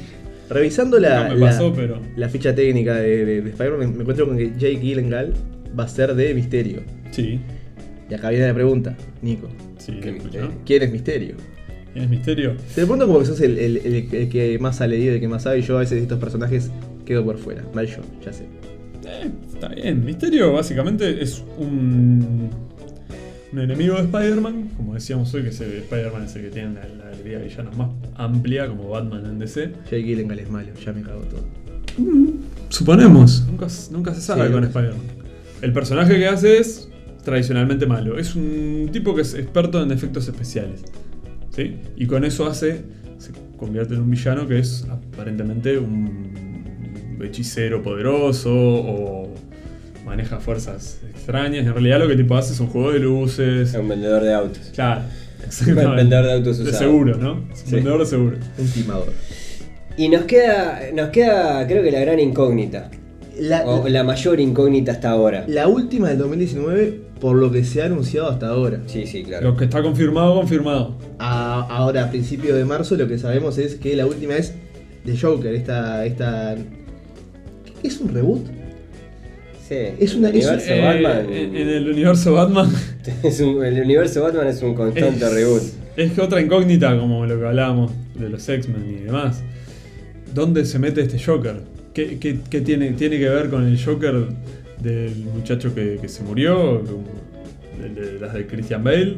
Revisando 0.50 0.98
la, 1.00 1.26
No 1.30 1.36
me 1.36 1.40
la- 1.42 1.46
pasó, 1.48 1.72
pero- 1.72 2.00
la 2.16 2.28
ficha 2.28 2.56
técnica 2.56 2.96
de, 2.96 3.24
de- 3.26 3.42
de 3.44 3.50
Spider-Man, 3.52 3.80
me, 3.80 3.88
me 3.98 4.02
encuentro 4.02 4.28
con 4.28 4.36
que 4.36 4.52
Jake 4.58 4.80
Gyllenhaal 4.80 5.34
va 5.80 5.84
a 5.84 5.88
ser 5.88 6.16
de 6.16 6.34
Misterio. 6.34 6.82
Sí, 7.12 7.40
Y 8.10 8.14
acá 8.16 8.30
viene 8.32 8.48
la 8.48 8.54
pregunta, 8.56 8.96
Nico. 9.22 9.48
sí. 9.78 10.00
¿Quién 10.66 10.82
es 10.84 10.92
Misterio? 10.92 11.36
¿Quién 11.94 12.06
es 12.06 12.10
misterio? 12.10 12.56
Te 12.76 12.82
lo 12.82 12.88
pregunto 12.88 13.08
como 13.08 13.20
que 13.20 13.26
sos 13.26 13.42
el, 13.42 13.58
el- 13.58 13.78
el- 13.78 14.16
el 14.16 14.30
que 14.30 14.58
más 14.60 14.80
ha 14.82 14.88
leído, 14.88 15.14
el 15.14 15.20
que 15.20 15.28
más 15.28 15.44
sabe, 15.44 15.60
y 15.60 15.62
yo 15.64 15.78
a 15.78 15.80
veces 15.80 15.98
de 15.98 16.02
estos 16.04 16.20
personajes 16.20 16.70
quedo 17.06 17.24
por 17.26 17.38
fuera. 17.38 17.64
Mal 17.74 17.88
yo, 17.88 17.98
ya 18.24 18.32
sé. 18.32 18.44
Eh, 19.06 19.32
está 19.54 19.70
bien. 19.70 20.06
Misterio 20.06 20.54
básicamente 20.54 21.24
es 21.24 21.44
un, 21.58 22.50
un 23.52 23.60
enemigo 23.60 23.96
de 23.96 24.02
Spider-Man. 24.02 24.70
Como 24.78 24.94
decíamos 24.94 25.34
hoy, 25.34 25.42
que 25.44 25.50
Spider-Man 25.50 26.26
es 26.26 26.36
el 26.36 26.42
que 26.44 26.50
tiene 26.50 26.74
la, 26.76 26.88
la 26.88 27.06
galería 27.12 27.40
de 27.40 27.46
villanos 27.48 27.76
más 27.76 27.90
amplia, 28.16 28.68
como 28.68 28.90
Batman 28.90 29.26
en 29.26 29.40
DC. 29.40 29.72
Jake 29.86 30.04
Gyllenhaal 30.04 30.40
es 30.40 30.50
malo, 30.52 30.70
ya 30.86 30.94
me 30.94 31.02
cago 31.02 31.22
todo. 31.22 31.42
Suponemos. 32.70 33.46
Nunca, 33.48 33.68
nunca 33.92 34.14
se 34.14 34.22
sabe 34.22 34.48
Sí, 34.48 34.54
con. 34.54 34.64
Spider-Man. 34.64 35.02
El 35.62 35.74
personaje 35.74 36.18
que 36.18 36.28
hace 36.28 36.58
es 36.60 36.90
tradicionalmente 37.24 37.86
malo. 37.86 38.18
Es 38.20 38.36
un 38.36 38.90
tipo 38.94 39.16
que 39.16 39.24
es 39.24 39.34
experto 39.34 39.82
en 39.82 39.92
efectos 39.92 40.28
especiales. 40.28 40.84
¿Sí? 41.56 41.78
Y 41.96 42.06
con 42.06 42.24
eso 42.26 42.46
hace. 42.48 42.82
Se 43.18 43.32
convierte 43.58 43.94
en 43.96 44.02
un 44.02 44.10
villano 44.12 44.48
que 44.48 44.60
es 44.60 44.86
aparentemente 44.90 45.78
un 45.78 47.20
hechicero 47.22 47.84
poderoso 47.84 48.50
o 48.54 49.34
maneja 50.06 50.40
fuerzas 50.40 51.00
extrañas. 51.10 51.66
En 51.66 51.74
realidad 51.74 52.00
lo 52.00 52.08
que 52.08 52.16
tipo 52.16 52.36
hace 52.38 52.54
son 52.56 52.68
juegos 52.68 52.94
de 52.94 53.00
luces. 53.00 53.70
Es 53.70 53.76
un 53.76 53.90
vendedor 53.90 54.24
de 54.24 54.34
autos. 54.34 54.72
Claro. 54.74 55.02
Un 55.68 55.96
vendedor 55.96 56.26
de 56.26 56.34
autos 56.34 56.58
De 56.60 56.64
usados. 56.66 56.80
seguro, 56.80 57.18
¿no? 57.18 57.44
Es 57.52 57.62
un 57.64 57.68
Sí. 57.70 57.76
vendedor 57.76 58.00
de 58.02 58.06
seguro. 58.06 58.38
Un 58.58 58.68
timador. 58.68 59.14
Y 59.98 60.08
nos 60.10 60.24
queda, 60.26 60.80
nos 60.94 61.10
queda, 61.10 61.66
creo 61.66 61.82
que 61.82 61.92
la 61.92 62.00
gran 62.02 62.20
incógnita. 62.20 62.92
La, 63.40 63.66
O 63.66 63.88
la 63.88 64.04
mayor 64.04 64.40
incógnita 64.40 64.92
hasta 64.92 65.10
ahora. 65.10 65.46
la 65.48 65.68
última 65.68 66.10
del 66.10 66.18
2019, 66.20 67.02
por 67.20 67.36
lo 67.36 67.52
que 67.52 67.64
se 67.64 67.82
ha 67.82 67.86
anunciado 67.86 68.30
hasta 68.30 68.48
ahora. 68.48 68.82
Sí, 68.88 69.06
sí, 69.06 69.24
claro. 69.24 69.50
Lo 69.52 69.58
que 69.58 69.66
está 69.66 69.82
confirmado, 69.82 70.36
confirmado. 70.36 70.98
A- 71.20 71.68
ahora, 71.70 72.06
a 72.06 72.10
principios 72.12 72.58
de 72.58 72.66
marzo, 72.66 72.96
lo 72.96 73.08
que 73.08 73.18
sabemos 73.18 73.58
es 73.58 73.76
que 73.76 73.96
la 73.96 74.06
última 74.06 74.36
es 74.36 74.54
The 75.06 75.18
Joker, 75.18 75.54
esta. 75.54 76.06
esta 76.06 76.56
¿qué 77.82 77.88
es 77.88 78.00
un 78.00 78.10
reboot? 78.14 78.46
Sí. 79.68 79.76
Es 80.00 80.16
una- 80.16 80.30
el 80.30 80.36
es 80.38 80.46
un- 80.46 80.54
universo 80.54 80.74
Eh, 80.74 80.82
Batman. 80.82 81.34
en 81.34 81.56
en 81.56 81.70
el 81.70 81.90
universo 81.92 82.34
Batman. 82.34 82.70
es 83.24 83.40
un- 83.40 83.64
el 83.64 83.82
universo 83.82 84.24
Batman 84.24 84.48
es 84.48 84.62
un 84.62 84.74
constante 84.74 85.26
Es- 85.26 85.34
reboot. 85.34 85.62
Es 85.98 86.12
que 86.14 86.22
otra 86.22 86.42
incógnita, 86.42 86.98
como 86.98 87.26
lo 87.26 87.38
que 87.40 87.46
hablábamos 87.46 87.92
de 88.16 88.30
los 88.30 88.48
X-Men 88.48 88.86
y 88.90 89.04
demás. 89.06 89.44
¿Dónde 90.34 90.66
se 90.66 90.80
mete 90.80 91.02
este 91.02 91.20
Joker? 91.20 91.62
¿Qué, 91.94 92.18
qué- 92.20 92.40
qué 92.50 92.62
tiene, 92.62 92.92
tiene 92.94 93.18
que 93.20 93.28
ver 93.28 93.50
con 93.50 93.66
el 93.68 93.84
Joker 93.84 94.28
del 94.82 95.16
muchacho 95.34 95.74
que, 95.76 95.98
que 96.02 96.08
se 96.08 96.24
murió? 96.24 96.82
De, 97.96 98.20
las 98.20 98.34
de 98.34 98.46
Christian 98.48 98.84
Bale. 98.84 99.16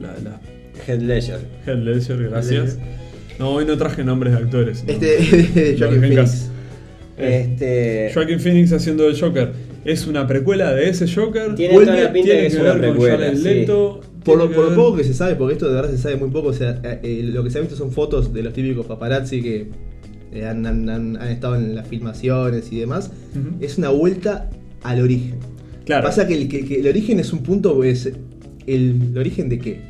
La, 0.00 0.14
la 0.22 0.40
Head 0.86 1.00
Ledger. 1.00 1.40
Heath 1.66 1.78
Ledger, 1.78 2.22
gracias. 2.30 2.78
No, 3.38 3.50
hoy 3.50 3.64
no 3.64 3.76
traje 3.76 4.04
nombres 4.04 4.32
de 4.32 4.38
actores. 4.40 4.84
¿no? 4.84 4.92
Este 4.92 5.06
de 5.54 5.76
Joaquin 5.78 6.00
Phoenix. 6.00 6.50
Este. 7.16 8.10
Joaquin 8.12 8.40
Phoenix 8.40 8.72
haciendo 8.72 9.06
el 9.08 9.18
Joker. 9.18 9.52
¿Es 9.84 10.06
una 10.06 10.26
precuela 10.26 10.72
de 10.74 10.88
ese 10.88 11.06
Joker? 11.12 11.54
Tiene 11.54 11.74
¿Vuelve? 11.74 11.92
toda 11.92 12.04
la 12.04 12.12
pinta 12.12 12.26
¿Tiene 12.30 12.40
que 12.42 12.46
es 12.46 12.54
una 12.58 12.74
precuela, 12.78 13.30
sí. 13.36 13.42
Leto? 13.42 14.00
Por 14.24 14.38
lo, 14.38 14.44
¿Tiene 14.44 14.54
por 14.56 14.64
lo 14.64 14.70
ver- 14.70 14.78
poco 14.78 14.96
que 14.96 15.04
se 15.04 15.12
sabe, 15.12 15.34
porque 15.34 15.52
esto 15.52 15.68
de 15.68 15.74
verdad 15.74 15.90
se 15.90 15.98
sabe 15.98 16.16
muy 16.16 16.30
poco, 16.30 16.48
o 16.48 16.52
sea, 16.54 16.80
eh, 16.82 17.00
eh, 17.02 17.20
lo 17.24 17.44
que 17.44 17.50
se 17.50 17.58
ha 17.58 17.60
visto 17.60 17.76
son 17.76 17.92
fotos 17.92 18.32
de 18.32 18.42
los 18.42 18.54
típicos 18.54 18.86
paparazzi 18.86 19.42
que 19.42 19.66
eh, 20.32 20.46
han, 20.46 20.64
han- 20.64 20.88
han- 20.88 21.16
han 21.18 21.28
estado 21.28 21.56
en 21.56 21.74
las 21.74 21.86
filmaciones 21.86 22.72
y 22.72 22.80
demás. 22.80 23.10
Es 23.60 23.76
una 23.76 23.90
vuelta 23.90 24.48
al 24.84 25.00
origen. 25.00 25.34
Claro. 25.84 26.04
Pasa 26.06 26.26
que 26.28 26.34
el, 26.34 26.48
que- 26.48 26.64
que 26.64 26.76
el 26.80 26.86
origen 26.86 27.18
es 27.20 27.32
un 27.32 27.40
punto, 27.42 27.82
es 27.84 28.06
el, 28.06 28.16
¿el 28.66 29.18
origen 29.18 29.48
de 29.48 29.58
qué? 29.58 29.80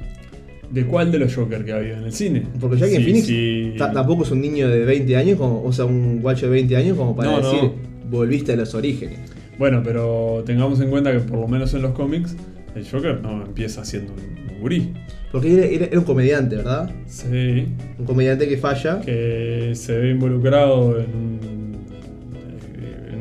¿De 0.71 0.87
cuál 0.87 1.13
de 1.13 1.19
los 1.19 1.35
Joker 1.37 1.65
que 1.65 1.73
ha 1.73 1.77
habido 1.77 1.99
en 1.99 2.05
el 2.05 2.13
cine? 2.13 2.43
Porque 2.59 2.79
Joaquin 2.79 2.97
Sí, 2.99 3.05
Phoenix 3.05 3.27
sí. 3.27 3.73
tampoco 3.77 4.25
es 4.25 4.31
un 4.33 4.41
niño 4.41 4.69
de 4.69 4.85
20 4.85 5.17
años, 5.17 5.39
como, 5.39 5.63
o 5.63 5.73
sea, 5.73 5.85
un 5.85 6.21
guacho 6.21 6.47
de 6.47 6.53
20 6.53 6.77
años 6.77 6.97
como 6.97 7.15
para 7.15 7.31
No, 7.31 7.41
no. 7.41 7.53
decir, 7.53 7.71
volviste 8.11 8.53
a 8.55 8.57
los 8.57 8.75
orígenes. 8.75 9.19
Bueno, 9.59 9.83
pero 9.85 10.43
tengamos 10.45 10.81
en 10.81 10.91
cuenta 10.91 11.13
que 11.13 11.21
por 11.21 11.39
lo 11.39 11.47
menos 11.47 11.73
en 11.75 11.83
los 11.83 11.93
cómics, 11.93 12.35
el 12.75 12.85
Joker 12.89 13.21
no 13.23 13.45
empieza 13.45 13.85
siendo 13.85 14.13
un 14.15 14.59
gurí. 14.61 14.93
Porque 15.31 15.53
era, 15.55 15.65
era- 15.67 15.87
era 15.87 15.99
un 15.99 16.05
comediante, 16.05 16.57
¿verdad? 16.57 16.91
Sí, 17.07 17.67
Un 17.99 18.05
comediante 18.05 18.49
que 18.49 18.57
falla. 18.57 19.01
que 19.01 19.71
se 19.75 19.97
ve 19.97 20.11
involucrado 20.11 20.99
en, 21.01 21.07
un- 21.15 21.34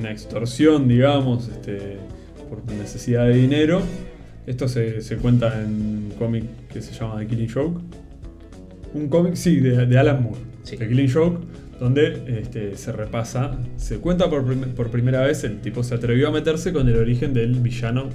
una 0.03 0.11
extorsión, 0.11 0.87
digamos, 0.89 1.47
este, 1.47 1.97
por 2.49 2.61
necesidad 2.73 3.25
de 3.25 3.35
dinero. 3.35 3.81
Esto 4.45 4.67
se, 4.67 5.01
se 5.01 5.15
cuenta 5.15 5.61
en 5.63 5.69
un 5.69 6.13
cómic 6.19 6.43
que 6.71 6.81
se 6.81 6.93
llama 6.93 7.19
The 7.19 7.27
Killing 7.27 7.49
Joke. 7.49 7.79
Un 8.93 9.07
cómic, 9.07 9.35
sí, 9.35 9.61
de, 9.61 9.85
de 9.85 9.97
Alan 9.97 10.21
Moore. 10.23 10.41
Sí. 10.63 10.75
The 10.75 10.89
Killing 10.89 11.09
Joke, 11.09 11.39
donde 11.79 12.21
este, 12.41 12.75
se 12.75 12.91
repasa, 12.91 13.57
se 13.77 13.97
cuenta 13.99 14.29
por, 14.29 14.45
prim- 14.45 14.73
por 14.75 14.91
primera 14.91 15.21
vez, 15.21 15.45
el 15.45 15.61
tipo 15.61 15.83
se 15.83 15.95
atrevió 15.95 16.27
a 16.27 16.31
meterse 16.31 16.73
con 16.73 16.87
el 16.89 16.97
origen 16.97 17.33
del 17.33 17.53
villano, 17.55 18.09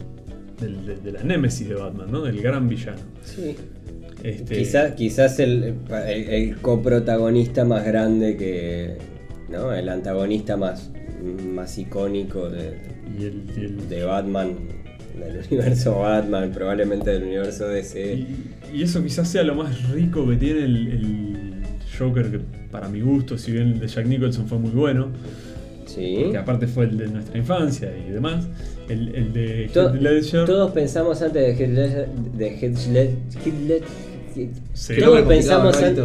del- 0.61 0.85
de, 0.85 0.97
de 0.97 1.13
la 1.13 1.23
némesis 1.23 1.67
de 1.71 1.75
Batman, 1.75 2.13
¿no? 2.13 2.21
Del 2.23 2.43
gran 2.43 2.69
villano. 2.69 2.99
Sí. 3.25 3.57
Este, 4.23 4.59
Quizás, 4.59 4.93
quizás 4.93 5.39
el, 5.41 5.75
el, 6.07 6.29
el 6.29 6.57
coprotagonista 6.59 7.65
más 7.65 7.87
grande 7.87 8.37
que. 8.37 8.97
¿no? 9.49 9.73
El 9.73 9.89
antagonista 9.89 10.59
más, 10.59 10.91
más 11.23 11.77
icónico 11.79 12.49
de, 12.49 12.75
y 13.19 13.25
el- 13.25 13.43
y 13.57 13.65
el- 13.65 13.89
de 13.89 14.05
Batman, 14.05 14.55
del 15.19 15.39
universo 15.51 15.99
Batman, 16.01 16.51
probablemente 16.53 17.11
del 17.11 17.25
universo 17.25 17.69
DC. 17.69 18.15
Y, 18.15 18.51
y 18.75 18.83
eso 18.83 19.03
quizás 19.03 19.29
sea 19.29 19.43
lo 19.43 19.55
más 19.55 19.91
rico 19.91 20.29
que 20.29 20.37
tiene 20.37 20.65
el, 20.65 20.89
el 20.89 21.37
Joker, 21.99 22.31
que 22.31 22.39
para 22.71 22.89
mi 22.89 23.01
gusto, 23.01 23.37
si 23.39 23.53
bien 23.53 23.69
el 23.73 23.81
de 23.81 23.89
Jack 23.89 24.07
Nicholson 24.07 24.47
fue 24.47 24.59
muy 24.59 24.71
bueno, 24.71 25.09
Sí. 25.87 26.27
que 26.31 26.37
aparte 26.37 26.67
fue 26.67 26.85
el 26.85 26.99
de 26.99 27.09
nuestra 27.09 27.39
infancia 27.39 27.91
y 28.07 28.11
demás, 28.13 28.47
el, 28.91 29.15
el 29.15 29.33
de 29.33 29.65
Heath 29.75 29.95
Ledger, 29.99 30.45
Todos 30.45 30.71
pensamos 30.73 31.21
antes 31.23 31.57
de 31.57 31.65
Heath 31.65 31.71
Ledger. 31.75 32.09
De 32.37 32.47
Heath 32.59 32.87
Led- 32.93 33.15
Heath 33.45 33.61
Led- 33.67 33.83
Sí. 34.75 34.95
todos 34.99 35.23
pensamos, 35.23 35.77
an- 35.83 35.97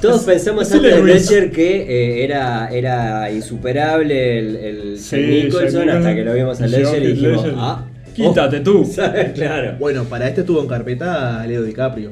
todos 0.00 0.22
pensamos 0.24 0.70
antes 0.72 0.96
de. 0.96 1.02
Ledger 1.02 1.50
que 1.50 1.82
eh, 1.82 2.24
era, 2.24 2.68
era 2.70 3.30
insuperable 3.30 4.38
el, 4.38 4.56
el 4.56 4.98
Sí, 4.98 5.16
Jack 5.16 5.44
Nicholson 5.44 5.86
Jack 5.86 5.96
hasta 5.96 6.14
que 6.14 6.24
lo 6.24 6.34
vimos 6.34 6.60
a 6.60 6.66
Ledger 6.66 7.02
y 7.02 7.06
dijimos, 7.08 7.42
Ledger. 7.44 7.54
ah, 7.58 7.86
Quítate 8.14 8.60
tú. 8.60 8.84
¿sabes? 8.92 9.32
Claro. 9.32 9.76
Bueno, 9.78 10.04
para 10.04 10.28
este 10.28 10.42
tuvo 10.42 10.60
en 10.62 10.68
carpeta 10.68 11.40
a 11.42 11.46
Leo 11.46 11.62
DiCaprio. 11.62 12.10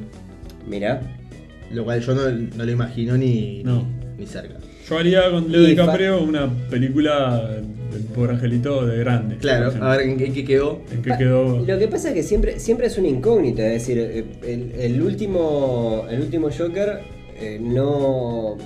Mira, 0.67 1.01
Lo 1.71 1.83
cual 1.83 2.01
yo 2.01 2.13
no, 2.15 2.29
no 2.29 2.65
lo 2.65 2.71
imagino 2.71 3.17
ni, 3.17 3.63
No. 3.63 3.85
ni, 4.17 4.21
ni 4.21 4.25
cerca. 4.27 4.55
Yo 4.89 4.97
haría 4.97 5.29
con 5.29 5.51
Leo 5.51 5.61
Y 5.63 5.67
DiCaprio 5.67 6.23
una 6.23 6.49
película 6.69 7.59
del 7.91 8.03
pobre 8.15 8.33
angelito 8.33 8.85
de 8.87 8.97
grande. 8.97 9.37
Claro, 9.37 9.71
a 9.81 9.97
ver 9.97 10.07
en 10.07 10.17
qué, 10.17 10.25
en 10.25 10.33
qué 10.33 10.43
quedó. 10.45 10.81
¿En 10.91 11.01
qué 11.03 11.11
quedó? 11.17 11.59
Lo 11.59 11.77
que 11.77 11.87
pasa 11.87 12.09
es 12.09 12.15
que 12.15 12.23
siempre, 12.23 12.59
siempre 12.59 12.87
es 12.87 12.97
una 12.97 13.07
incógnita, 13.07 13.65
es 13.67 13.73
decir, 13.73 13.99
eh, 13.99 14.25
el, 14.43 14.71
el 14.79 15.01
último, 15.01 16.05
el 16.09 16.21
último 16.21 16.49
Joker 16.55 17.01
eh, 17.39 17.59
no, 17.61 18.57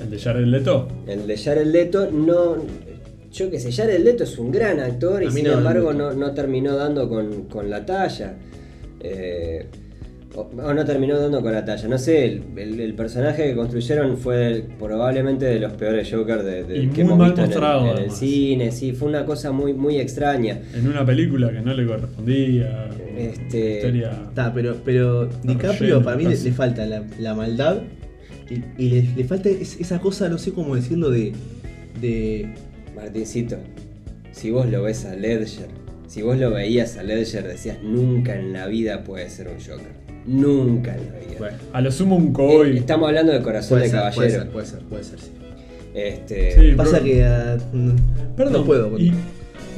¿El 0.00 0.10
de 0.10 0.18
Jared 0.18 0.44
Leto? 0.44 0.88
el 1.06 1.26
de 1.26 1.36
Jared 1.36 1.66
Leto 1.66 2.10
no, 2.10 2.56
yo 3.32 3.50
que 3.50 3.58
sé, 3.58 3.72
Jared 3.72 4.00
Leto 4.00 4.24
es 4.24 4.38
un 4.38 4.52
gran 4.52 4.78
actor 4.78 5.22
y 5.22 5.30
sin 5.30 5.46
no 5.46 5.54
embargo 5.54 5.92
no, 5.92 6.12
no 6.12 6.32
terminó 6.34 6.76
dando 6.76 7.08
con, 7.08 7.44
con 7.44 7.68
la 7.68 7.84
talla. 7.84 8.36
Eh, 9.00 9.66
o, 10.40 10.72
no 10.74 10.84
terminó 10.84 11.18
dando 11.18 11.40
con 11.42 11.52
la 11.52 11.64
talla. 11.64 11.88
No 11.88 11.98
sé, 11.98 12.24
el, 12.26 12.42
el- 12.56 12.80
el 12.80 12.94
personaje 12.94 13.44
que 13.50 13.54
construyeron 13.56 14.16
fue 14.16 14.64
probablemente 14.78 15.44
de 15.46 15.58
los 15.60 15.72
peores 15.72 16.08
Joker 16.12 16.42
de, 16.42 16.64
de- 16.64 16.78
Y 16.78 16.86
que 16.88 17.02
muy 17.04 17.14
hemos 17.14 17.18
mal 17.18 17.26
visto 17.28 17.40
en 17.42 17.44
el- 17.46 17.50
mostrado, 17.58 17.96
en 17.96 18.02
el, 18.04 18.10
cine. 18.10 18.72
Sí, 18.72 18.92
fue 18.92 19.08
una 19.08 19.24
cosa 19.24 19.52
muy, 19.52 19.74
muy 19.74 19.98
extraña. 19.98 20.60
En 20.74 20.86
una 20.88 21.04
película 21.04 21.50
que 21.50 21.60
no 21.60 21.74
le 21.74 21.86
correspondía. 21.86 22.88
Este- 23.16 23.76
Historia. 23.76 24.12
Está, 24.28 24.52
pero, 24.54 24.76
pero 24.84 25.26
DiCaprio 25.42 25.72
relleno, 25.80 26.02
para 26.02 26.16
mí 26.16 26.24
le, 26.24 26.36
falta 26.52 26.86
la, 26.86 27.02
la 27.18 27.34
maldad 27.34 27.82
y, 28.50 28.82
y 28.82 28.88
le, 28.90 29.02
le 29.16 29.24
falta 29.24 29.48
es- 29.48 29.80
esa 29.80 29.98
cosa, 30.00 30.28
no 30.28 30.38
sé 30.38 30.52
cómo 30.52 30.74
decirlo, 30.76 31.10
de. 31.10 31.32
de 32.00 32.48
Martincito, 32.94 33.56
si 34.32 34.50
vos 34.50 34.68
lo 34.68 34.82
ves 34.82 35.04
a 35.04 35.14
Ledger, 35.14 35.68
si 36.06 36.22
vos 36.22 36.36
lo 36.38 36.50
veías 36.50 36.96
a 36.96 37.02
Ledger, 37.02 37.46
decías 37.46 37.82
nunca 37.82 38.34
en 38.38 38.52
la 38.52 38.66
vida 38.66 39.04
puede 39.04 39.28
ser 39.30 39.48
un 39.48 39.54
Joker. 39.58 39.92
Nunca 40.28 40.94
en 40.96 41.06
la 41.06 41.18
vida. 41.18 41.34
bueno, 41.38 41.56
A 41.72 41.80
lo 41.80 41.90
sumo 41.90 42.16
un 42.16 42.28
Eh, 42.28 42.32
Koi. 42.32 42.78
Estamos 42.78 43.08
hablando 43.08 43.32
de 43.32 43.42
corazón 43.42 43.78
puede 43.78 43.84
de 43.84 43.90
ser, 43.90 44.00
puede 44.00 44.12
caballero. 44.14 44.40
ser, 44.42 44.50
puede 44.50 44.66
ser, 44.66 44.78
puede 44.80 45.04
ser, 45.04 45.20
sí. 45.20 45.30
Este, 45.94 46.60
Sí. 46.70 46.74
Pasa 46.76 46.90
pero- 46.92 47.04
que. 47.04 47.24
ah, 47.24 47.56
no- 47.72 47.96
Perdón. 48.36 48.52
no 48.52 48.64
puedo. 48.64 48.98
y 48.98 49.12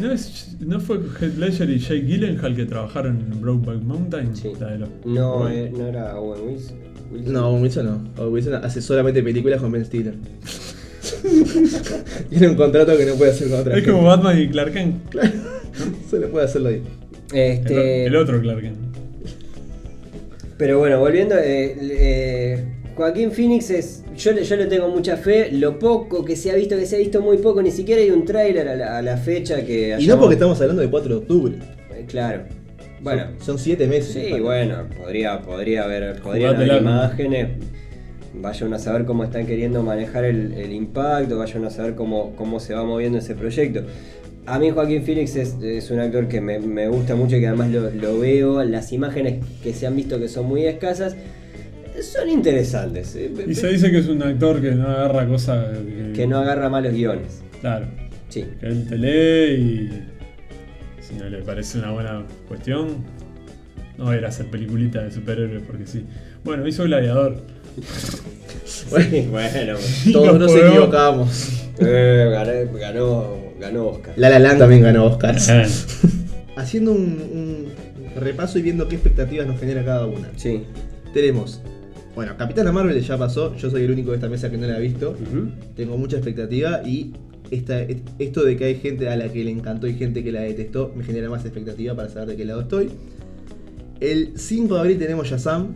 ¿No, 0.01 0.11
es, 0.12 0.57
¿No 0.61 0.80
fue 0.80 0.98
Heath 1.20 1.36
Ledger 1.36 1.68
y 1.68 1.78
Jake 1.78 2.01
Gyllenhaal 2.03 2.57
que 2.57 2.64
trabajaron 2.64 3.18
en 3.32 3.40
Brokeback 3.40 3.82
Mountain? 3.82 4.34
Sí. 4.36 4.51
La 4.59 4.68
de 4.72 4.78
los- 4.78 4.88
No, 5.05 5.48
eh, 5.48 5.70
no 5.76 5.86
era 5.86 6.18
Owen 6.18 6.40
Wilson. 6.48 6.76
Wilson. 7.12 7.32
No, 7.32 7.48
Owen 7.51 7.62
Wilson 7.62 7.86
no. 7.86 8.22
Owen 8.22 8.32
Wilson 8.32 8.55
hace 8.64 8.80
solamente 8.80 9.22
películas 9.22 9.61
con 9.61 9.70
Ben 9.72 9.84
Stiller. 9.84 10.14
Tiene 12.30 12.48
un 12.48 12.55
contrato 12.57 12.96
que 12.96 13.05
no 13.07 13.14
puede 13.14 13.30
hacer 13.32 13.51
con 13.51 13.61
otra 13.61 13.72
Es 13.72 13.78
gente. 13.80 13.92
como 13.92 14.07
Batman 14.09 14.40
y 14.40 14.48
Clark 14.48 14.72
Kent. 14.72 14.96
Solo 16.11 16.28
puede 16.30 16.44
hacerlo 16.46 16.68
ahí. 16.70 16.82
El, 17.32 17.38
Este, 17.38 18.07
el 18.07 18.16
otro 18.16 18.40
Clark 18.40 18.61
Kent. 18.61 18.76
Pero 20.61 20.78
bueno, 20.78 21.00
volviendo, 21.00 21.36
eh, 21.38 21.74
eh, 21.80 22.64
Joaquín 22.94 23.32
Phoenix 23.32 23.70
es, 23.70 24.04
yo, 24.14 24.32
le- 24.32 24.44
yo 24.44 24.56
le 24.56 24.66
tengo 24.66 24.88
mucha 24.88 25.16
fe, 25.16 25.50
lo 25.52 25.78
poco 25.78 26.22
que 26.22 26.36
se 26.36 26.50
ha 26.50 26.54
visto, 26.54 26.76
que 26.76 26.84
se 26.84 26.96
ha 26.96 26.98
visto 26.98 27.22
muy 27.22 27.38
poco, 27.38 27.62
ni 27.62 27.70
siquiera 27.70 28.02
hay 28.02 28.11
un 28.11 28.26
tráiler 28.26 28.68
a 28.68 28.76
la, 28.76 28.98
a 28.98 29.00
la 29.02 29.16
fecha 29.16 29.64
que... 29.64 29.96
Y 29.98 30.06
no 30.06 30.18
porque 30.20 30.34
estamos 30.34 30.61
hablando 30.61 30.82
de 30.82 30.90
4 30.90 31.08
de 31.08 31.16
octubre. 31.16 31.54
Eh, 31.96 32.04
Claro, 32.06 32.42
bueno, 33.00 33.28
Son 33.40 33.58
7 33.58 33.86
meses. 33.86 34.12
sí, 34.12 34.38
bueno, 34.38 34.84
podría, 35.02 35.40
podría 35.40 35.84
haber, 35.84 36.20
podrían 36.20 36.56
haber 36.56 36.76
imágenes, 36.82 37.48
vayan 38.34 38.74
a 38.74 38.78
saber 38.78 39.06
cómo 39.06 39.24
están 39.24 39.46
queriendo 39.46 39.82
manejar 39.82 40.24
el, 40.26 40.52
el 40.52 40.72
impacto, 40.74 41.38
vayan 41.38 41.64
a 41.64 41.70
saber 41.70 41.94
cómo, 41.94 42.36
cómo 42.36 42.61
se 42.61 42.74
va 42.74 42.84
moviendo 42.84 43.16
ese 43.16 43.34
proyecto. 43.34 43.84
A 44.47 44.59
mí 44.59 44.70
Joaquín 44.70 45.03
Phoenix 45.05 45.36
es, 45.36 45.57
es 45.62 45.91
un 45.91 46.01
actor 46.01 46.26
que 46.28 46.41
me, 46.41 46.59
me 46.59 46.88
gusta 46.88 47.14
mucho 47.14 47.36
y 47.36 47.41
que 47.41 47.47
además 47.49 47.70
lo, 47.70 47.91
lo 47.91 48.18
veo, 48.18 48.64
las 48.64 48.93
imágenes 48.93 49.45
que 49.62 49.72
se 49.72 49.86
han 49.86 49.95
visto 49.97 50.18
que 50.18 50.28
son 50.28 50.47
muy 50.47 50.64
escasas, 50.64 51.14
son 52.03 52.28
interesantes. 52.30 53.14
eh, 53.16 53.30
Y 53.47 53.55
se 53.55 53.68
dice 53.68 53.91
que 53.91 53.99
es 53.99 54.09
un 54.09 54.22
actor 54.22 54.61
que 54.61 54.72
no 54.72 54.88
agarra 54.88 55.26
cosas 55.28 55.78
que, 55.78 56.12
Que 56.14 56.26
no 56.26 56.38
agarra 56.38 56.68
malos 56.68 56.93
guiones. 56.95 57.43
Claro. 57.61 57.86
Sí. 58.28 58.45
Que 58.61 58.66
él 58.66 58.86
te 58.88 58.97
lee 58.97 59.55
y. 59.55 61.03
Si 61.03 61.14
no 61.16 61.28
le 61.28 61.43
parece 61.43 61.78
una 61.78 61.91
buena 61.91 62.24
cuestión, 62.49 63.05
no 63.99 64.05
va 64.07 64.12
a 64.12 64.16
ir 64.16 64.24
a 64.24 64.28
hacer 64.28 64.47
peliculita 64.51 65.03
de 65.03 65.11
superhéroes 65.11 65.62
porque 65.66 65.86
sí. 65.86 66.05
Bueno, 66.45 66.66
hizo 66.66 66.84
Gladiador. 66.84 67.36
Bueno. 68.90 69.76
Todos 70.12 70.38
nos 70.38 70.54
equivocamos. 70.54 71.48
Eh, 71.78 72.28
ganó, 72.78 73.36
ganó, 73.58 73.86
Oscar. 73.88 74.14
La 74.16 74.28
La 74.30 74.38
Land 74.38 74.58
también 74.58 74.82
ganó 74.82 75.06
Oscars. 75.06 75.48
Eh, 75.48 75.66
Haciendo 76.56 76.92
un, 76.92 76.98
un 77.32 78.20
repaso 78.20 78.58
y 78.58 78.62
viendo 78.62 78.88
qué 78.88 78.96
expectativas 78.96 79.46
nos 79.46 79.58
genera 79.58 79.84
cada 79.84 80.06
una. 80.06 80.30
Sí. 80.36 80.62
Tenemos, 81.14 81.60
bueno, 82.14 82.36
Capitana 82.36 82.70
Marvel 82.72 83.00
ya 83.00 83.16
pasó, 83.16 83.56
yo 83.56 83.70
soy 83.70 83.84
el 83.84 83.90
único 83.92 84.10
de 84.10 84.16
esta 84.16 84.28
mesa 84.28 84.50
que 84.50 84.58
no 84.58 84.66
la 84.66 84.76
ha 84.76 84.78
visto. 84.78 85.16
Tengo 85.76 85.96
mucha 85.96 86.16
expectativa 86.16 86.82
y 86.84 87.12
esta, 87.50 87.80
esto 88.18 88.44
de 88.44 88.56
que 88.56 88.64
hay 88.66 88.74
gente 88.76 89.08
a 89.08 89.16
la 89.16 89.28
que 89.28 89.42
le 89.42 89.50
encantó 89.50 89.86
y 89.86 89.94
gente 89.94 90.22
que 90.22 90.30
la 90.32 90.42
detestó 90.42 90.92
me 90.94 91.02
genera 91.04 91.28
más 91.30 91.44
expectativa 91.44 91.94
para 91.96 92.08
saber 92.08 92.28
de 92.28 92.36
qué 92.36 92.44
lado 92.44 92.60
estoy. 92.60 92.90
El 94.00 94.32
5 94.36 94.74
de 94.74 94.80
abril 94.80 94.98
tenemos 94.98 95.28
Shazam, 95.28 95.74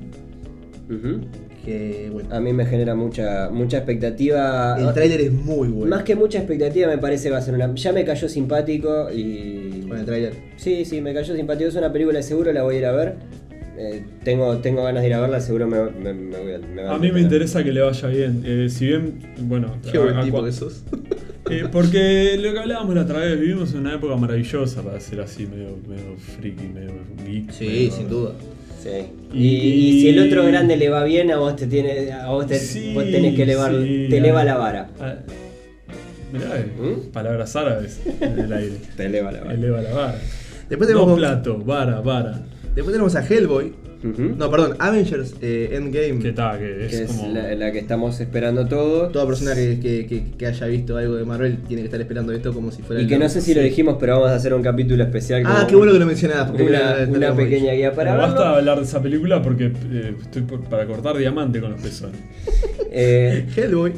Ujú. 0.89 1.21
Que 1.65 2.11
bueno, 2.13 2.35
A 2.35 2.41
mí 2.41 2.53
me 2.53 2.67
genera 2.67 2.95
mucha, 2.95 3.49
mucha 3.51 3.79
expectativa. 3.79 4.77
el 4.79 4.93
tráiler 4.93 5.21
es 5.23 5.33
muy 5.33 5.69
bueno. 5.69 5.91
Más 5.97 6.03
que 6.05 6.15
mucha 6.15 6.39
expectativa 6.39 6.89
me 6.89 6.99
parece 6.99 7.31
va 7.31 7.39
a 7.39 7.43
ser 7.43 7.55
una... 7.55 7.75
Ya 7.75 7.93
me 7.93 8.05
cayó 8.05 8.29
simpático 8.29 9.09
y... 9.13 9.87
Con 9.89 9.99
el 9.99 10.05
tráiler. 10.05 10.33
Sí, 10.57 10.85
sí, 10.85 11.01
me 11.01 11.15
cayó 11.15 11.35
simpático. 11.35 11.69
Es 11.69 11.77
una 11.77 11.93
película 11.93 12.23
seguro, 12.23 12.53
la 12.53 12.63
voy 12.63 12.77
a 12.77 12.79
ir 12.79 12.87
a 12.87 12.93
ver. 12.93 13.15
Eh, 13.77 14.05
tengo, 14.23 14.59
tengo 14.59 14.85
ganas 14.85 15.03
de 15.03 15.09
ir 15.09 15.15
a 15.15 15.21
verla, 15.21 15.41
seguro 15.41 15.67
me, 15.67 15.83
me- 15.91 16.13
me 16.15 16.39
voy 16.39 16.53
a... 16.53 16.59
me 16.59 16.83
va 16.85 16.95
a 16.95 16.99
mí 16.99 17.11
me 17.11 17.21
interesa 17.21 17.65
que 17.65 17.73
le 17.73 17.81
vaya 17.81 18.09
bien. 18.09 18.43
Eh, 18.45 18.69
si 18.71 18.87
bien, 18.87 19.19
bueno, 19.41 19.75
Qué 19.91 19.99
buen 19.99 20.21
tipo 20.23 20.45
que 20.45 20.53
sos. 20.53 20.85
Eh, 21.51 21.65
porque 21.71 22.39
lo 22.41 22.55
que 22.55 22.59
hablábamos 22.59 22.95
la 22.95 23.03
otra 23.03 23.19
vez, 23.19 23.39
vivimos 23.39 23.71
en 23.75 23.81
una 23.81 23.97
época 23.97 24.17
maravillosa 24.17 24.81
para 24.83 24.99
ser 24.99 25.21
así, 25.21 25.47
medio, 25.47 25.77
medio 25.87 26.17
friki, 26.17 26.69
medio 26.69 26.93
geek. 27.23 27.51
Sí, 27.53 27.67
medio- 27.67 27.93
sin 27.93 28.09
duda. 28.09 28.31
Sí. 28.85 28.91
Y- 29.33 29.47
Y, 29.49 29.89
y 29.89 30.01
si 30.03 30.09
el 30.11 30.19
otro 30.27 30.45
grande 30.45 30.77
le 30.77 30.91
va 30.91 31.03
bien, 31.05 31.31
a 31.31 31.39
vos 31.39 31.57
te 31.57 31.67
tiene, 31.67 32.13
a 32.13 32.29
vos, 32.29 32.47
te, 32.47 32.59
Sí, 32.59 32.93
vos 32.95 33.05
tenés 33.05 33.35
que 33.35 33.43
elevar, 33.45 33.73
sí, 33.73 34.07
te 34.11 34.19
eleva 34.19 34.45
la 34.45 34.57
vara. 34.59 34.89
ah, 35.01 35.15
mirá, 36.33 36.59
eh, 36.61 36.67
¿Mm? 36.79 37.11
palabras 37.11 37.57
árabes 37.57 38.01
en 38.21 38.39
el 38.39 38.53
aire. 38.53 38.77
Te 38.97 39.07
eleva 39.07 39.33
la 39.33 39.41
vara. 39.41 39.55
Eleva 39.55 39.81
la 39.83 39.91
vara. 39.95 40.19
Después 40.69 40.91
No 40.91 40.97
tenemos, 40.99 41.19
plato, 41.19 41.59
vara, 41.65 42.01
vara. 42.01 42.43
después 42.75 42.93
tenemos 42.93 43.15
a 43.17 43.27
Hellboy. 43.27 43.73
No, 44.05 44.51
perdón, 44.51 44.77
Avengers 44.79 45.35
eh, 45.41 45.71
Endgame. 45.73 46.19
Que 46.21 46.29
está, 46.29 46.59
que 46.59 46.85
es, 46.85 46.91
que 46.91 47.03
es 47.05 47.11
como. 47.13 47.33
la, 47.33 47.55
la 47.55 47.73
que 47.73 47.79
estamos 47.79 48.21
esperando 48.21 48.67
todo. 48.67 49.09
Toda 49.09 49.27
persona 49.27 49.55
que, 49.55 49.81
que- 49.81 50.07
que- 50.07 50.25
que 50.37 50.47
haya 50.47 50.67
visto 50.67 50.97
algo 50.99 51.15
de 51.15 51.25
Marvel 51.25 51.59
tiene 51.67 51.83
que 51.83 51.87
estar 51.87 52.01
esperando 52.01 52.33
esto 52.33 52.53
como 52.53 52.71
si 52.71 52.83
fuera 52.83 53.01
Y 53.01 53.05
el 53.05 53.09
que 53.09 53.19
no 53.19 53.29
sé 53.29 53.41
si 53.41 53.55
lo 53.55 53.63
dijimos, 53.63 53.97
pero 53.99 54.15
vamos 54.17 54.31
a 54.31 54.35
hacer 54.35 54.53
un 54.53 54.63
capítulo 54.63 55.03
especial. 55.05 55.43
Ah, 55.47 55.55
como 55.55 55.67
qué 55.69 55.77
bueno 55.77 55.93
que 55.95 55.99
lo 56.01 56.07
mencionabas. 56.07 56.49
porque 56.51 56.65
Una, 56.65 57.01
no- 57.01 57.07
no 57.07 57.17
una 57.19 57.35
pequeña 57.35 57.73
guía 57.73 57.93
para 57.95 58.11
Pero 58.13 58.23
basta 58.23 58.41
verlo. 58.43 58.57
hablar 58.59 58.79
de 58.79 58.85
esa 58.85 59.03
película 59.03 59.41
porque 59.43 59.73
eh, 59.91 60.15
estoy 60.21 60.43
por- 60.43 60.63
para 60.65 60.87
cortar 60.87 61.17
diamante 61.17 61.61
con 61.61 61.71
los 61.73 61.81
pezones. 61.81 62.21
Eh, 62.91 63.47
Hellboy. 63.57 63.93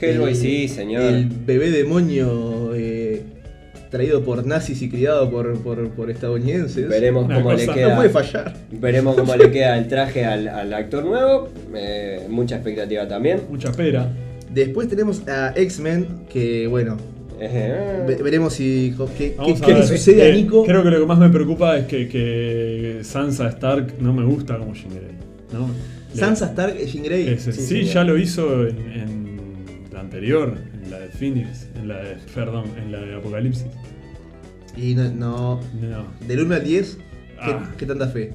Hellboy, 0.00 0.30
El- 0.30 0.36
sí, 0.36 0.68
señor. 0.68 1.02
El 1.02 1.26
bebé 1.28 1.70
demonio 1.70 2.74
eh, 2.74 2.89
traído 3.90 4.22
por 4.22 4.46
nazis 4.46 4.80
y 4.82 4.88
criado 4.88 5.28
por, 5.30 5.58
por, 5.62 5.88
por 5.90 6.10
estadounidenses. 6.10 6.88
veremos 6.88 7.24
Una 7.26 7.34
cómo 7.36 7.50
le 7.52 7.56
cosa- 7.66 7.66
No 7.66 7.74
queda. 7.74 7.96
puede 7.96 8.08
fallar. 8.10 8.56
Veremos 8.70 9.16
cómo 9.16 9.34
le 9.36 9.50
queda 9.50 9.76
el 9.78 9.88
traje 9.88 10.24
al, 10.24 10.48
al 10.48 10.72
actor 10.72 11.04
nuevo. 11.04 11.48
Eh, 11.74 12.26
mucha 12.28 12.56
expectativa 12.56 13.06
también. 13.08 13.40
Mucha 13.50 13.72
pera. 13.72 14.08
Después 14.52 14.88
tenemos 14.88 15.26
a 15.28 15.52
X-Men, 15.56 16.06
que 16.32 16.66
bueno, 16.66 16.96
Eh, 17.42 18.04
ve- 18.06 18.22
veremos 18.22 18.52
si 18.52 18.94
qué, 19.16 19.34
le 19.72 19.82
sucede 19.86 20.22
a 20.22 20.28
Eh, 20.28 20.34
Nico. 20.34 20.64
Creo 20.64 20.82
que 20.82 20.90
lo 20.90 21.00
que 21.00 21.06
más 21.06 21.18
me 21.18 21.30
preocupa 21.30 21.76
es 21.78 21.86
que, 21.86 22.06
que 22.08 22.98
Sansa 23.02 23.48
Stark 23.48 23.94
no 23.98 24.12
me 24.12 24.24
gusta 24.24 24.58
como 24.58 24.74
Jean 24.74 24.90
Grey. 24.90 25.16
Sansa 26.12 26.46
Stark 26.46 26.76
y 26.82 26.86
Jean 26.86 27.04
Grey. 27.04 27.28
Ese- 27.28 27.52
Sí, 27.52 27.62
sí, 27.62 27.84
ya 27.84 28.04
lo 28.04 28.18
hizo 28.18 28.66
en, 28.66 28.76
en 28.78 29.38
la 29.92 30.00
anterior, 30.00 30.54
Phoenix, 31.20 31.68
en 31.76 31.86
la 31.88 31.98
de, 32.02 32.16
perdón, 32.34 32.64
en 32.82 32.90
la 32.92 32.98
de 33.00 33.14
Apocalipsis. 33.14 33.66
Y 34.76 34.94
no, 34.94 35.10
no- 35.12 35.60
No, 35.80 36.06
del 36.26 36.40
1 36.40 36.54
al 36.54 36.64
10, 36.64 36.96
¿qué, 36.96 37.50
Ah. 37.52 37.70
qué 37.76 37.84
tanta 37.86 38.08
fe? 38.08 38.32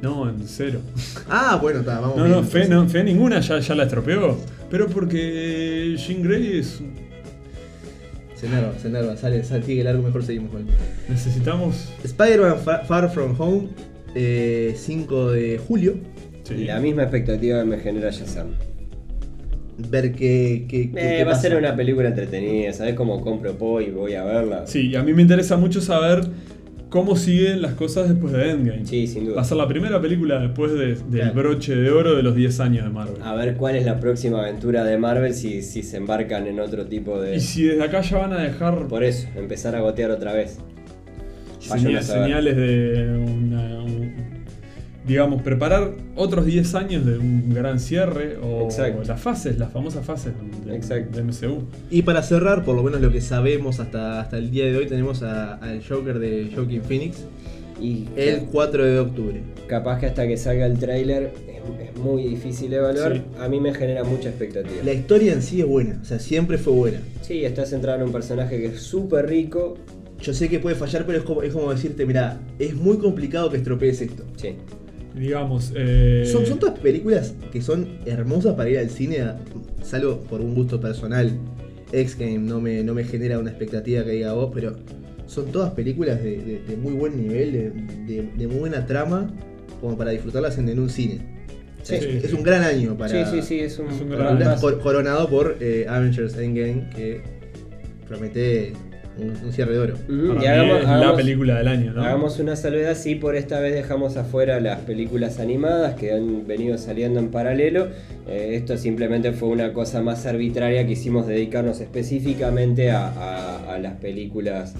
no, 0.00 0.28
en 0.30 0.38
cero. 0.46 0.80
Ah, 1.28 1.58
bueno, 1.60 1.80
está, 1.80 2.00
vamos 2.00 2.16
No, 2.16 2.24
bien, 2.24 2.36
no, 2.36 2.42
fe, 2.44 2.68
no, 2.68 2.88
fe 2.88 3.04
ninguna 3.04 3.40
ya, 3.40 3.58
ya 3.58 3.74
la 3.74 3.82
estropeó. 3.84 4.38
Pero 4.70 4.86
porque 4.86 5.94
Jean 5.98 6.22
Grey 6.22 6.58
es. 6.58 6.80
Se 8.36 8.46
enerva, 8.46 8.72
se 8.78 8.86
enerva, 8.88 9.16
sale, 9.16 9.42
sale, 9.44 9.64
sigue 9.64 9.82
largo, 9.82 10.02
mejor 10.02 10.22
seguimos 10.24 10.52
con 10.52 10.60
él. 10.62 10.68
Necesitamos. 11.08 11.88
Spider-Man 12.04 12.58
Fa- 12.60 12.84
Far 12.84 13.10
From 13.10 13.34
Home, 13.40 13.68
eh, 14.14 14.74
5 14.76 15.32
de 15.32 15.58
julio. 15.58 15.94
sí. 16.44 16.64
La 16.64 16.78
misma 16.80 17.02
expectativa 17.02 17.58
que 17.60 17.64
me 17.66 17.78
genera 17.78 18.10
Shazam. 18.10 18.48
Ver 19.78 20.12
qué, 20.12 20.66
qué, 20.68 20.90
qué- 20.90 20.98
Eh, 21.00 21.16
qué 21.18 21.24
va 21.24 21.32
a 21.32 21.36
ser 21.36 21.56
una 21.56 21.76
película 21.76 22.08
entretenida, 22.08 22.72
¿sabes 22.72 22.94
cómo 22.94 23.20
compro 23.20 23.56
po 23.56 23.80
y 23.80 23.90
voy 23.90 24.14
a 24.14 24.24
verla? 24.24 24.66
Sí, 24.66 24.88
y 24.88 24.96
a 24.96 25.02
mí 25.04 25.12
me 25.14 25.22
interesa 25.22 25.56
mucho 25.56 25.80
saber 25.80 26.22
cómo 26.88 27.14
siguen 27.16 27.62
las 27.62 27.74
cosas 27.74 28.08
después 28.08 28.32
de 28.32 28.50
Endgame. 28.50 28.84
Sí, 28.86 29.06
sin 29.06 29.26
duda. 29.26 29.36
Va 29.36 29.42
a 29.42 29.44
ser 29.44 29.56
la 29.56 29.68
primera 29.68 30.00
película 30.00 30.40
después 30.40 30.72
de- 30.72 30.96
del 30.96 31.30
Claro. 31.30 31.34
broche 31.34 31.76
de 31.76 31.90
oro 31.90 32.16
de 32.16 32.22
los 32.24 32.34
10 32.34 32.58
años 32.60 32.84
de 32.84 32.90
Marvel. 32.90 33.22
A 33.22 33.34
ver 33.34 33.54
cuál 33.56 33.76
es 33.76 33.84
la 33.84 34.00
próxima 34.00 34.40
aventura 34.40 34.82
de 34.84 34.98
Marvel 34.98 35.32
si, 35.34 35.62
si 35.62 35.82
se 35.84 35.98
embarcan 35.98 36.46
en 36.48 36.58
otro 36.58 36.86
tipo 36.86 37.20
de... 37.20 37.36
Y 37.36 37.40
si 37.40 37.62
desde 37.64 37.82
acá 37.84 38.00
ya 38.00 38.18
van 38.18 38.32
a 38.32 38.42
dejar 38.42 38.88
Por 38.88 39.04
eso, 39.04 39.28
empezar 39.36 39.76
a 39.76 39.80
gotear 39.80 40.10
otra 40.10 40.32
vez. 40.32 40.58
Señal- 41.60 42.02
señales 42.02 42.56
de 42.56 43.24
una. 43.28 43.57
Digamos, 45.08 45.42
preparar 45.42 45.92
otros 46.14 46.44
10 46.46 46.74
años 46.74 47.04
de 47.06 47.18
un 47.18 47.48
gran 47.52 47.80
cierre 47.80 48.36
o 48.42 48.64
Exacto. 48.64 49.02
las 49.08 49.20
fases, 49.20 49.58
las 49.58 49.72
famosas 49.72 50.04
fases 50.04 50.32
de, 50.64 51.00
de 51.00 51.22
MCU. 51.22 51.64
Y 51.90 52.02
para 52.02 52.22
cerrar, 52.22 52.64
por 52.64 52.76
lo 52.76 52.82
menos 52.82 53.00
lo 53.00 53.10
que 53.10 53.20
sabemos 53.22 53.80
hasta, 53.80 54.20
hasta 54.20 54.36
el 54.38 54.50
día 54.50 54.66
de 54.66 54.76
hoy, 54.76 54.86
tenemos 54.86 55.22
al 55.22 55.82
Joker 55.88 56.18
de 56.18 56.50
Joaquin 56.54 56.82
Phoenix 56.82 57.24
Y 57.80 58.06
el 58.16 58.42
4 58.52 58.84
de 58.84 58.98
octubre. 59.00 59.40
capaz 59.66 59.98
que 60.00 60.06
hasta 60.06 60.26
que 60.28 60.36
salga 60.36 60.66
el 60.66 60.78
tráiler 60.78 61.32
es, 61.48 61.88
es 61.90 61.96
muy 61.96 62.24
difícil 62.24 62.72
evaluar. 62.74 63.14
Sí. 63.16 63.22
A 63.40 63.48
mí 63.48 63.60
me 63.60 63.72
genera 63.72 64.04
mucha 64.04 64.28
expectativa. 64.28 64.76
La 64.84 64.92
historia 64.92 65.32
en 65.32 65.40
sí 65.42 65.60
es 65.60 65.66
buena, 65.66 65.98
o 66.02 66.04
sea, 66.04 66.18
siempre 66.18 66.58
fue 66.58 66.72
buena. 66.74 66.98
Sí, 67.22 67.44
está 67.44 67.64
centrado 67.66 67.98
en 67.98 68.04
un 68.04 68.12
personaje 68.12 68.58
que 68.58 68.66
es 68.66 68.80
súper 68.82 69.26
rico. 69.26 69.76
Yo 70.20 70.34
sé 70.34 70.48
que 70.48 70.58
puede 70.58 70.74
fallar, 70.74 71.06
pero 71.06 71.18
es 71.18 71.24
como, 71.24 71.42
es 71.42 71.52
como 71.52 71.70
decirte, 71.70 72.04
mira, 72.04 72.40
es 72.58 72.74
muy 72.74 72.98
complicado 72.98 73.48
que 73.50 73.58
estropees 73.58 74.00
esto. 74.02 74.24
Sí. 74.36 74.56
Digamos. 75.18 75.72
eh, 75.74 76.24
Son, 76.30 76.46
son 76.46 76.58
todas 76.58 76.78
películas 76.78 77.34
que 77.52 77.60
son 77.60 77.98
hermosas 78.06 78.54
para 78.54 78.70
ir 78.70 78.78
al 78.78 78.90
cine, 78.90 79.18
salvo 79.82 80.18
por 80.20 80.40
un 80.40 80.54
gusto 80.54 80.80
personal. 80.80 81.32
X-Game 81.92 82.38
no 82.38 82.60
me, 82.60 82.82
no 82.84 82.94
me 82.94 83.04
genera 83.04 83.38
una 83.38 83.50
expectativa 83.50 84.04
que 84.04 84.10
diga 84.10 84.34
vos, 84.34 84.50
pero 84.54 84.76
son 85.26 85.46
todas 85.52 85.72
películas 85.72 86.22
de, 86.22 86.36
de- 86.38 86.62
de 86.68 86.76
muy 86.76 86.92
buen 86.92 87.16
nivel, 87.20 87.52
de, 87.52 87.70
de- 88.14 88.28
de 88.36 88.46
muy 88.46 88.58
buena 88.58 88.84
trama, 88.86 89.30
como 89.80 89.96
para 89.96 90.10
disfrutarlas 90.10 90.58
en, 90.58 90.68
en 90.68 90.78
un 90.78 90.90
cine. 90.90 91.36
Sí, 91.82 91.94
es, 91.94 92.04
sí, 92.04 92.10
es 92.24 92.30
sí. 92.30 92.36
un 92.36 92.42
gran 92.42 92.62
año 92.62 92.96
para. 92.98 93.24
Sí, 93.26 93.36
sí, 93.40 93.46
sí, 93.46 93.60
es 93.60 93.78
un, 93.78 93.88
Es 93.88 94.00
un 94.02 94.08
para 94.10 94.34
gran 94.34 94.58
cor- 94.60 94.80
coronado 94.80 95.28
por 95.30 95.56
eh, 95.60 95.86
Avengers 95.88 96.36
Endgame, 96.36 96.90
que 96.94 97.22
promete 98.06 98.72
un, 99.18 99.30
un 99.46 99.52
cierre 99.52 99.72
de 99.72 99.78
oro. 99.78 99.94
Y 100.08 100.12
mí 100.12 100.46
hagamos- 100.46 100.82
es 100.82 100.88
la 100.88 101.16
película 101.16 101.58
del 101.58 101.68
año, 101.68 101.92
¿no? 101.92 102.02
Hagamos 102.04 102.38
una 102.38 102.56
salvedad, 102.56 102.96
sí, 102.96 103.14
por 103.14 103.36
esta 103.36 103.60
vez 103.60 103.74
dejamos 103.74 104.16
afuera 104.16 104.60
las 104.60 104.80
películas 104.80 105.38
animadas 105.40 105.94
que 105.94 106.12
han 106.12 106.46
venido 106.46 106.78
saliendo 106.78 107.18
en 107.20 107.28
paralelo. 107.30 107.88
Eh, 108.28 108.52
esto 108.54 108.76
simplemente 108.76 109.32
fue 109.32 109.48
una 109.48 109.72
cosa 109.72 110.02
más 110.02 110.26
arbitraria 110.26 110.86
que 110.86 110.92
hicimos 110.92 111.26
dedicarnos 111.26 111.80
específicamente 111.80 112.90
a, 112.90 113.08
a- 113.08 113.74
a 113.74 113.78
las 113.78 113.94
películas. 113.96 114.74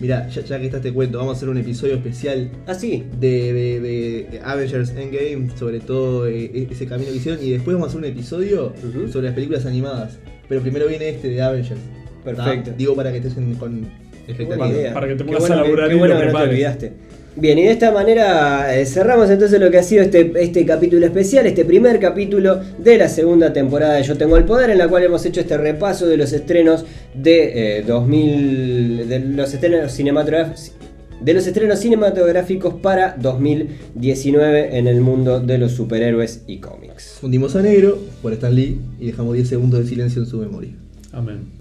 Mira, 0.00 0.28
ya, 0.30 0.40
ya 0.42 0.58
que 0.58 0.64
está 0.64 0.78
este 0.78 0.92
cuento, 0.92 1.18
vamos 1.18 1.34
a 1.34 1.36
hacer 1.36 1.50
un 1.50 1.58
episodio 1.58 1.94
especial 1.96 2.48
Ah, 2.66 2.72
sí. 2.72 3.04
de, 3.20 3.52
de- 3.52 3.80
de- 3.80 4.26
de 4.30 4.40
Avengers 4.42 4.90
Endgame, 4.96 5.50
sobre 5.58 5.80
todo 5.80 6.26
eh, 6.26 6.50
e- 6.54 6.68
ese 6.70 6.86
camino 6.86 7.10
que 7.10 7.18
hicieron, 7.18 7.44
y 7.44 7.50
después 7.50 7.74
vamos 7.74 7.88
a 7.88 7.90
hacer 7.90 7.98
un 7.98 8.06
episodio 8.06 8.72
sobre 9.12 9.26
las 9.26 9.34
películas 9.34 9.66
animadas. 9.66 10.18
Pero 10.48 10.62
primero 10.62 10.86
viene 10.88 11.10
este 11.10 11.28
de 11.28 11.42
Avengers. 11.42 11.80
¿Tá? 12.24 12.44
Perfecto. 12.44 12.72
Digo 12.76 12.94
para 12.94 13.10
que 13.12 13.18
estés 13.18 13.36
en- 13.36 13.54
con 13.54 13.80
Qué 14.26 14.32
expectativa. 14.32 14.56
buena 14.66 14.80
idea. 14.80 14.94
para 14.94 15.06
que 15.08 15.12
te 15.14 15.18
Qué 15.18 15.24
pongas 15.24 15.40
bueno 15.40 15.54
a 15.54 15.58
que- 15.58 15.64
laburar 15.68 15.88
qué 15.88 15.94
y 15.94 15.98
bueno 15.98 16.14
lo 16.14 16.20
que 16.20 16.26
no 16.26 16.30
te 16.30 16.32
prepares. 16.32 16.54
olvidaste. 16.54 16.92
Bien, 17.36 17.58
y 17.58 17.62
de 17.62 17.70
esta 17.70 17.92
manera 17.92 18.76
eh, 18.76 18.84
cerramos 18.86 19.30
entonces 19.30 19.60
lo 19.60 19.70
que 19.70 19.78
ha 19.78 19.84
sido 19.84 20.02
este, 20.02 20.32
este 20.42 20.66
capítulo 20.66 21.06
especial, 21.06 21.46
este 21.46 21.64
primer 21.64 22.00
capítulo 22.00 22.60
de 22.78 22.98
la 22.98 23.08
segunda 23.08 23.52
temporada 23.52 23.94
de 23.94 24.02
Yo 24.02 24.16
Tengo 24.18 24.36
el 24.36 24.44
Poder, 24.44 24.68
en 24.70 24.78
la 24.78 24.88
cual 24.88 25.04
hemos 25.04 25.24
hecho 25.24 25.40
este 25.40 25.56
repaso 25.56 26.08
de 26.08 26.16
los 26.16 26.32
estrenos 26.32 26.84
de 27.14 27.78
eh, 27.78 27.82
2000, 27.86 29.08
de 29.08 29.20
los 29.20 29.54
estrenos 29.54 29.92
cinematográficos. 29.92 30.72
De 31.20 31.32
los 31.34 31.46
estrenos 31.46 31.78
cinematográficos 31.78 32.74
para 32.74 33.14
2019 33.20 34.76
en 34.78 34.88
el 34.88 35.00
mundo 35.00 35.38
de 35.38 35.58
los 35.58 35.72
superhéroes 35.72 36.42
y 36.48 36.58
cómics. 36.58 37.18
Fundimos 37.20 37.54
a 37.56 37.62
negro 37.62 37.98
por 38.22 38.32
Stan 38.32 38.54
Lee 38.54 38.80
y 38.98 39.06
dejamos 39.06 39.34
10 39.34 39.46
segundos 39.48 39.80
de 39.80 39.86
silencio 39.86 40.22
en 40.22 40.26
su 40.28 40.38
memoria. 40.38 40.70
Amén. 41.12 41.59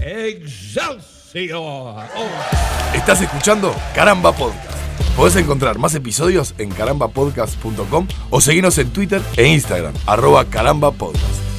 Excelsior. 0.00 2.04
Estás 2.94 3.20
escuchando 3.20 3.74
Caramba 3.94 4.32
Podcast. 4.32 4.78
Podés 5.16 5.36
encontrar 5.36 5.78
más 5.78 5.94
episodios 5.94 6.54
en 6.58 6.70
carambapodcast.com 6.70 8.08
o 8.30 8.40
seguirnos 8.40 8.78
en 8.78 8.90
Twitter 8.90 9.20
e 9.36 9.46
Instagram, 9.46 9.92
arroba 10.06 10.46
carambapodcast. 10.46 11.49